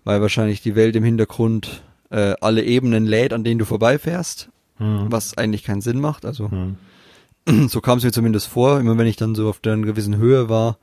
[0.05, 4.49] Weil wahrscheinlich die Welt im Hintergrund äh, alle Ebenen lädt, an denen du vorbeifährst.
[4.77, 5.07] Hm.
[5.11, 6.25] Was eigentlich keinen Sinn macht.
[6.25, 6.77] Also hm
[7.69, 8.81] so kam es mir zumindest vor.
[8.81, 10.79] Immer wenn ich dann so auf einer gewissen Höhe war,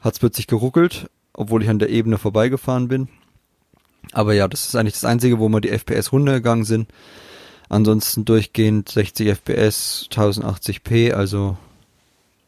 [0.00, 3.08] hat es plötzlich geruckelt, obwohl ich an der Ebene vorbeigefahren bin.
[4.12, 6.88] Aber ja, das ist eigentlich das Einzige, wo wir die FPS runtergegangen sind.
[7.68, 11.56] Ansonsten durchgehend 60 FPS, 1080p, also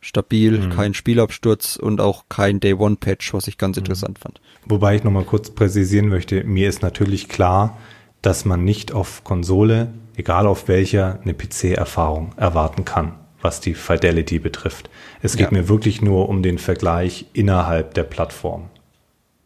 [0.00, 0.70] stabil, mhm.
[0.70, 3.80] kein Spielabsturz und auch kein Day One Patch, was ich ganz mhm.
[3.80, 4.40] interessant fand.
[4.64, 7.78] Wobei ich nochmal kurz präzisieren möchte, mir ist natürlich klar,
[8.22, 14.38] dass man nicht auf Konsole, egal auf welcher, eine PC-Erfahrung erwarten kann, was die Fidelity
[14.38, 14.90] betrifft.
[15.22, 15.58] Es geht ja.
[15.58, 18.70] mir wirklich nur um den Vergleich innerhalb der Plattform.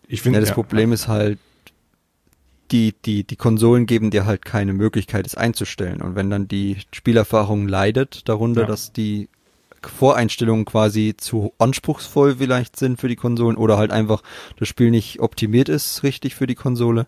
[0.08, 1.38] Ich finde, ja, das ja, Problem ist halt,
[2.70, 6.00] die, die, die Konsolen geben dir halt keine Möglichkeit, es einzustellen.
[6.00, 9.28] Und wenn dann die Spielerfahrung leidet darunter, dass die
[9.82, 14.22] Voreinstellungen quasi zu anspruchsvoll vielleicht sind für die Konsolen oder halt einfach
[14.58, 17.06] das Spiel nicht optimiert ist richtig für die Konsole,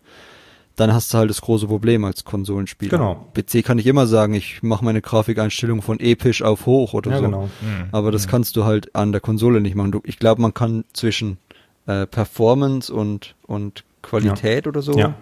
[0.76, 2.98] dann hast du halt das große Problem als Konsolenspieler.
[2.98, 3.32] Genau.
[3.34, 7.18] PC kann ich immer sagen, ich mache meine Grafikeinstellung von episch auf hoch oder ja,
[7.18, 7.24] so.
[7.24, 7.42] Genau.
[7.44, 7.88] Mhm.
[7.92, 8.30] Aber das mhm.
[8.30, 9.92] kannst du halt an der Konsole nicht machen.
[9.92, 11.38] Du, ich glaube, man kann zwischen
[11.86, 14.68] äh, Performance und, und Qualität ja.
[14.68, 15.14] oder so ja.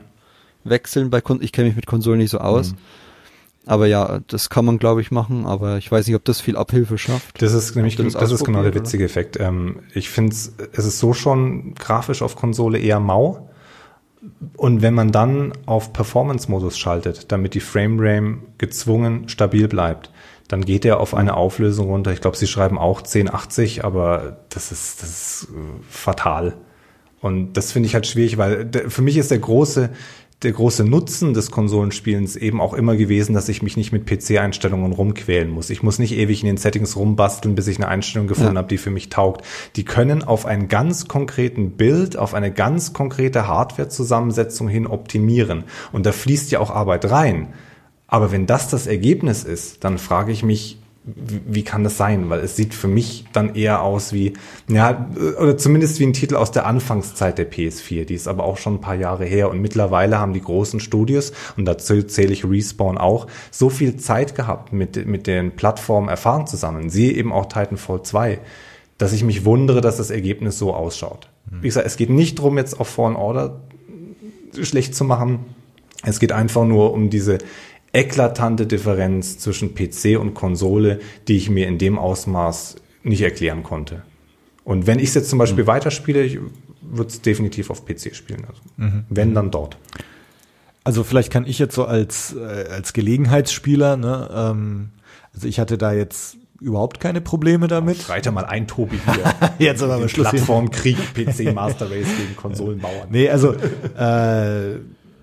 [0.65, 2.73] wechseln bei Kon Ich kenne mich mit Konsolen nicht so aus.
[2.73, 2.79] Mhm.
[3.65, 6.57] Aber ja, das kann man, glaube ich, machen, aber ich weiß nicht, ob das viel
[6.57, 7.41] Abhilfe schafft.
[7.43, 9.11] Das ist nämlich, das, das ist genau der witzige oder?
[9.11, 9.39] Effekt.
[9.39, 13.51] Ähm, ich finde es, es ist so schon grafisch auf Konsole eher mau.
[14.57, 20.11] Und wenn man dann auf Performance-Modus schaltet, damit die Framerate gezwungen stabil bleibt,
[20.49, 22.13] dann geht er auf eine Auflösung runter.
[22.13, 26.55] Ich glaube, sie schreiben auch 1080, aber das ist, das ist äh, fatal.
[27.21, 29.91] Und das finde ich halt schwierig, weil für mich ist der große,
[30.43, 34.93] der große Nutzen des Konsolenspielens eben auch immer gewesen, dass ich mich nicht mit PC-Einstellungen
[34.93, 35.71] rumquälen muss.
[35.71, 38.59] Ich muss nicht ewig in den Settings rumbasteln, bis ich eine Einstellung gefunden ja.
[38.59, 39.45] habe, die für mich taugt.
[39.77, 45.65] Die können auf einen ganz konkreten Bild, auf eine ganz konkrete Hardware-Zusammensetzung hin optimieren.
[45.93, 47.55] Und da fließt ja auch Arbeit rein.
[48.09, 52.31] Aber wenn das das Ergebnis ist, dann frage ich mich, wie kann das sein?
[52.31, 54.35] Weil es sieht für mich dann eher aus wie,
[54.69, 55.11] ja,
[55.41, 58.05] oder zumindest wie ein Titel aus der Anfangszeit der PS4.
[58.05, 61.33] Die ist aber auch schon ein paar Jahre her und mittlerweile haben die großen Studios,
[61.57, 66.47] und dazu zähle ich Respawn auch, so viel Zeit gehabt, mit, mit den Plattformen Erfahrung
[66.47, 66.89] zusammen.
[66.89, 68.39] Siehe eben auch Titanfall 2,
[68.99, 71.29] dass ich mich wundere, dass das Ergebnis so ausschaut.
[71.61, 73.61] Wie gesagt, es geht nicht drum, jetzt auf Fallen Order
[74.63, 75.41] schlecht zu machen.
[76.05, 77.39] Es geht einfach nur um diese
[77.93, 84.03] eklatante Differenz zwischen PC und Konsole, die ich mir in dem Ausmaß nicht erklären konnte.
[84.65, 85.69] Und wenn ich es jetzt zum Beispiel mhm.
[85.69, 86.39] weiterspiele, ich
[86.81, 88.45] würde es definitiv auf PC spielen.
[88.49, 89.05] Also mhm.
[89.09, 89.77] Wenn, dann dort.
[90.85, 94.91] Also vielleicht kann ich jetzt so als, äh, als Gelegenheitsspieler, ne, ähm,
[95.33, 97.99] also ich hatte da jetzt überhaupt keine Probleme damit.
[97.99, 99.51] Schreit mal ein Tobi hier.
[99.67, 100.31] jetzt aber Schluss.
[100.31, 103.09] Plattformkrieg, PC Master Race gegen Konsolenbauern.
[103.11, 104.77] Nee, also äh,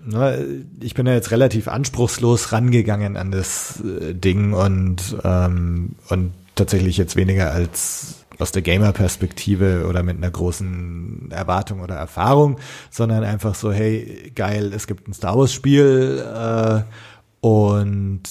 [0.06, 6.34] ne, ich bin ja jetzt relativ anspruchslos rangegangen an das äh, Ding und, ähm, und
[6.56, 12.58] tatsächlich jetzt weniger als aus der Gamer-Perspektive oder mit einer großen Erwartung oder Erfahrung,
[12.90, 16.82] sondern einfach so, hey, geil, es gibt ein Star Wars-Spiel äh,
[17.42, 18.22] und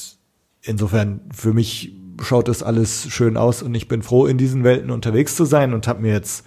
[0.63, 1.93] insofern für mich
[2.23, 5.75] schaut das alles schön aus und ich bin froh, in diesen Welten unterwegs zu sein
[5.75, 6.45] und habe mir jetzt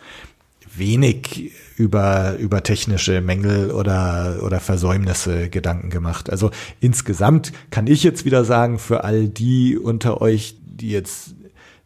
[0.75, 6.29] wenig über, über technische Mängel oder, oder Versäumnisse Gedanken gemacht.
[6.29, 11.33] Also insgesamt kann ich jetzt wieder sagen, für all die unter euch, die jetzt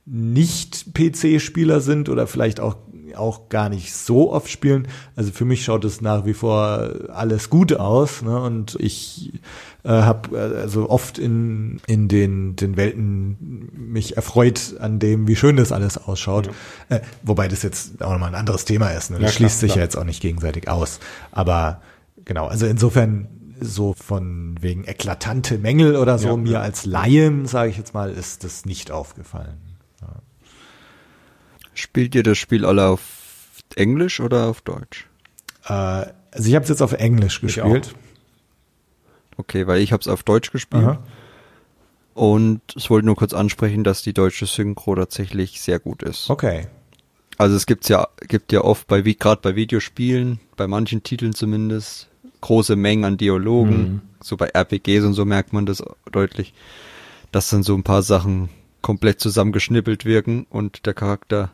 [0.06, 2.76] nicht PC-Spieler sind oder vielleicht auch
[3.16, 4.90] auch gar nicht so oft spielen.
[5.16, 8.22] Also für mich schaut es nach wie vor alles gut aus.
[8.22, 8.38] Ne?
[8.42, 9.32] Und ich
[9.86, 15.36] äh, habe äh, also oft in, in den, den Welten mich erfreut an dem, wie
[15.36, 16.50] schön das alles ausschaut.
[16.90, 16.98] Ja.
[16.98, 19.12] Äh, wobei das jetzt auch nochmal ein anderes Thema ist.
[19.12, 19.20] Ne?
[19.20, 19.78] Das ja, schließt klar, sich klar.
[19.78, 21.00] ja jetzt auch nicht gegenseitig aus.
[21.32, 21.82] Aber
[22.26, 23.28] genau, also insofern
[23.60, 28.12] so von wegen eklatante Mängel oder so, ja, mir als Laien, sage ich jetzt mal,
[28.12, 29.58] ist das nicht aufgefallen.
[31.76, 33.02] Spielt ihr das Spiel alle auf
[33.76, 35.08] Englisch oder auf Deutsch?
[35.66, 37.94] Äh, also ich habe es jetzt auf Englisch gespielt.
[39.38, 40.84] Okay, weil ich habe es auf Deutsch gespielt.
[40.84, 41.04] Aha.
[42.14, 46.30] Und ich wollte nur kurz ansprechen, dass die deutsche Synchro tatsächlich sehr gut ist.
[46.30, 46.68] Okay.
[47.38, 52.08] Also es gibt's ja, gibt ja oft bei, gerade bei Videospielen, bei manchen Titeln zumindest,
[52.40, 53.78] große Mengen an Dialogen.
[53.78, 54.02] Mhm.
[54.22, 56.54] So bei RPGs und so merkt man das deutlich,
[57.32, 58.50] dass dann so ein paar Sachen
[58.82, 61.52] komplett zusammengeschnippelt wirken und der Charakter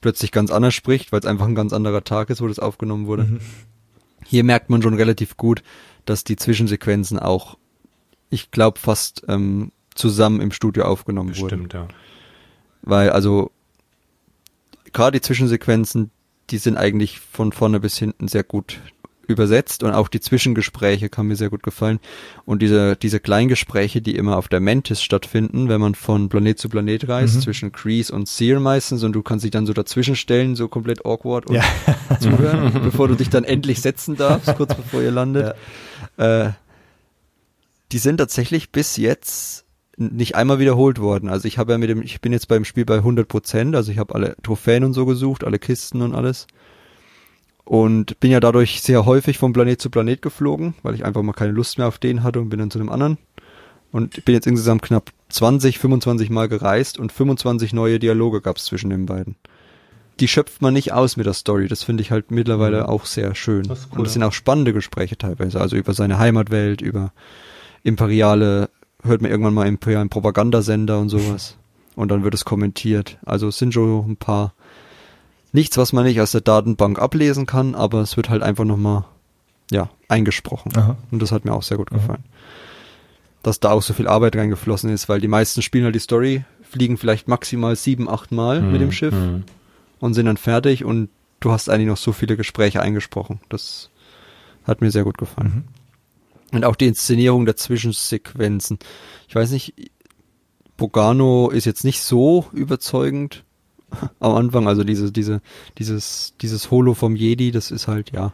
[0.00, 3.06] plötzlich ganz anders spricht, weil es einfach ein ganz anderer Tag ist, wo das aufgenommen
[3.06, 3.24] wurde.
[3.24, 3.40] Mhm.
[4.26, 5.62] Hier merkt man schon relativ gut,
[6.10, 7.56] dass die Zwischensequenzen auch,
[8.30, 11.64] ich glaube, fast ähm, zusammen im Studio aufgenommen Bestimmt, wurden.
[11.66, 11.88] Stimmt, ja.
[12.82, 13.52] Weil also
[14.92, 16.10] gerade die Zwischensequenzen,
[16.50, 18.80] die sind eigentlich von vorne bis hinten sehr gut
[19.30, 22.00] übersetzt und auch die Zwischengespräche kann mir sehr gut gefallen.
[22.44, 26.68] Und diese, diese Kleingespräche, die immer auf der Mantis stattfinden, wenn man von Planet zu
[26.68, 27.40] Planet reist, mhm.
[27.40, 31.04] zwischen Crease und Seer meistens und du kannst dich dann so dazwischen stellen, so komplett
[31.06, 31.64] awkward und ja.
[32.20, 35.54] zuhören, bevor du dich dann endlich setzen darfst, kurz bevor ihr landet.
[36.18, 36.46] Ja.
[36.46, 36.52] Äh,
[37.92, 39.64] die sind tatsächlich bis jetzt
[39.96, 41.28] nicht einmal wiederholt worden.
[41.28, 43.92] Also ich habe ja mit dem, ich bin jetzt beim Spiel bei 100 Prozent, also
[43.92, 46.46] ich habe alle Trophäen und so gesucht, alle Kisten und alles.
[47.70, 51.34] Und bin ja dadurch sehr häufig vom Planet zu Planet geflogen, weil ich einfach mal
[51.34, 53.16] keine Lust mehr auf den hatte und bin dann zu einem anderen.
[53.92, 58.64] Und bin jetzt insgesamt knapp 20, 25 Mal gereist und 25 neue Dialoge gab es
[58.64, 59.36] zwischen den beiden.
[60.18, 61.68] Die schöpft man nicht aus mit der Story.
[61.68, 62.86] Das finde ich halt mittlerweile Mhm.
[62.86, 63.62] auch sehr schön.
[63.68, 65.60] Das cool, und es sind auch spannende Gespräche teilweise.
[65.60, 67.12] Also über seine Heimatwelt, über
[67.84, 68.68] imperiale,
[69.04, 71.56] hört man irgendwann mal imperialen Propagandasender und sowas.
[71.96, 73.18] Und dann wird es kommentiert.
[73.24, 74.54] Also es sind schon ein paar,
[75.52, 79.04] nichts, was man nicht aus der Datenbank ablesen kann, aber es wird halt einfach nochmal,
[79.70, 80.72] ja, eingesprochen.
[80.76, 80.96] Aha.
[81.10, 82.24] Und das hat mir auch sehr gut gefallen.
[83.42, 86.44] Dass da auch so viel Arbeit reingeflossen ist, weil die meisten spielen halt die Story,
[86.62, 89.44] fliegen vielleicht maximal sieben, acht Mal mit dem Schiff Mhm.
[89.98, 91.08] und sind dann fertig und
[91.40, 93.40] du hast eigentlich noch so viele Gespräche eingesprochen.
[93.48, 93.90] Das
[94.64, 95.64] hat mir sehr gut gefallen.
[96.52, 98.78] Und auch die Inszenierung der Zwischensequenzen.
[99.28, 99.72] Ich weiß nicht,
[100.76, 103.44] Bogano ist jetzt nicht so überzeugend
[104.20, 105.40] am Anfang, also diese, diese,
[105.78, 108.32] dieses, dieses Holo vom Jedi, das ist halt, ja.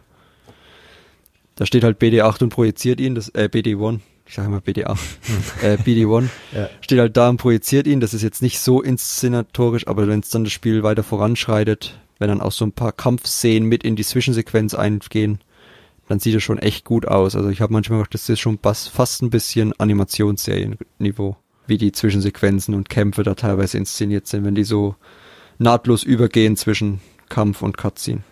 [1.54, 4.98] Da steht halt BD8 und projiziert ihn, das, äh, BD1, ich sage immer BD8,
[5.62, 6.68] äh, BD1, Ja.
[6.80, 10.30] steht halt da und projiziert ihn, das ist jetzt nicht so inszenatorisch, aber wenn es
[10.30, 14.04] dann das Spiel weiter voranschreitet, wenn dann auch so ein paar Kampfszenen mit in die
[14.04, 15.38] Zwischensequenz eingehen,
[16.08, 17.34] dann sieht es schon echt gut aus.
[17.34, 22.74] Also ich habe manchmal gedacht, das ist schon fast ein bisschen Animationsserienniveau, wie die Zwischensequenzen
[22.74, 24.94] und Kämpfe da teilweise inszeniert sind, wenn die so
[25.58, 28.22] nahtlos übergehen zwischen Kampf und Cutscene.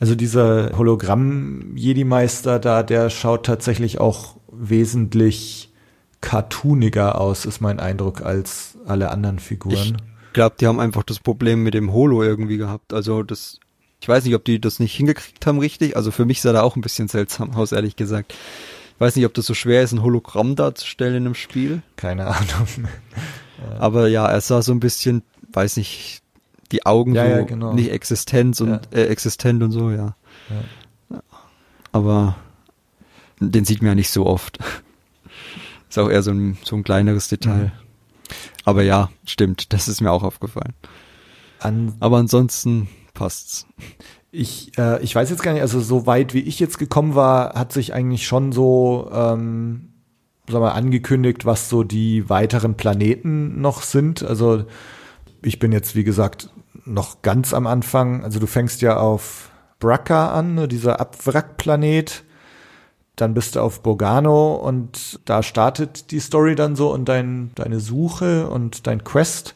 [0.00, 5.72] Also dieser Hologramm-Jedi-Meister da, der schaut tatsächlich auch wesentlich
[6.20, 9.96] cartooniger aus, ist mein Eindruck, als alle anderen Figuren.
[10.28, 12.92] Ich glaube, die haben einfach das Problem mit dem Holo irgendwie gehabt.
[12.92, 13.60] Also das,
[14.00, 15.96] ich weiß nicht, ob die das nicht hingekriegt haben richtig.
[15.96, 18.34] Also für mich sah da auch ein bisschen seltsam aus, ehrlich gesagt.
[18.94, 21.82] Ich weiß nicht, ob das so schwer ist, ein Hologramm darzustellen in einem Spiel.
[21.96, 22.88] Keine Ahnung.
[23.78, 26.23] Aber ja, er sah so ein bisschen, weiß nicht,
[26.74, 27.72] die Augen Ja, so ja, genau.
[27.72, 30.16] nicht Existenz und äh, existent und so, ja.
[31.92, 32.36] Aber
[33.40, 34.58] den sieht man ja nicht so oft.
[35.88, 37.66] Ist auch eher so ein, so ein kleineres Detail.
[37.66, 37.72] Mhm.
[38.64, 40.72] Aber ja, stimmt, das ist mir auch aufgefallen.
[41.60, 43.66] An, Aber ansonsten passt's.
[44.32, 47.54] ich, äh, ich weiß jetzt gar nicht, also so weit wie ich jetzt gekommen war,
[47.54, 49.90] hat sich eigentlich schon so, ähm,
[50.48, 54.22] sag mal, angekündigt, was so die weiteren Planeten noch sind.
[54.24, 54.64] Also
[55.42, 56.50] ich bin jetzt, wie gesagt,
[56.84, 58.24] noch ganz am Anfang.
[58.24, 59.50] Also du fängst ja auf
[59.80, 62.24] Bracca an, ne, dieser Abwrackplanet.
[63.16, 67.78] Dann bist du auf Bogano und da startet die Story dann so und dein, deine
[67.78, 69.54] Suche und dein Quest.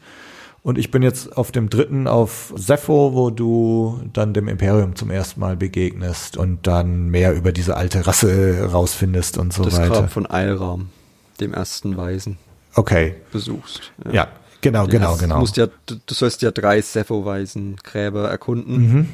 [0.61, 5.09] Und ich bin jetzt auf dem dritten auf Sepho, wo du dann dem Imperium zum
[5.09, 9.89] ersten Mal begegnest und dann mehr über diese alte Rasse rausfindest und so das weiter.
[10.01, 10.89] Grab von Eilram,
[11.39, 12.37] dem ersten Weisen,
[12.75, 13.91] Okay, besuchst.
[14.11, 14.27] ja,
[14.61, 15.35] genau, Den genau, genau.
[15.35, 18.77] Du, musst ja, du, sollst ja drei Sepho-Weisen-Gräber erkunden.
[18.93, 19.07] Mhm.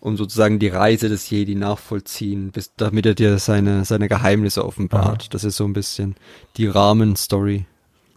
[0.00, 5.32] um sozusagen die Reise des Jedi nachvollziehen, bis, damit er dir seine, seine Geheimnisse offenbart.
[5.32, 6.16] Das ist so ein bisschen
[6.56, 7.66] die Rahmenstory.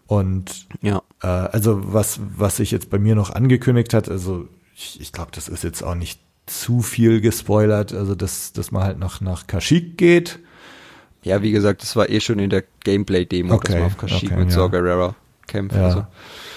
[0.08, 1.02] Und Ja.
[1.22, 5.30] äh, also was, was sich jetzt bei mir noch angekündigt hat, also ich, ich glaube,
[5.32, 9.46] das ist jetzt auch nicht zu viel gespoilert, also dass, dass man halt nach, nach
[9.46, 10.38] Kashyyyk geht.
[11.22, 14.32] Ja, wie gesagt, das war eh schon in der Gameplay-Demo, dass Okay, man auf Kashyyyk
[14.32, 14.54] okay, mit ja.
[14.56, 14.68] Saw
[15.56, 15.76] Kämpft.
[15.76, 15.84] Ja.
[15.84, 16.06] Also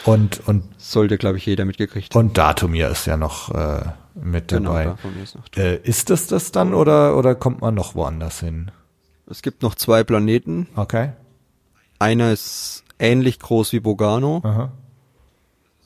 [0.06, 2.28] Und, und, sollte, glaube ich, jeder mitgekriegt haben.
[2.28, 3.82] und Datumir ist ja noch äh,
[4.16, 4.84] mit Genau, dabei.
[4.86, 5.44] davon ist noch.
[5.58, 8.72] Äh, ist das das dann oder, oder kommt man noch woanders hin?
[9.30, 10.68] Es gibt noch zwei Planeten.
[10.76, 11.12] Okay.
[12.00, 14.42] Einer ist ähnlich groß wie Bogano.
[14.44, 14.72] Aha.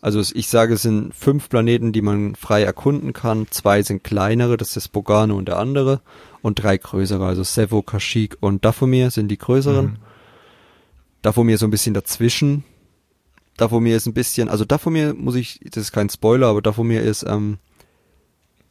[0.02, 3.48] Also ich sage, es sind fünf Planeten, die man frei erkunden kann.
[3.52, 6.02] Zwei sind kleinere, das ist Bogano und der andere.
[6.42, 9.86] Und drei größere, also Sevo, Kashyyyk und Dathomir sind die größeren.
[9.86, 9.96] Mhm.
[11.22, 12.66] Dathomir so ein bisschen dazwischen.
[13.58, 17.24] Dathomir ist ein bisschen, also Dathomir muss ich, das ist kein Spoiler, aber Dathomir ist
[17.24, 17.58] ähm,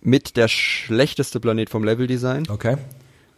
[0.00, 2.76] mit der schlechteste Planet vom Leveldesign, Okay.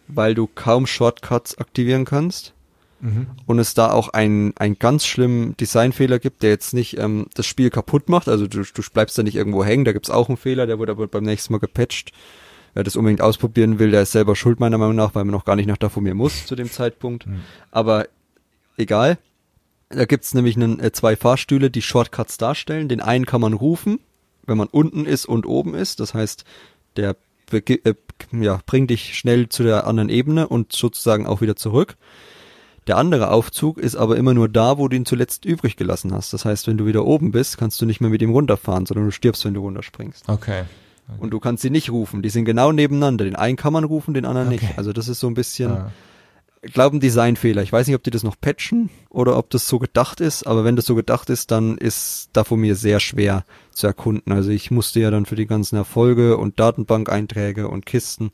[0.07, 2.53] weil du kaum Shortcuts aktivieren kannst
[3.01, 3.27] Mhm.
[3.45, 7.45] und es da auch einen, einen ganz schlimmen Designfehler gibt, der jetzt nicht ähm, das
[7.45, 8.29] Spiel kaputt macht.
[8.29, 10.93] Also du, du bleibst da nicht irgendwo hängen, da gibt's auch einen Fehler, der wurde
[10.93, 12.13] aber beim nächsten Mal gepatcht.
[12.73, 15.45] Wer das unbedingt ausprobieren will, der ist selber schuld meiner Meinung nach, weil man noch
[15.45, 17.25] gar nicht nach Dathomir muss zu dem Zeitpunkt.
[17.69, 18.07] Aber
[18.77, 19.17] egal.
[19.89, 22.89] Da gibt's nämlich einen, äh, zwei Fahrstühle, die Shortcuts darstellen.
[22.89, 23.99] Den einen kann man rufen,
[24.45, 25.99] wenn man unten ist und oben ist.
[25.99, 26.43] Das heißt,
[26.95, 27.15] der
[27.51, 27.93] äh,
[28.31, 31.95] ja, bringt dich schnell zu der anderen Ebene und sozusagen auch wieder zurück.
[32.87, 36.33] Der andere Aufzug ist aber immer nur da, wo du ihn zuletzt übrig gelassen hast.
[36.33, 39.05] Das heißt, wenn du wieder oben bist, kannst du nicht mehr mit ihm runterfahren, sondern
[39.05, 40.29] du stirbst, wenn du runterspringst.
[40.29, 40.63] Okay.
[41.19, 42.21] Und du kannst sie nicht rufen.
[42.23, 43.25] Die sind genau nebeneinander.
[43.25, 44.65] Den einen kann man rufen, den anderen Okay.
[44.65, 44.77] nicht.
[44.77, 45.91] Also das ist so ein bisschen Ah.
[46.73, 47.61] Glaube ein Designfehler.
[47.61, 50.63] Ich weiß nicht, ob die das noch patchen oder ob das so gedacht ist, aber
[50.63, 54.33] wenn das so gedacht ist, dann ist da von mir sehr schwer zu erkunden.
[54.33, 58.31] Also ich musste ja dann für die ganzen Erfolge und Datenbank-Einträge und Kisten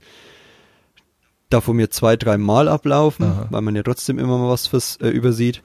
[1.50, 3.48] da von mir zwei, drei Mal ablaufen, Aha.
[3.50, 5.64] weil man ja trotzdem immer mal was fürs, äh, übersieht.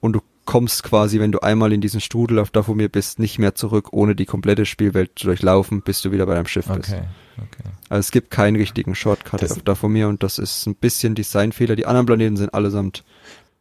[0.00, 3.54] Und du kommst quasi, wenn du einmal in diesen Strudel auf Dafomir bist, nicht mehr
[3.54, 6.90] zurück, ohne die komplette Spielwelt zu durchlaufen, bis du wieder bei deinem Schiff bist.
[6.92, 7.02] Okay,
[7.36, 7.68] okay.
[7.88, 11.76] Also es gibt keinen richtigen Shortcut Das- auf Dafomir und das ist ein bisschen Designfehler.
[11.76, 13.04] Die anderen Planeten sind allesamt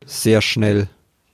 [0.05, 0.87] sehr schnell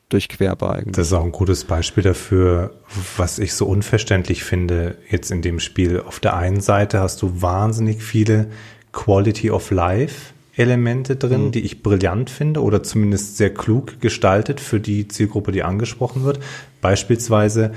[0.09, 0.95] durchquerbar eigentlich.
[0.95, 2.73] Das ist auch ein gutes Beispiel dafür,
[3.17, 6.01] was ich so unverständlich finde jetzt in dem Spiel.
[6.01, 8.51] Auf der einen Seite hast du wahnsinnig viele
[8.91, 14.79] Quality of Life Elemente drin, die ich brillant finde oder zumindest sehr klug gestaltet für
[14.79, 16.39] die Zielgruppe, die angesprochen wird.
[16.81, 17.71] Beispielsweise,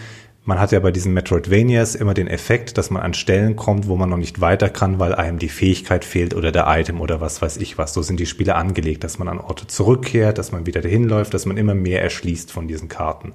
[0.45, 3.97] man hat ja bei diesen Metroidvanias immer den Effekt, dass man an Stellen kommt, wo
[3.97, 7.41] man noch nicht weiter kann, weil einem die Fähigkeit fehlt oder der Item oder was
[7.41, 7.95] weiß ich was.
[7.95, 11.33] So sind die Spiele angelegt, dass man an Orte zurückkehrt, dass man wieder dahin läuft,
[11.33, 13.33] dass man immer mehr erschließt von diesen Karten.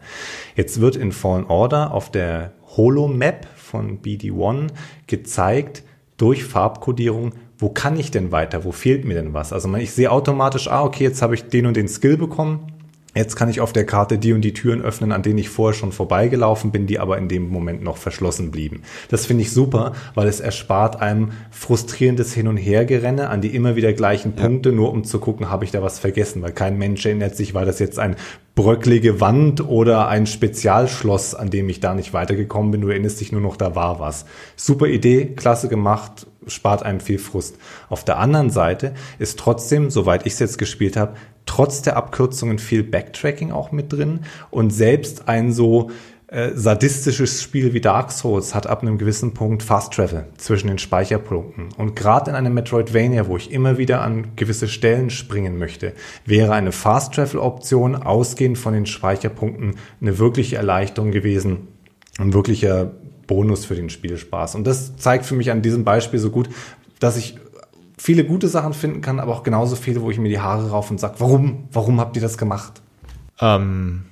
[0.56, 4.68] Jetzt wird in Fallen Order auf der Holo-Map von BD1
[5.08, 5.84] gezeigt,
[6.18, 9.54] durch Farbkodierung, wo kann ich denn weiter, wo fehlt mir denn was?
[9.54, 12.72] Also ich sehe automatisch, ah, okay, jetzt habe ich den und den Skill bekommen,
[13.16, 15.78] Jetzt kann ich auf der Karte die und die Türen öffnen, an denen ich vorher
[15.78, 18.84] schon vorbeigelaufen bin, die aber in dem Moment noch verschlossen blieben.
[19.10, 23.76] Das finde ich super, weil es erspart einem frustrierendes Hin- und Hergerenne an die immer
[23.76, 27.04] wieder gleichen Punkte, nur um zu gucken, habe ich da was vergessen, weil kein Mensch
[27.04, 28.16] erinnert sich, war das jetzt ein
[28.54, 32.82] bröcklige Wand oder ein Spezialschloss, an dem ich da nicht weitergekommen bin.
[32.82, 34.26] Du erinnerst dich nur noch, da war was.
[34.56, 37.58] Super Idee, klasse gemacht, spart einem viel Frust.
[37.90, 41.16] Auf der anderen Seite ist trotzdem, soweit ich es jetzt gespielt habe,
[41.46, 44.22] trotz der Abkürzungen viel Backtracking auch mit drin
[44.52, 45.90] und selbst ein so
[46.32, 50.78] äh, sadistisches Spiel wie Dark Souls hat ab einem gewissen Punkt Fast Travel zwischen den
[50.78, 51.70] Speicherpunkten.
[51.76, 55.94] Und gerade in einem Metroidvania, wo ich immer wieder an gewisse Stellen springen möchte,
[56.28, 61.68] wäre eine Fast Travel Option ausgehend von den Speicherpunkten eine wirkliche Erleichterung gewesen,
[62.20, 62.92] ein wirklicher
[63.30, 64.56] Bonus für den Spielspaß.
[64.56, 66.50] Und das zeigt für mich an diesem Beispiel so gut,
[67.00, 67.38] dass ich
[67.96, 70.90] viele gute Sachen finden kann, aber auch genauso viele, wo ich mir die Haare rauf
[70.90, 72.82] und sage, warum, warum habt ihr das gemacht?
[73.40, 74.06] Ähm,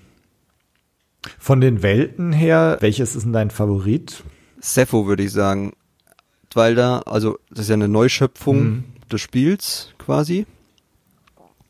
[1.40, 4.24] von den Welten her, welches ist denn dein Favorit?
[4.60, 5.74] Sepho würde ich sagen,
[6.54, 10.46] weil da, also das ist ja eine Neuschöpfung des Spiels quasi.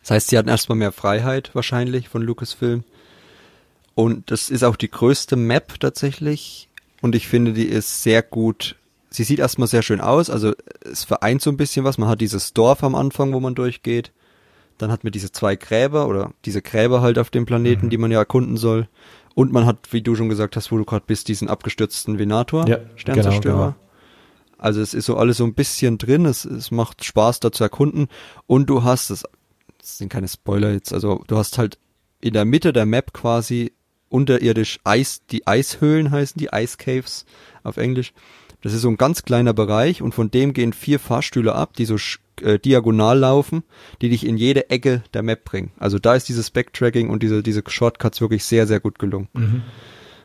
[0.02, 2.84] Das heißt, sie hatten erstmal mehr Freiheit wahrscheinlich von Lucasfilm.
[3.96, 6.67] Und das ist auch die größte Map tatsächlich.
[7.02, 8.76] Und ich finde, die ist sehr gut.
[9.10, 10.30] Sie sieht erstmal sehr schön aus.
[10.30, 11.98] Also es vereint so ein bisschen was.
[11.98, 14.12] Man hat dieses Dorf am Anfang, wo man durchgeht.
[14.78, 18.12] Dann hat man diese zwei Gräber oder diese Gräber halt auf dem Planeten, die man
[18.12, 18.88] ja erkunden soll.
[19.34, 22.68] Und man hat, wie du schon gesagt hast, wo du gerade bist, diesen abgestürzten Venator,
[22.68, 23.42] Ja, Sternzerstörer.
[23.42, 23.76] genau, genau.
[24.60, 27.64] Also es ist so alles so ein bisschen drin, es, es macht Spaß da zu
[27.64, 28.08] erkunden
[28.48, 29.24] und du hast, das,
[29.78, 31.78] das sind keine Spoiler jetzt, also du hast halt
[32.22, 33.74] in der Mitte der Map quasi
[34.10, 37.26] unterirdisch Eis, die Eishöhlen heißen die, Ice Caves
[37.64, 38.14] auf Englisch.
[38.62, 41.86] Das ist so ein ganz kleiner Bereich und von dem gehen vier Fahrstühle ab, die
[41.86, 41.98] so
[42.42, 43.64] äh, diagonal laufen,
[44.02, 45.72] die dich in jede Ecke der Map bringen.
[45.78, 49.30] Also da ist dieses Backtracking und diese, diese Shortcuts wirklich sehr, sehr gut gelungen.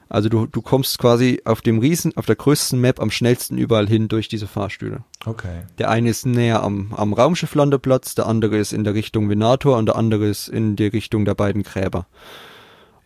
[0.08, 3.88] Also du, du kommst quasi auf dem Riesen, auf der größten Map am schnellsten überall
[3.88, 5.04] hin durch diese Fahrstühle.
[5.24, 5.62] Okay.
[5.78, 9.86] Der eine ist näher am, am Raumschifflandeplatz, der andere ist in der Richtung Venator und
[9.86, 12.06] der andere ist in die Richtung der beiden Gräber.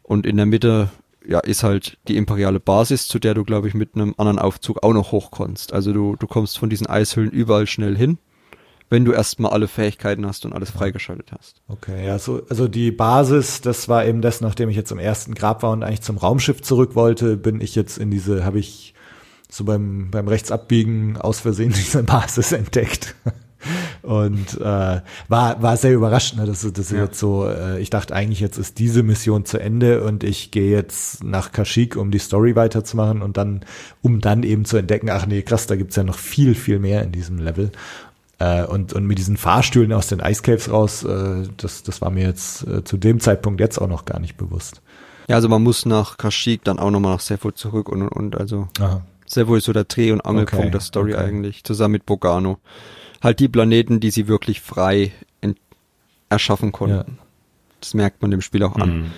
[0.07, 0.89] Und in der Mitte
[1.27, 4.83] ja, ist halt die imperiale Basis, zu der du, glaube ich, mit einem anderen Aufzug
[4.85, 5.31] auch noch hoch.
[5.73, 8.19] Also du, du kommst von diesen Eishöhlen überall schnell hin,
[8.89, 11.61] wenn du erstmal alle Fähigkeiten hast und alles freigeschaltet hast.
[11.66, 15.35] Okay, ja, so, also die Basis, das war eben das, nachdem ich jetzt im ersten
[15.35, 18.95] Grab war und eigentlich zum Raumschiff zurück wollte, bin ich jetzt in diese, habe ich
[19.51, 23.16] so beim, beim Rechtsabbiegen aus Versehen diese Basis entdeckt.
[24.03, 27.05] Und äh, war, war sehr überraschend, ne, dass, dass Ja.
[27.05, 30.70] jetzt so, äh, ich dachte eigentlich, jetzt ist diese Mission zu Ende und ich gehe
[30.70, 33.65] jetzt nach Kashyyyk, um die Story weiterzumachen und dann,
[34.03, 37.03] um dann eben zu entdecken, ach nee, krass, da gibt's ja noch viel, viel mehr
[37.03, 37.73] in diesem Level.
[38.39, 42.11] Äh, und, und mit diesen Fahrstühlen aus den Ice Caves raus, äh, das, das war
[42.11, 44.83] mir jetzt äh, zu dem Zeitpunkt jetzt auch noch gar nicht bewusst.
[45.28, 48.69] Ja, also man muss nach Kashyyyk dann auch nochmal nach Sepho zurück und, und also
[48.78, 49.03] Aha.
[49.27, 51.24] Sepho ist so der Dreh- und Angelpunkt Okay, der Story okay.
[51.24, 52.59] eigentlich, zusammen mit Bogano.
[53.22, 55.12] Halt die Planeten, die sie wirklich frei
[56.28, 57.18] erschaffen konnten.
[57.80, 58.98] Das merkt man dem Spiel auch an.
[59.01, 59.10] Mhm.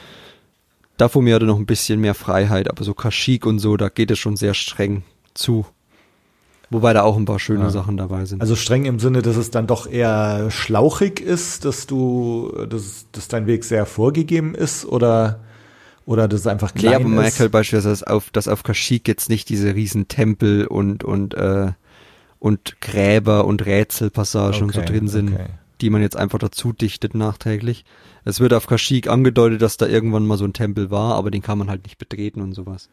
[0.97, 4.11] Davor mir hatte noch ein bisschen mehr Freiheit, aber so Kashyyyk und so, da geht
[4.11, 5.65] es schon sehr streng zu.
[6.71, 7.71] Wobei da auch ein paar schöne Ja.
[7.71, 8.43] Sachen dabei sind.
[8.43, 13.29] Also streng im Sinne, dass es dann doch eher schlauchig ist, dass du, dass, dass
[13.29, 15.41] dein Weg sehr vorgegeben ist oder,
[16.05, 17.41] oder dass es einfach ja, klein aber man merkt ist.
[17.41, 21.73] halt beispielsweise, dass auf, dass auf Kashyyyk jetzt nicht diese riesen Tempel und, und, äh,
[22.39, 25.33] und Gräber und Rätselpassagen und so Okay, drin sind.
[25.35, 25.47] okay.
[25.81, 27.85] die man jetzt einfach dazu dichtet nachträglich.
[28.25, 31.41] Es wird auf Kashyyyk angedeutet, dass da irgendwann mal so ein Tempel war, aber den
[31.41, 32.89] kann man halt nicht betreten und sowas.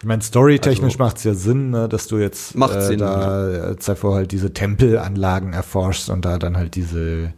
[0.00, 3.70] Ich meine, storytechnisch Also- macht's ja Sinn, ne, dass du jetzt Macht äh, Sinn, da
[3.70, 7.32] äh, Zephyr halt diese Tempelanlagen erforschst und da dann halt diese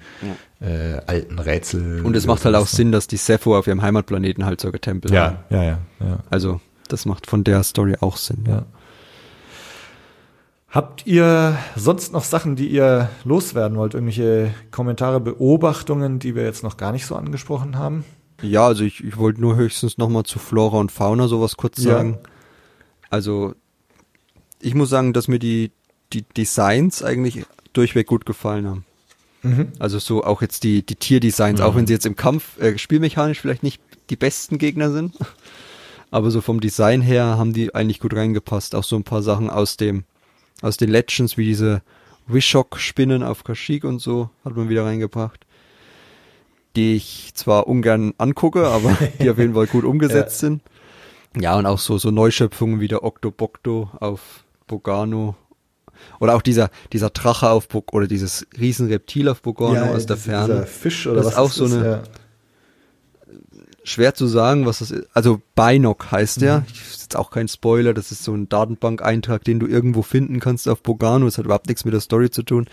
[0.61, 2.03] äh, alten Rätsel.
[2.05, 2.67] Und es macht halt auch?
[2.67, 5.39] Sinn, dass die Sepho auf ihrem Heimatplaneten halt solche Tempel haben.
[5.51, 6.19] Ja, ja, ja, ja.
[6.31, 8.45] Also, das macht von der Story auch Sinn.
[8.49, 8.65] Ja.
[10.71, 13.95] Habt ihr sonst noch Sachen, die ihr loswerden wollt?
[13.95, 18.05] Irgendwelche Kommentare, Beobachtungen, die wir jetzt noch gar nicht so angesprochen haben?
[18.41, 21.95] Ja, also ich, ich wollte nur höchstens nochmal zu Flora und Fauna sowas kurz Ja.
[21.97, 22.19] sagen.
[23.11, 23.55] Also,
[24.61, 25.73] ich muss sagen, dass mir die,
[26.13, 28.85] die Designs eigentlich durchweg gut gefallen haben.
[29.43, 29.69] Mhm.
[29.79, 33.41] Also so auch jetzt die, die Tierdesigns, auch wenn sie jetzt im Kampf äh, spielmechanisch
[33.41, 33.81] vielleicht nicht
[34.11, 35.17] die besten Gegner sind.
[36.13, 38.75] Aber so vom Design her haben die eigentlich gut reingepasst.
[38.75, 40.05] Auch so ein paar Sachen aus dem,
[40.63, 41.83] aus den Legends, wie diese
[42.27, 45.47] Wishok-Spinnen auf Kashyyyk und so, hat man wieder reingebracht.
[46.77, 50.63] Die ich zwar ungern angucke, aber die auf jeden Fall gut umgesetzt sind.
[51.39, 55.37] Ja, und auch so, so Neuschöpfungen wie der Octobocto auf Bogano.
[56.19, 60.31] Oder auch dieser, dieser Drache auf Bog oder dieses Riesenreptil auf Bogano aus der dieser-
[60.47, 60.67] Ferne.
[60.67, 62.03] Fisch oder Das was ist auch so ist, eine- ja.
[63.91, 65.09] Schwer zu sagen, was das ist.
[65.15, 66.65] Also Binoc heißt der.
[66.69, 67.95] Das ist jetzt auch kein Spoiler.
[67.95, 71.27] Das ist so ein Datenbank-Eintrag, den du irgendwo finden kannst auf Bogano.
[71.27, 72.69] Das hat überhaupt nichts mit der Story zu tun.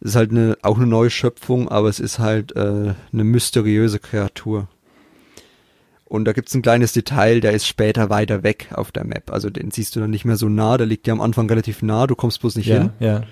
[0.00, 3.98] Es ist halt eine, auch eine neue Schöpfung, aber es ist halt äh, eine mysteriöse
[3.98, 4.68] Kreatur.
[6.04, 9.32] Und da gibt's ein kleines Detail, der ist später weiter weg auf der Map.
[9.32, 11.82] Also den siehst du dann nicht mehr so nah, der liegt dir am Anfang relativ
[11.82, 12.90] nah, du kommst bloß nicht hin.
[13.00, 13.22] Ja, ja.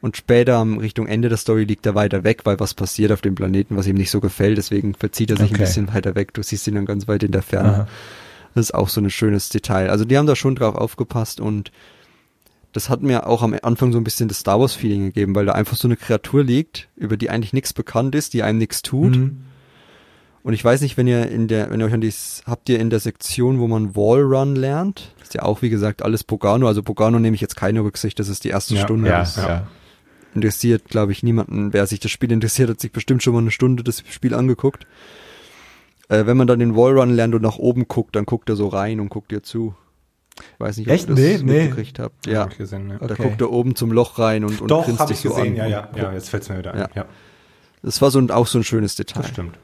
[0.00, 3.20] Und später am Richtung Ende der Story liegt er weiter weg, weil was passiert auf
[3.20, 4.56] dem Planeten, was ihm nicht so gefällt.
[4.56, 5.54] Deswegen verzieht er sich Okay.
[5.54, 6.32] ein bisschen weiter weg.
[6.34, 7.68] Du siehst ihn dann ganz weit in der Ferne.
[7.70, 7.88] Aha.
[8.54, 9.90] Das ist auch so ein schönes Detail.
[9.90, 11.72] Also die haben da schon drauf aufgepasst und
[12.72, 15.46] das hat mir auch am Anfang so ein bisschen das Star Wars Feeling gegeben, weil
[15.46, 18.82] da einfach so eine Kreatur liegt, über die eigentlich nichts bekannt ist, die einem nichts
[18.82, 19.16] tut.
[19.16, 19.38] Mhm.
[20.44, 22.12] Und ich weiß nicht, wenn ihr in der, wenn ihr euch an die,
[22.46, 26.02] habt ihr in der Sektion, wo man Wall Run lernt, ist ja auch wie gesagt
[26.02, 26.68] alles Pogano.
[26.68, 29.08] Also Pogano nehme ich jetzt keine Rücksicht, das ist die erste Ja, Stunde.
[29.10, 29.66] Ja, Das ja.
[30.34, 31.72] Interessiert, glaube ich, niemanden.
[31.72, 34.86] Wer sich das Spiel interessiert, hat sich bestimmt schon mal eine Stunde das Spiel angeguckt.
[36.08, 38.68] Äh, wenn man dann den Wallrun lernt und nach oben guckt, dann guckt er so
[38.68, 39.74] rein und guckt dir zu.
[40.58, 41.08] Weiß nicht, ob Echt?
[41.08, 41.60] ihr das Nee, nee.
[41.62, 42.26] mitgekriegt habt.
[42.26, 42.42] Ja.
[42.42, 42.98] Hab ich gesehen, ja.
[42.98, 43.22] Da Okay.
[43.24, 45.52] guckt er oben zum Loch rein und, und Doch, grinst habe dich ich so gesehen,
[45.52, 45.56] an.
[45.56, 46.78] ja, ja, ja, jetzt fällt's mir wieder ein.
[46.80, 46.88] Ja.
[46.94, 47.04] Ja,
[47.82, 49.22] Das war so ein, auch so ein schönes Detail.
[49.22, 49.58] das stimmt.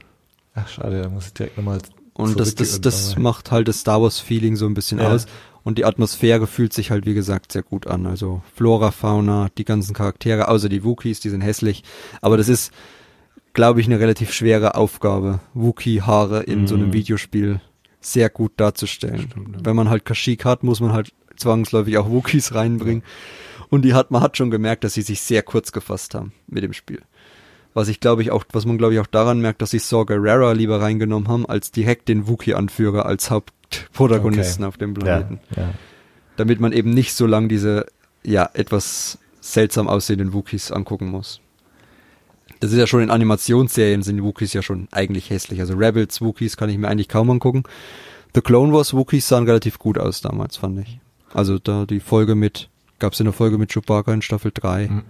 [0.54, 1.78] Ach, schade, da muss ich direkt nochmal
[2.14, 5.12] Und das, das, das macht halt das Star Wars Feeling so ein bisschen Ja.
[5.12, 5.26] aus.
[5.64, 8.06] Und die Atmosphäre fühlt sich halt, wie gesagt, sehr gut an.
[8.06, 11.82] Also Flora, Fauna, die ganzen Charaktere, außer die Wookies, die sind hässlich.
[12.20, 12.70] Aber das ist,
[13.54, 16.92] glaube ich, eine relativ schwere Aufgabe, Wookie-Haare in so einem Mhm.
[16.92, 17.60] Videospiel
[18.00, 19.28] sehr gut darzustellen.
[19.30, 19.60] Stimmt, ja.
[19.64, 23.02] Wenn man halt Kashyyyk hat, muss man halt zwangsläufig auch Wookies reinbringen.
[23.70, 26.62] Und die hat, man hat schon gemerkt, dass sie sich sehr kurz gefasst haben mit
[26.62, 27.00] dem Spiel.
[27.72, 30.04] Was ich glaube ich auch, was man glaube ich auch daran merkt, dass sie Saw
[30.04, 33.30] Gerrera lieber reingenommen haben, als direkt den Wookie-Anführer als
[33.82, 34.68] Hauptprotagonisten Okay.
[34.68, 35.40] auf dem Ja, Planeten.
[35.56, 35.70] ja.
[36.36, 37.86] Damit man eben nicht so lang diese,
[38.24, 41.40] ja, etwas seltsam aussehenden Wookies angucken muss.
[42.60, 45.60] Das ist ja schon in Animationsserien sind die Wookies ja schon eigentlich hässlich.
[45.60, 47.64] Also Rebels Wookies kann ich mir eigentlich kaum angucken.
[48.34, 50.98] The Clone Wars Wookies sahen relativ gut aus damals, fand ich.
[51.32, 52.68] Also da die Folge mit,
[52.98, 54.88] gab's eine Folge mit Chewbacca in Staffel 3.
[54.88, 55.02] Mhm.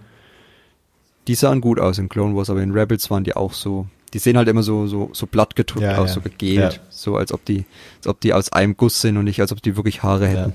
[1.27, 4.19] Die sahen gut aus in Clone Wars, aber in Rebels waren die auch so, die
[4.19, 6.13] sehen halt immer so, so, so blatt gedrückt Ja, aus, ja.
[6.13, 6.73] so gegelt.
[6.75, 6.79] Ja.
[6.89, 7.65] So als ob die,
[7.97, 10.53] als ob die aus einem Guss sind und nicht als ob die wirklich Haare hätten.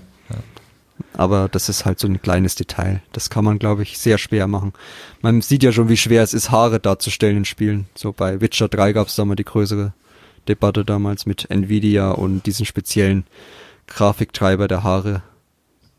[1.12, 3.02] Aber das ist halt so ein kleines Detail.
[3.12, 4.72] Das kann man, glaube ich, sehr schwer machen.
[5.20, 7.86] Man sieht ja schon, wie schwer es ist, Haare darzustellen in Spielen.
[7.94, 9.92] So bei Witcher 3 gab es da mal die größere
[10.48, 13.26] Debatte damals mit Nvidia und diesen speziellen
[13.88, 15.22] Grafiktreiber der Haare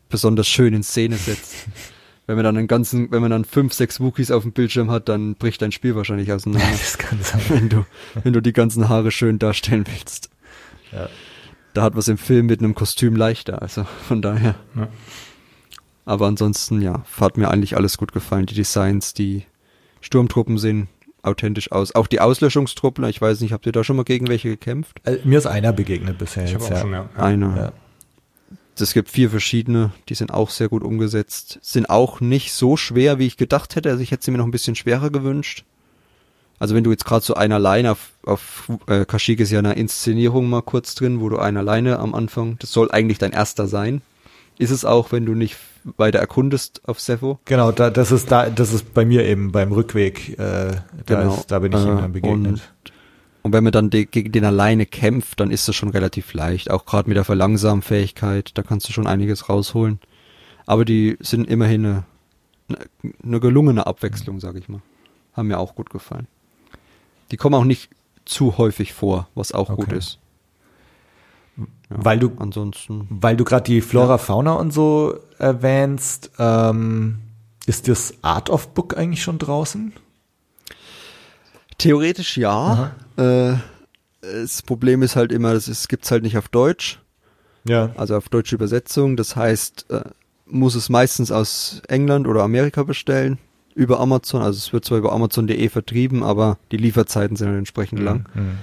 [0.08, 1.54] besonders schön in Szene setzt.
[2.26, 5.08] Wenn man dann einen ganzen, wenn man dann fünf, sechs Wookies auf dem Bildschirm hat,
[5.08, 7.40] dann bricht dein Spiel wahrscheinlich auseinander, Das kann sein.
[7.48, 7.84] wenn du,
[8.22, 10.30] wenn du die ganzen Haare schön darstellen willst.
[10.92, 11.08] Ja.
[11.74, 14.54] Da hat was im Film mit einem Kostüm leichter, also von daher.
[14.76, 14.88] Ja.
[16.04, 18.46] Aber ansonsten, ja, hat mir eigentlich alles gut gefallen.
[18.46, 19.44] Die Designs, die
[20.00, 20.88] Sturmtruppen sehen
[21.22, 21.94] authentisch aus.
[21.94, 25.00] Auch die Auslöschungstruppen, ich weiß nicht, habt ihr da schon mal gegen welche gekämpft?
[25.04, 26.80] Äh, Mir ist einer begegnet bisher Ich habe jetzt, auch ja.
[26.82, 27.08] schon, ja.
[27.16, 27.56] Einer.
[27.56, 27.72] Ja.
[28.78, 31.58] Es gibt vier verschiedene, die sind auch sehr gut umgesetzt.
[31.62, 33.90] Sind auch nicht so schwer, wie ich gedacht hätte.
[33.90, 35.64] Also ich hätte sie mir noch ein bisschen schwerer gewünscht.
[36.58, 39.74] Also wenn du jetzt gerade so einer alleine auf, auf äh, Kashyyyk ist ja eine
[39.74, 43.66] Inszenierung mal kurz drin, wo du einer alleine am Anfang, das soll eigentlich dein erster
[43.66, 44.00] sein.
[44.58, 45.56] Ist es auch, wenn du nicht
[45.96, 47.40] weiter erkundest auf Sepho.
[47.46, 50.72] Genau, da, das ist da, das ist bei mir eben beim Rückweg, äh,
[51.06, 51.34] da, Genau.
[51.34, 52.72] ist, da bin ich ihm Äh, dann begegnet.
[53.42, 56.70] Und, wenn man dann de, gegen den alleine kämpft, dann ist das schon relativ leicht.
[56.70, 59.98] Auch gerade mit der Verlangsamfähigkeit, da kannst du schon einiges rausholen.
[60.66, 62.04] Aber die sind immerhin eine,
[62.68, 62.78] eine,
[63.24, 64.80] eine gelungene Abwechslung, sag ich mal.
[65.34, 66.28] Haben mir auch gut gefallen.
[67.32, 67.90] Die kommen auch nicht
[68.24, 69.98] zu häufig vor, was auch gut Okay.
[69.98, 70.18] ist.
[71.56, 77.18] Ja, Weil du, ansonsten weil du gerade die Flora, Fauna und so erwähnst, ähm,
[77.66, 79.92] ist das Art of Book eigentlich schon draußen?
[81.82, 82.92] Theoretisch ja.
[83.16, 83.54] Äh,
[84.20, 87.00] das Problem ist halt immer, das ist, gibt's halt nicht auf Deutsch,
[87.64, 87.90] Ja.
[87.96, 89.16] also auf deutsche Übersetzung.
[89.16, 90.02] Das heißt, äh,
[90.46, 93.38] muss es meistens aus England oder Amerika bestellen
[93.74, 94.42] über Amazon.
[94.42, 98.28] Also es wird zwar über Amazon.de vertrieben, aber die Lieferzeiten sind halt entsprechend lang.
[98.34, 98.58] Mhm.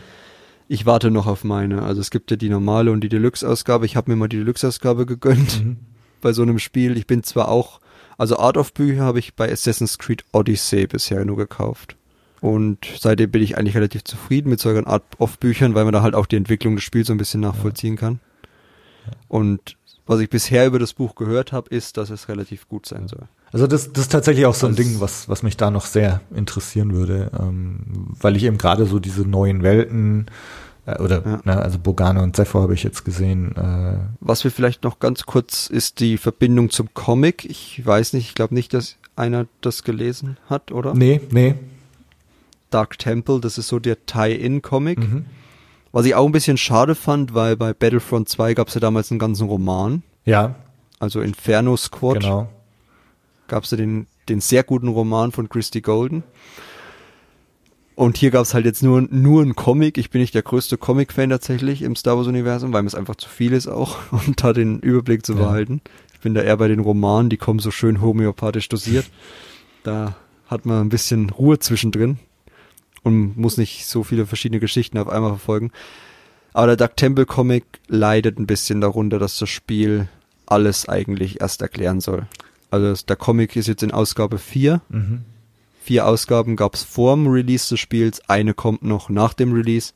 [0.67, 1.81] Ich warte noch auf meine.
[1.81, 3.85] Also es gibt ja die normale und die Deluxe-Ausgabe.
[3.87, 5.77] Ich habe mir mal die Deluxe-Ausgabe gegönnt Mhm.
[6.21, 6.95] bei so einem Spiel.
[6.95, 7.79] Ich bin zwar auch,
[8.17, 11.95] also Art of Bücher habe ich bei Assassin's Creed Odyssey bisher nur gekauft.
[12.41, 16.01] Und seitdem bin ich eigentlich relativ zufrieden mit solchen Art of Büchern, weil man da
[16.01, 18.19] halt auch die Entwicklung des Spiels so ein bisschen nachvollziehen kann.
[19.27, 19.75] Und
[20.05, 23.27] was ich bisher über das Buch gehört habe, ist, dass es relativ gut sein soll.
[23.51, 25.85] Also das, das ist tatsächlich auch so ein Also Ding, was, was mich da noch
[25.85, 30.27] sehr interessieren würde, ähm, weil ich eben gerade so diese neuen Welten
[30.85, 31.41] äh, oder Ja.
[31.43, 33.55] ne, also Bogane und Zephyr habe ich jetzt gesehen.
[33.55, 37.45] Äh, Was wir vielleicht noch ganz kurz ist die Verbindung zum Comic.
[37.45, 40.93] Ich weiß nicht, ich glaube nicht, dass einer das gelesen hat, oder?
[40.93, 41.55] nee, nee.
[42.69, 44.99] Dark Temple, das ist so der Tie-In-Comic.
[44.99, 45.25] Mhm.
[45.91, 49.09] Was ich auch ein bisschen schade fand, weil bei Battlefront 2 gab es ja damals
[49.11, 50.03] einen ganzen Roman.
[50.25, 50.55] Ja,
[50.99, 52.49] Also Inferno Squad genau.
[53.47, 56.23] gab es ja den, den sehr guten Roman von Christy Golden.
[57.95, 59.97] Und hier gab es halt jetzt nur, nur einen Comic.
[59.97, 63.27] Ich bin nicht der größte Comic-Fan tatsächlich im Star Wars-Universum, weil mir es einfach zu
[63.27, 65.39] viel ist auch, um da den Überblick zu Ja.
[65.39, 65.81] behalten.
[66.13, 69.09] Ich bin da eher bei den Romanen, die kommen so schön homöopathisch dosiert.
[69.83, 70.15] Da
[70.47, 72.19] hat man ein bisschen Ruhe zwischendrin
[73.03, 75.71] und muss nicht so viele verschiedene Geschichten auf einmal verfolgen.
[76.53, 80.07] Aber der Dark Temple Comic leidet ein bisschen darunter, dass das Spiel
[80.45, 82.27] alles eigentlich erst erklären soll.
[82.71, 84.81] Also der Comic ist jetzt in Ausgabe 4.
[84.89, 85.21] Mhm.
[85.81, 89.93] Vier Ausgaben gab es vor dem Release des Spiels, eine kommt noch nach dem Release.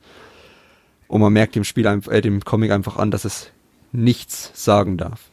[1.06, 3.50] Und man merkt dem Spiel, äh, dem Comic einfach an, dass es
[3.92, 5.30] nichts sagen darf.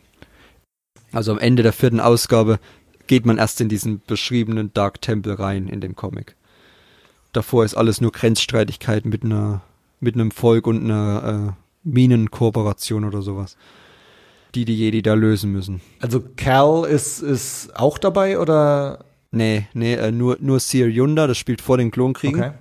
[1.12, 2.60] Also am Ende der vierten Ausgabe
[3.08, 6.36] geht man erst in diesen beschriebenen Dark Temple rein in dem Comic.
[7.34, 9.62] Davor ist alles nur Grenzstreitigkeit mit einer,
[10.00, 13.58] mit einem Volk und einer äh, Minenkooperation oder sowas.
[14.54, 15.82] Die die Jedi da lösen müssen.
[16.02, 19.06] Also Cal ist, ist auch dabei oder?
[19.32, 22.42] Nee, nee, äh, nur, nur Seer Yunda, das spielt vor den Klonkriegen.
[22.42, 22.54] Okay.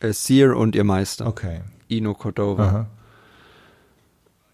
[0.00, 1.60] Äh, Seer und ihr Meister, Okay.
[1.88, 2.64] Ino Cordova.
[2.64, 2.86] Aha.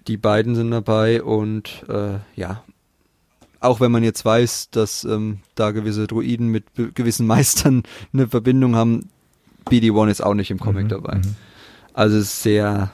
[0.06, 2.62] Die beiden sind dabei und äh, ja,
[3.60, 7.82] auch wenn man jetzt weiß, dass ähm, da gewisse Druiden mit gewissen Meistern
[8.12, 9.08] eine Verbindung haben,
[9.68, 11.14] BD-1 ist auch nicht im Comic Mhm, dabei.
[11.16, 11.36] mhm.
[11.94, 12.90] Also es ist sehr,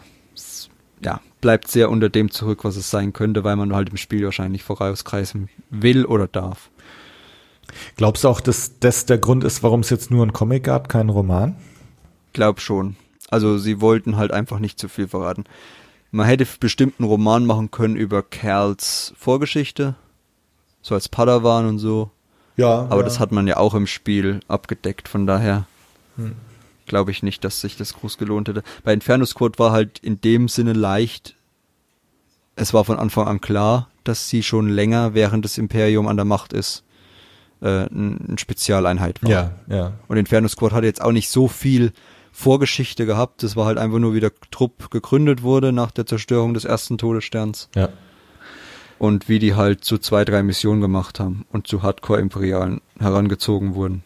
[1.04, 4.24] ja, bleibt sehr unter dem zurück, was es sein könnte, weil man halt im Spiel
[4.24, 6.70] wahrscheinlich vorauskreisen will oder darf.
[7.96, 10.88] Glaubst du auch, dass das der Grund ist, warum es jetzt nur einen Comic gab,
[10.88, 11.56] keinen Roman?
[12.32, 12.96] Glaub schon.
[13.30, 15.44] Also sie wollten halt einfach nicht zu viel verraten.
[16.10, 19.94] Man hätte bestimmt einen Roman machen können über Kerls Vorgeschichte,
[20.82, 22.10] so als Padawan und so.
[22.58, 22.86] Ja.
[22.90, 25.66] Aber das hat man ja auch im Spiel abgedeckt, von daher
[26.16, 26.32] Hm.
[26.92, 28.62] Glaube ich nicht, dass sich das groß gelohnt hätte.
[28.84, 31.36] Bei Inferno Squad war halt in dem Sinne leicht,
[32.54, 36.26] es war von Anfang an klar, dass sie schon länger, während das Imperium an der
[36.26, 36.84] Macht ist,
[37.62, 39.30] äh, ein- eine Spezialeinheit war.
[39.30, 39.92] Ja, ja.
[40.06, 41.92] Und Inferno Squad hatte jetzt auch nicht so viel
[42.30, 43.42] Vorgeschichte gehabt.
[43.42, 46.98] Das war halt einfach nur, wie der Trupp gegründet wurde nach der Zerstörung des ersten
[46.98, 47.70] Todessterns.
[47.74, 47.88] Ja.
[48.98, 54.04] Und wie die halt zu zwei, drei Missionen gemacht haben und zu Hardcore-Imperialen herangezogen wurden.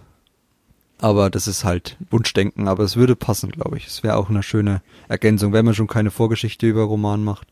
[0.99, 3.85] Aber das ist halt Wunschdenken, aber es würde passen, glaube ich.
[3.87, 7.47] Es wäre auch eine schöne Ergänzung, wenn man schon keine Vorgeschichte über Roman macht.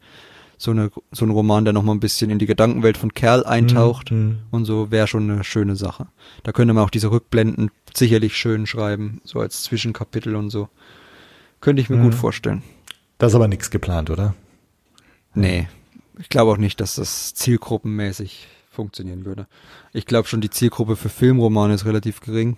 [0.57, 4.09] So, eine, so ein Roman, der nochmal ein bisschen in die Gedankenwelt von Kerl eintaucht
[4.11, 4.39] Mhm.
[4.51, 6.07] und so, wäre schon eine schöne Sache.
[6.43, 10.69] Da könnte man auch diese Rückblenden sicherlich schön schreiben, so als Zwischenkapitel und so.
[11.61, 12.03] Könnte ich mir Mhm.
[12.03, 12.63] gut vorstellen.
[13.17, 14.33] Da ist aber nichts geplant, oder?
[15.33, 15.67] Nee.
[16.17, 19.47] ich glaube auch nicht, dass das zielgruppenmäßig funktionieren würde.
[19.91, 22.55] Ich glaube schon, die Zielgruppe für Filmromane ist relativ gering.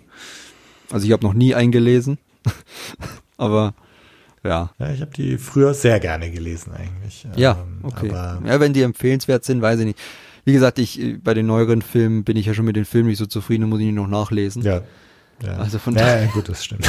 [0.90, 2.18] Also ich habe noch nie eingelesen,
[3.36, 3.74] aber
[4.44, 4.70] ja.
[4.78, 7.26] Ja, ich habe die früher sehr gerne gelesen eigentlich.
[7.36, 8.10] Ja, Ähm, okay.
[8.12, 9.98] Aber Ja, wenn die empfehlenswert sind, weiß ich nicht.
[10.44, 13.08] Wie gesagt, ich äh, bei den neueren Filmen bin ich ja schon mit den Filmen
[13.08, 14.62] nicht so zufrieden, dann muss ich die noch nachlesen.
[14.62, 14.82] ja.
[15.42, 15.56] ja.
[15.58, 16.86] Also von ja, daher- ja, gut, das stimmt.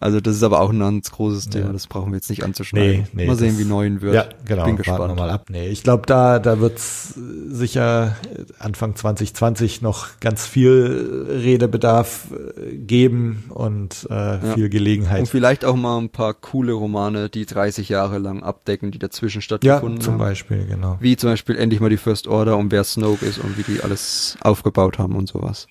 [0.00, 1.72] Also das ist aber auch ein ganz großes Thema, Ja.
[1.72, 3.00] das brauchen wir jetzt nicht anzuschneiden.
[3.02, 4.14] Nee, nee, Mal sehen, wie neuen wird.
[4.14, 4.64] Ja, genau.
[4.64, 5.16] Bin Warten wir gespannt.
[5.16, 5.46] mal ab.
[5.50, 7.14] Nee, ich glaube, da, da wird's
[7.48, 8.16] sicher
[8.58, 15.20] Anfang 2020 noch ganz viel Redebedarf äh, geben und äh, viel Gelegenheit.
[15.20, 19.38] Und vielleicht auch mal ein paar coole Romane, die 30 Jahre lang abdecken, die dazwischen
[19.38, 20.18] ja, stattgefunden zum haben.
[20.20, 20.96] Beispiel, genau.
[21.00, 23.80] Wie zum Beispiel endlich mal die First Order und wer Snoke ist und wie die
[23.82, 25.66] alles aufgebaut haben und sowas.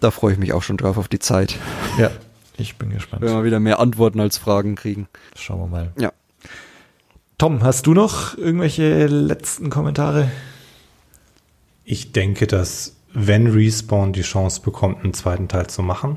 [0.00, 1.56] Da freue ich mich auch schon drauf auf die Zeit,
[1.98, 2.10] Ja,
[2.58, 3.22] ich bin gespannt.
[3.22, 5.08] wenn wir wieder mehr Antworten als Fragen kriegen.
[5.34, 5.92] Schauen wir mal.
[5.98, 6.12] Ja.
[7.38, 10.30] Tom, hast du noch irgendwelche letzten Kommentare?
[11.84, 16.16] Ich denke, dass wenn Respawn die Chance bekommt, einen zweiten Teil zu machen,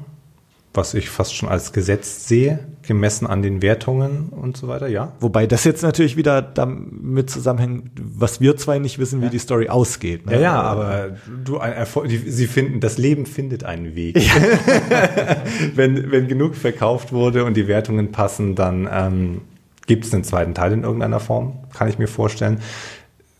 [0.73, 5.13] was ich fast schon als Gesetz sehe, gemessen an den Wertungen und so weiter, ja.
[5.19, 9.69] Wobei das jetzt natürlich wieder damit zusammenhängt, was wir zwei nicht wissen, wie die Story
[9.69, 10.25] ausgeht.
[10.25, 10.33] Ne?
[10.33, 11.11] Ja, ja, aber
[11.45, 14.15] du ein Erfolg, die, sie finden, das Leben findet einen Weg.
[15.75, 19.41] wenn, wenn genug verkauft wurde und die Wertungen passen, dann ähm,
[19.85, 22.59] gibt es einen zweiten Teil in irgendeiner Form, kann ich mir vorstellen.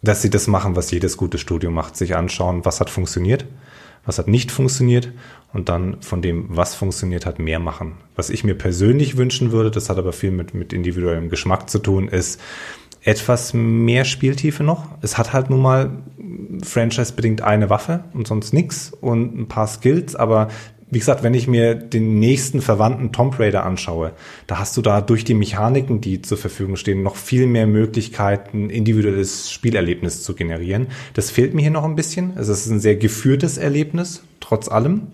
[0.03, 3.45] Dass sie das machen, was jedes gute Studio macht, sich anschauen, was hat funktioniert,
[4.05, 5.11] was hat nicht funktioniert
[5.53, 7.93] und dann von dem, was funktioniert hat, mehr machen.
[8.15, 11.79] Was ich mir persönlich wünschen würde, das hat aber viel mit, mit individuellem Geschmack zu
[11.79, 12.39] tun, ist
[13.03, 14.87] etwas mehr Spieltiefe noch.
[15.01, 15.91] Es hat halt nun mal
[16.63, 20.49] franchise-bedingt eine Waffe und sonst nix und ein paar Skills, aber
[20.91, 24.13] wie gesagt, wenn ich mir den nächsten verwandten Tomb Raider anschaue,
[24.47, 28.69] da hast du da durch die Mechaniken, die zur Verfügung stehen, noch viel mehr Möglichkeiten,
[28.69, 30.87] individuelles Spielerlebnis zu generieren.
[31.13, 32.33] Das fehlt mir hier noch ein bisschen.
[32.35, 35.07] Also es ist ein sehr geführtes Erlebnis, trotz allem.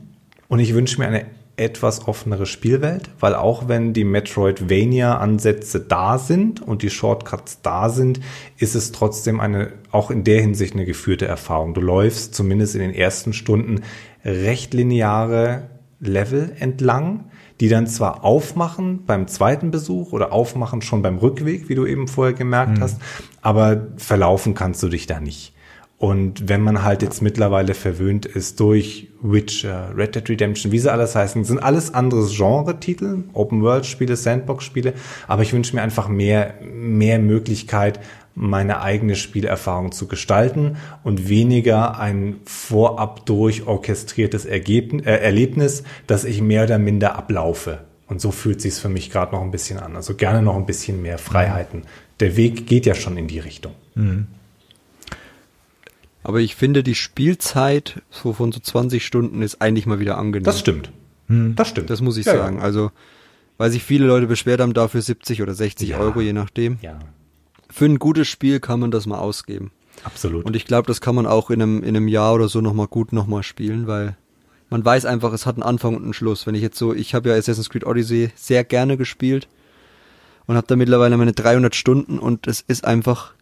[0.47, 1.25] Und ich wünsche mir eine
[1.57, 8.19] etwas offenere Spielwelt, weil auch wenn die Metroidvania-Ansätze da sind und die Shortcuts da sind,
[8.57, 11.73] ist es trotzdem eine, auch in der Hinsicht eine geführte Erfahrung.
[11.73, 13.83] Du läufst zumindest in den ersten Stunden
[14.25, 15.69] recht lineare
[15.99, 17.25] Level entlang,
[17.61, 22.07] die dann zwar aufmachen beim zweiten Besuch oder aufmachen schon beim Rückweg, wie du eben
[22.07, 22.99] vorher gemerkt hast,
[23.41, 25.53] aber verlaufen kannst du dich da nicht.
[25.97, 30.91] Und wenn man halt jetzt mittlerweile verwöhnt ist durch Witcher, Red Dead Redemption, wie sie
[30.91, 34.93] alles heißen, sind alles anderes Genre-Titel, Open-World-Spiele, Sandbox-Spiele,
[35.27, 38.01] aber ich wünsche mir einfach mehr, mehr Möglichkeit,
[38.35, 46.25] meine eigene Spielerfahrung zu gestalten und weniger ein vorab durch orchestriertes Ergebnis, äh, Erlebnis, das
[46.25, 47.79] ich mehr oder minder ablaufe.
[48.07, 49.95] Und so fühlt sich's für mich gerade noch ein bisschen an.
[49.95, 51.83] Also gerne noch ein bisschen mehr Freiheiten.
[52.19, 53.73] Der Weg geht ja schon in die Richtung.
[56.23, 60.43] Aber ich finde, die Spielzeit so von so 20 Stunden ist eigentlich mal wieder angenehm.
[60.43, 60.91] Das stimmt.
[61.27, 61.89] Das stimmt.
[61.89, 62.39] Das muss ich Ja, ja.
[62.43, 62.59] sagen.
[62.61, 62.91] Also,
[63.57, 65.99] weil sich viele Leute beschwert haben, dafür 70 oder 60 Ja.
[65.99, 66.77] Euro, je nachdem.
[66.81, 66.99] Ja,
[67.75, 69.69] Für ein gutes Spiel kann man das mal ausgeben.
[70.05, 70.45] absolut.
[70.45, 72.87] Und ich glaube, das kann man auch in einem, in einem Jahr oder so nochmal
[72.87, 74.15] gut nochmal spielen, weil
[74.69, 76.47] man weiß einfach, es hat einen Anfang und einen Schluss.
[76.47, 79.49] Wenn ich jetzt so, ich habe ja Assassin's Creed Odyssey sehr gerne gespielt
[80.45, 83.33] und habe da mittlerweile meine 300 Stunden und es ist einfach,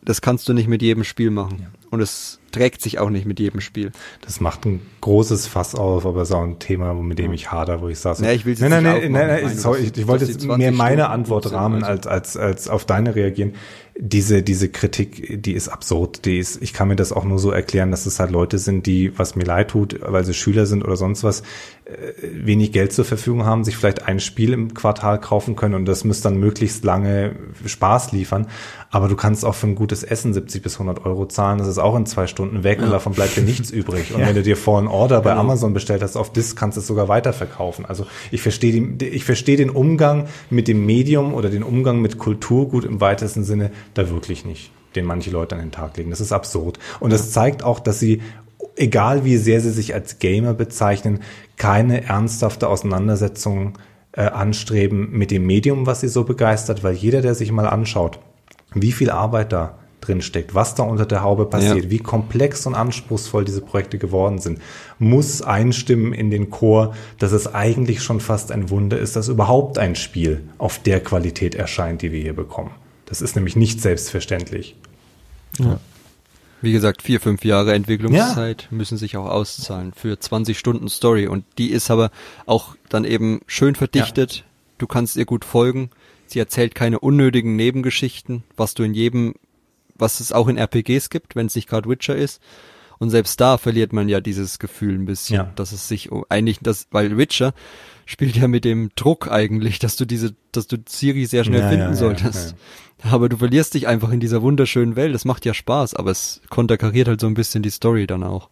[0.00, 1.66] das kannst du nicht mit jedem Spiel machen.
[1.94, 3.90] Und es trägt sich auch nicht mit jedem Spiel.
[4.20, 7.50] Das macht ein großes Fass auf, aber es ist auch ein Thema, mit dem ich
[7.50, 9.80] hader, wo ich sage, so, Ja, ich jetzt nein, nein, nicht nein, nein, Ich sorry,
[9.80, 12.08] ich, ich wollte jetzt mehr 20 meine Antwort rahmen, also.
[12.08, 13.54] als, als, als auf deine reagieren.
[13.96, 17.52] Diese, diese Kritik, die ist absurd, die ist, ich kann mir das auch nur so
[17.52, 20.84] erklären, dass es halt Leute sind, die, was mir leid tut, weil sie Schüler sind
[20.84, 21.42] oder sonst was,
[21.84, 25.84] äh, wenig Geld zur Verfügung haben, sich vielleicht ein Spiel im Quartal kaufen können und
[25.86, 28.48] das müsste dann möglichst lange Spaß liefern.
[28.90, 31.78] Aber du kannst auch für ein gutes Essen 70 bis 100 Euro zahlen, das ist
[31.84, 34.14] auch in zwei Stunden weg und davon bleibt dir nichts übrig.
[34.14, 35.42] Und wenn du dir Fallen Order bei Genau.
[35.42, 37.84] Amazon bestellt hast auf Disc, kannst du es sogar weiterverkaufen.
[37.84, 42.84] Also ich verstehe ich verstehe den Umgang mit dem Medium oder den Umgang mit Kulturgut
[42.84, 46.10] im weitesten Sinne da wirklich nicht, den manche Leute an den Tag legen.
[46.10, 46.78] Das ist absurd.
[47.00, 48.22] Und das zeigt auch, dass sie,
[48.76, 51.20] egal wie sehr sie sich als Gamer bezeichnen,
[51.56, 53.78] keine ernsthafte Auseinandersetzung
[54.12, 58.18] äh, anstreben mit dem Medium, was sie so begeistert, weil jeder, der sich mal anschaut,
[58.74, 61.90] wie viel Arbeit da drin steckt, was da unter der Haube passiert, Ja.
[61.90, 64.60] wie komplex und anspruchsvoll diese Projekte geworden sind,
[64.98, 69.78] muss einstimmen in den Chor, dass es eigentlich schon fast ein Wunder ist, dass überhaupt
[69.78, 72.70] ein Spiel auf der Qualität erscheint, die wir hier bekommen.
[73.06, 74.76] Das ist nämlich nicht selbstverständlich.
[76.62, 81.26] Wie gesagt, vier, fünf Jahre Entwicklungszeit müssen sich auch auszahlen für 20 Stunden Story.
[81.26, 82.10] Und die ist aber
[82.46, 84.44] auch dann eben schön verdichtet.
[84.78, 85.90] Du kannst ihr gut folgen.
[86.26, 89.34] Sie erzählt keine unnötigen Nebengeschichten, was du in jedem,
[90.04, 92.40] was es auch in RPGs gibt, wenn es nicht gerade Witcher ist.
[92.98, 95.52] Und selbst da verliert man ja dieses Gefühl ein bisschen, Ja.
[95.56, 97.52] dass es sich eigentlich, das, weil Witcher
[98.06, 101.68] spielt ja mit dem Druck eigentlich, dass du diese, dass du Siri sehr schnell Ja,
[101.70, 102.54] finden ja, solltest.
[103.02, 105.14] Aber du verlierst dich einfach in dieser wunderschönen Welt.
[105.14, 108.48] Das macht ja Spaß, aber es konterkariert halt so ein bisschen die Story dann auch.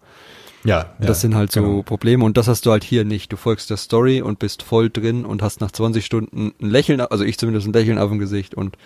[0.65, 1.83] Ja, das sind halt so genau.
[1.83, 3.33] Probleme und das hast du halt hier nicht.
[3.33, 7.01] Du folgst der Story und bist voll drin und hast nach 20 Stunden ein Lächeln,
[7.01, 8.77] also ich zumindest ein Lächeln auf dem Gesicht und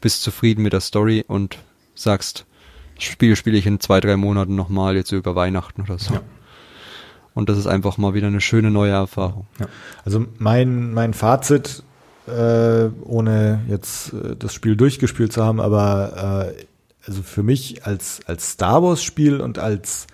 [0.00, 1.58] bist zufrieden mit der Story und
[1.96, 2.46] sagst,
[2.96, 6.14] das Spiel spiele ich in zwei, drei Monaten nochmal, jetzt über Weihnachten oder so.
[6.14, 6.22] Ja.
[7.34, 9.46] Und das ist einfach mal wieder eine schöne neue Erfahrung.
[10.04, 11.82] Also mein, mein Fazit,
[12.26, 16.64] äh, ohne jetzt äh, das Spiel durchgespielt zu haben, aber äh,
[17.06, 20.06] also für mich als, als Star Wars Spiel und als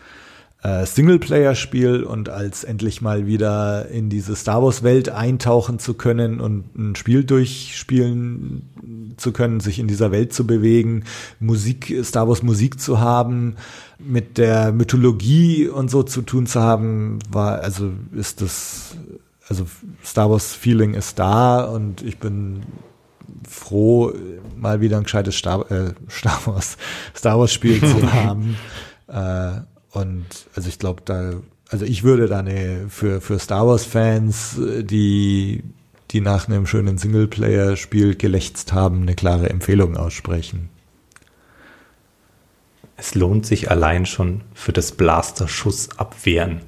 [0.62, 6.76] äh, Singleplayer-Spiel und als endlich mal wieder in diese Star Wars-Welt eintauchen zu können und
[6.76, 11.05] ein Spiel durchspielen zu können, sich in dieser Welt zu bewegen,
[11.40, 13.56] Musik, Star Wars Musik zu haben,
[13.98, 18.97] mit der Mythologie und so zu tun zu haben, war, also ist das,
[19.48, 19.66] also
[20.05, 22.62] Star Wars Feeling ist da und ich bin
[23.48, 24.12] froh,
[24.56, 26.76] mal wieder ein gescheites Star, äh, Star Wars,
[27.16, 28.56] Star Wars Spiel zu haben.
[29.09, 31.35] Äh, und also ich glaube, da,
[31.69, 35.62] also ich würde da eine für, für Star Wars Fans, äh, die,
[36.10, 40.70] die nach einem schönen Singleplayer-Spiel gelächzt haben, eine klare Empfehlung aussprechen.
[42.97, 46.62] Es lohnt sich allein schon für das Blasterschuss abwehren.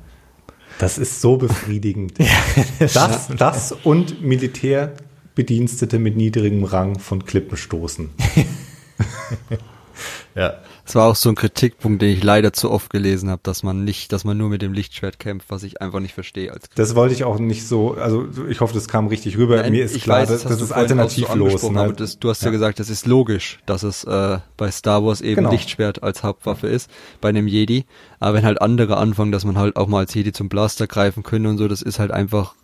[0.78, 2.18] Das ist so befriedigend.
[2.78, 8.10] das, das und Militärbedienstete mit niedrigem Rang von Klippen stoßen.
[10.34, 10.54] Ja.
[10.84, 13.84] Das war auch so ein Kritikpunkt, den ich leider zu oft gelesen habe, dass man
[13.84, 16.94] nicht, dass man nur mit dem Lichtschwert kämpft, was ich einfach nicht verstehe als Das
[16.94, 19.56] wollte ich auch nicht so, also ich hoffe, das kam richtig rüber.
[19.56, 21.30] Nein, Mir ist ich klar, weiß, das, das du ist so alternativlos.
[21.30, 21.80] angesprochen, ne?
[21.80, 22.50] Aber das, du hast ja.
[22.50, 25.50] gesagt, es ist logisch, dass es äh, bei Star Wars eben Genau.
[25.52, 26.90] Lichtschwert als Hauptwaffe ist,
[27.20, 27.86] bei einem Jedi.
[28.20, 31.22] Aber wenn halt andere anfangen, dass man halt auch mal als Jedi zum Blaster greifen
[31.22, 32.54] könnte und so, das ist halt einfach,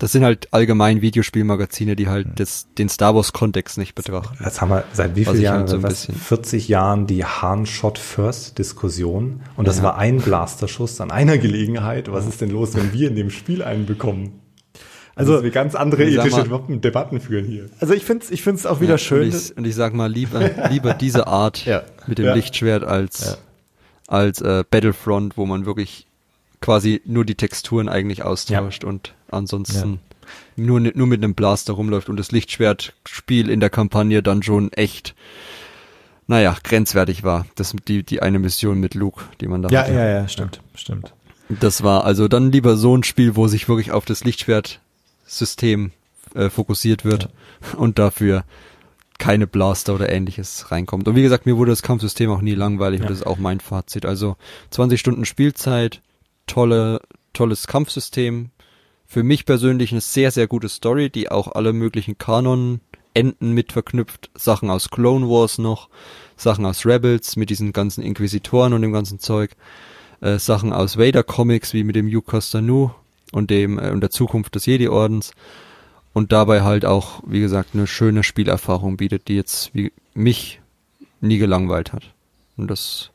[0.00, 4.42] das sind halt allgemein Videospielmagazine, die halt das, den Star Wars Kontext nicht betrachten.
[4.42, 7.24] Jetzt haben wir seit wie vielen Jahren, halt so ein was, bisschen- 40 Jahren die
[7.24, 9.40] Han-Shot-First-Diskussion.
[9.56, 12.10] Und das war ein Blasterschuss an einer Gelegenheit.
[12.12, 14.40] Was ist denn los, wenn wir in dem Spiel einen bekommen?
[15.16, 17.68] Also, Also, wir ganz andere ethische mal- Debatten- führen hier.
[17.80, 19.24] Also ich finde es ich find's auch wieder Ja, schön.
[19.30, 20.40] Und ich, und ich sag mal, lieber,
[20.70, 21.82] lieber diese Art Ja.
[22.06, 22.34] mit dem Ja.
[22.34, 23.36] Lichtschwert als, Ja.
[24.06, 26.06] als äh, Battlefront, wo man wirklich
[26.60, 30.00] quasi nur die Texturen eigentlich austauscht und ansonsten
[30.56, 35.14] nur, nur mit einem Blaster rumläuft und das Lichtschwertspiel in der Kampagne dann schon echt,
[36.26, 37.46] naja, grenzwertig war.
[37.56, 39.92] Das die, die eine Mission mit Luke, die man da ja, hatte.
[39.92, 41.12] ja, ja, stimmt, stimmt.
[41.48, 45.90] Das war also dann lieber so ein Spiel, wo sich wirklich auf das Lichtschwertsystem
[46.34, 47.28] äh, fokussiert wird
[47.76, 48.44] und dafür
[49.18, 51.08] keine Blaster oder ähnliches reinkommt.
[51.08, 53.60] Und wie gesagt, mir wurde das Kampfsystem auch nie langweilig und das ist auch mein
[53.60, 54.06] Fazit.
[54.06, 54.36] Also
[54.70, 56.00] 20 Stunden Spielzeit,
[56.50, 57.00] tolle,
[57.32, 58.50] tolles Kampfsystem.
[59.06, 64.30] Für mich persönlich eine sehr, sehr gute Story, die auch alle möglichen Kanon-Enden mit verknüpft.
[64.34, 65.88] Sachen aus Clone Wars noch,
[66.36, 69.52] Sachen aus Rebels mit diesen ganzen Inquisitoren und dem ganzen Zeug
[70.20, 72.90] äh, Sachen aus Vader Comics wie mit dem Costa Nu
[73.32, 75.32] und dem äh, und der Zukunft des Jedi Ordens
[76.12, 80.60] und dabei halt auch wie gesagt eine schöne Spielerfahrung bietet, die jetzt wie mich
[81.20, 82.12] nie gelangweilt hat.
[82.56, 83.10] Und das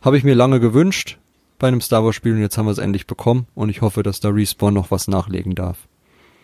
[0.00, 1.18] habe ich mir lange gewünscht
[1.58, 4.02] bei einem Star Wars Spiel und jetzt haben wir es endlich bekommen und ich hoffe,
[4.02, 5.78] dass da Respawn noch was nachlegen darf.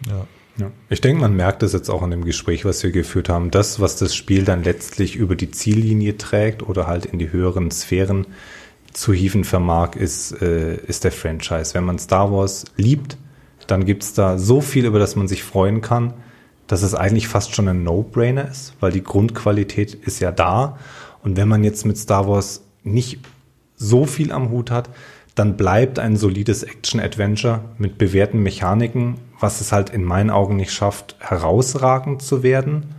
[0.08, 0.26] Ja.
[0.56, 0.70] Ja.
[0.88, 3.50] Ich denke, man merkt es jetzt auch in dem Gespräch, was wir geführt haben.
[3.50, 7.72] Das, was das Spiel dann letztlich über die Ziellinie trägt oder halt in die höheren
[7.72, 8.26] Sphären
[8.92, 11.74] zu hieven vermag, ist, äh, ist der Franchise.
[11.74, 13.18] Wenn man Star Wars liebt,
[13.66, 16.14] dann gibt's da so viel, über das man sich freuen kann,
[16.68, 20.78] dass es eigentlich fast schon ein No-Brainer ist, weil die Grundqualität ist ja da.
[21.24, 23.18] Und wenn man jetzt mit Star Wars nicht
[23.76, 24.90] so viel am Hut hat,
[25.34, 30.72] dann bleibt ein solides Action-Adventure mit bewährten Mechaniken, was es halt in meinen Augen nicht
[30.72, 32.94] schafft, herausragend zu werden,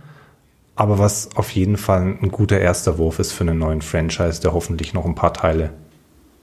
[0.74, 4.52] aber was auf jeden Fall ein guter erster Wurf ist für einen neuen Franchise, der
[4.52, 5.72] hoffentlich noch ein paar Teile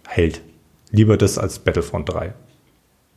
[0.08, 0.42] hält.
[0.90, 2.34] Lieber das als Battlefront 3.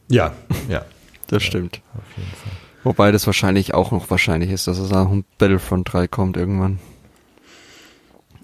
[0.09, 0.35] Ja,
[0.69, 0.85] ja,
[1.29, 1.81] Das stimmt.
[1.95, 2.53] auf jeden Fall.
[2.85, 6.79] Wobei das wahrscheinlich auch noch wahrscheinlich ist, dass es auch ein Battlefront 3 kommt irgendwann.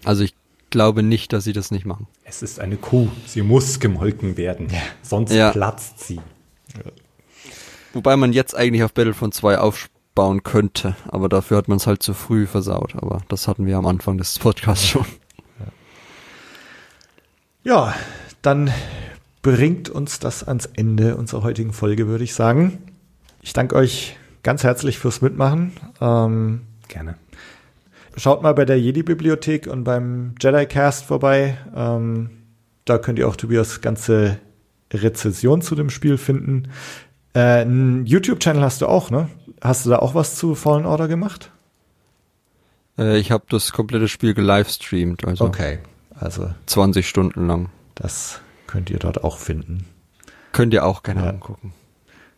[0.05, 0.35] Also ich
[0.73, 2.09] glaube nicht, dass sie das nicht machen.
[2.25, 4.67] Es ist eine Kuh, sie muss gemolken werden,
[5.03, 5.53] sonst Ja.
[5.53, 6.21] platzt sie.
[7.93, 12.03] Wobei man jetzt eigentlich auf Battlefront 2 aufbauen könnte, aber dafür hat man es halt
[12.03, 12.95] zu früh versaut.
[12.97, 15.07] Aber das hatten wir am Anfang des Podcasts schon.
[17.65, 17.95] Ja,
[18.41, 18.73] dann
[19.43, 22.79] bringt uns das ans Ende unserer heutigen Folge, würde ich sagen.
[23.41, 25.73] Ich danke euch ganz herzlich fürs Mitmachen.
[26.01, 27.17] Ähm, Gerne.
[28.17, 31.57] Schaut mal bei der Jedi-Bibliothek und beim Jedi-Cast vorbei.
[31.75, 32.31] Ähm,
[32.85, 34.39] da könnt ihr auch Tobias ganze
[34.93, 36.69] Rezession zu dem Spiel finden.
[37.35, 39.29] Äh, ein YouTube-Channel hast du auch, ne?
[39.61, 41.51] Hast du da auch was zu Fallen Order gemacht?
[42.99, 45.79] Äh, ich habe das komplette Spiel gelivestreamt, also Okay,
[46.15, 47.69] also 20 Stunden lang.
[47.95, 49.87] das könnt ihr dort auch finden.
[50.53, 51.31] Könnt ihr auch gerne Ja.
[51.31, 51.73] angucken.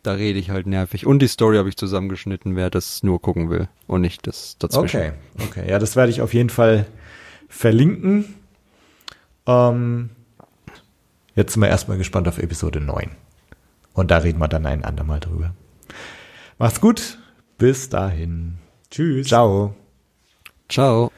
[0.05, 1.07] Da rede ich halt nervig.
[1.07, 4.97] Und die Story habe ich zusammengeschnitten, wer das nur gucken will und nicht das dazwischen.
[4.99, 5.11] Okay,
[5.43, 5.67] okay.
[5.67, 6.85] Ja, das werde ich auf jeden Fall
[7.49, 8.35] verlinken.
[9.47, 10.11] Ähm,
[11.33, 13.09] jetzt sind wir erstmal gespannt auf Episode 9.
[13.93, 15.55] Und da reden wir dann ein andermal drüber.
[16.59, 17.17] Macht's gut.
[17.57, 18.59] Bis dahin.
[18.91, 19.29] Tschüss.
[19.29, 19.73] Ciao.
[20.69, 21.11] Ciao.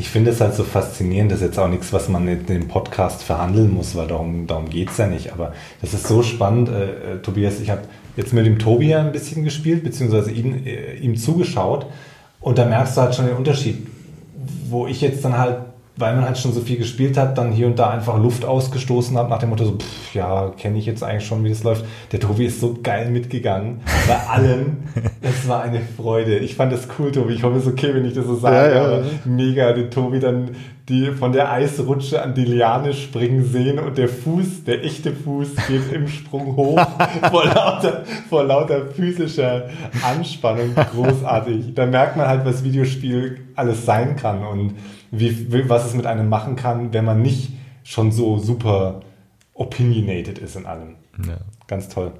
[0.00, 2.68] Ich finde es halt so faszinierend, das ist jetzt auch nichts, was man in dem
[2.68, 5.30] Podcast verhandeln muss, weil darum, darum geht's ja nicht.
[5.30, 5.52] Aber
[5.82, 7.60] das ist so spannend, äh, äh, Tobias.
[7.60, 7.82] Ich habe
[8.16, 11.84] jetzt mit dem Tobi ein bisschen gespielt, beziehungsweise ihn, äh, ihm zugeschaut.
[12.40, 13.86] Und da merkst du halt schon den Unterschied,
[14.70, 15.58] wo ich jetzt dann halt,
[16.00, 19.16] weil man halt schon so viel gespielt hat, dann hier und da einfach Luft ausgestoßen
[19.16, 21.84] habe, nach dem Motto so, pff, ja, kenne ich jetzt eigentlich schon, wie das läuft.
[22.12, 23.80] Der Tobi ist so geil mitgegangen.
[24.08, 24.78] Bei allem.
[25.20, 26.38] Es war eine Freude.
[26.38, 27.34] Ich fand das cool, Tobi.
[27.34, 28.56] Ich hoffe, es ist okay, wenn ich das so sage.
[28.56, 29.04] Ja, ja, ja.
[29.24, 30.50] mega, den Tobi dann
[30.90, 35.48] die von der Eisrutsche an die Liane springen sehen und der Fuß, der echte Fuß
[35.68, 36.80] geht im Sprung hoch
[37.30, 39.68] vor lauter, vor lauter physischer
[40.02, 40.74] Anspannung.
[40.74, 41.74] Großartig.
[41.74, 44.74] Da merkt man halt, was Videospiel alles sein kann und
[45.10, 49.00] wie, wie, was es mit einem machen kann, wenn man nicht schon so super
[49.54, 50.96] opinionated ist in allem.
[51.26, 51.38] Ja.
[51.66, 52.12] Ganz toll.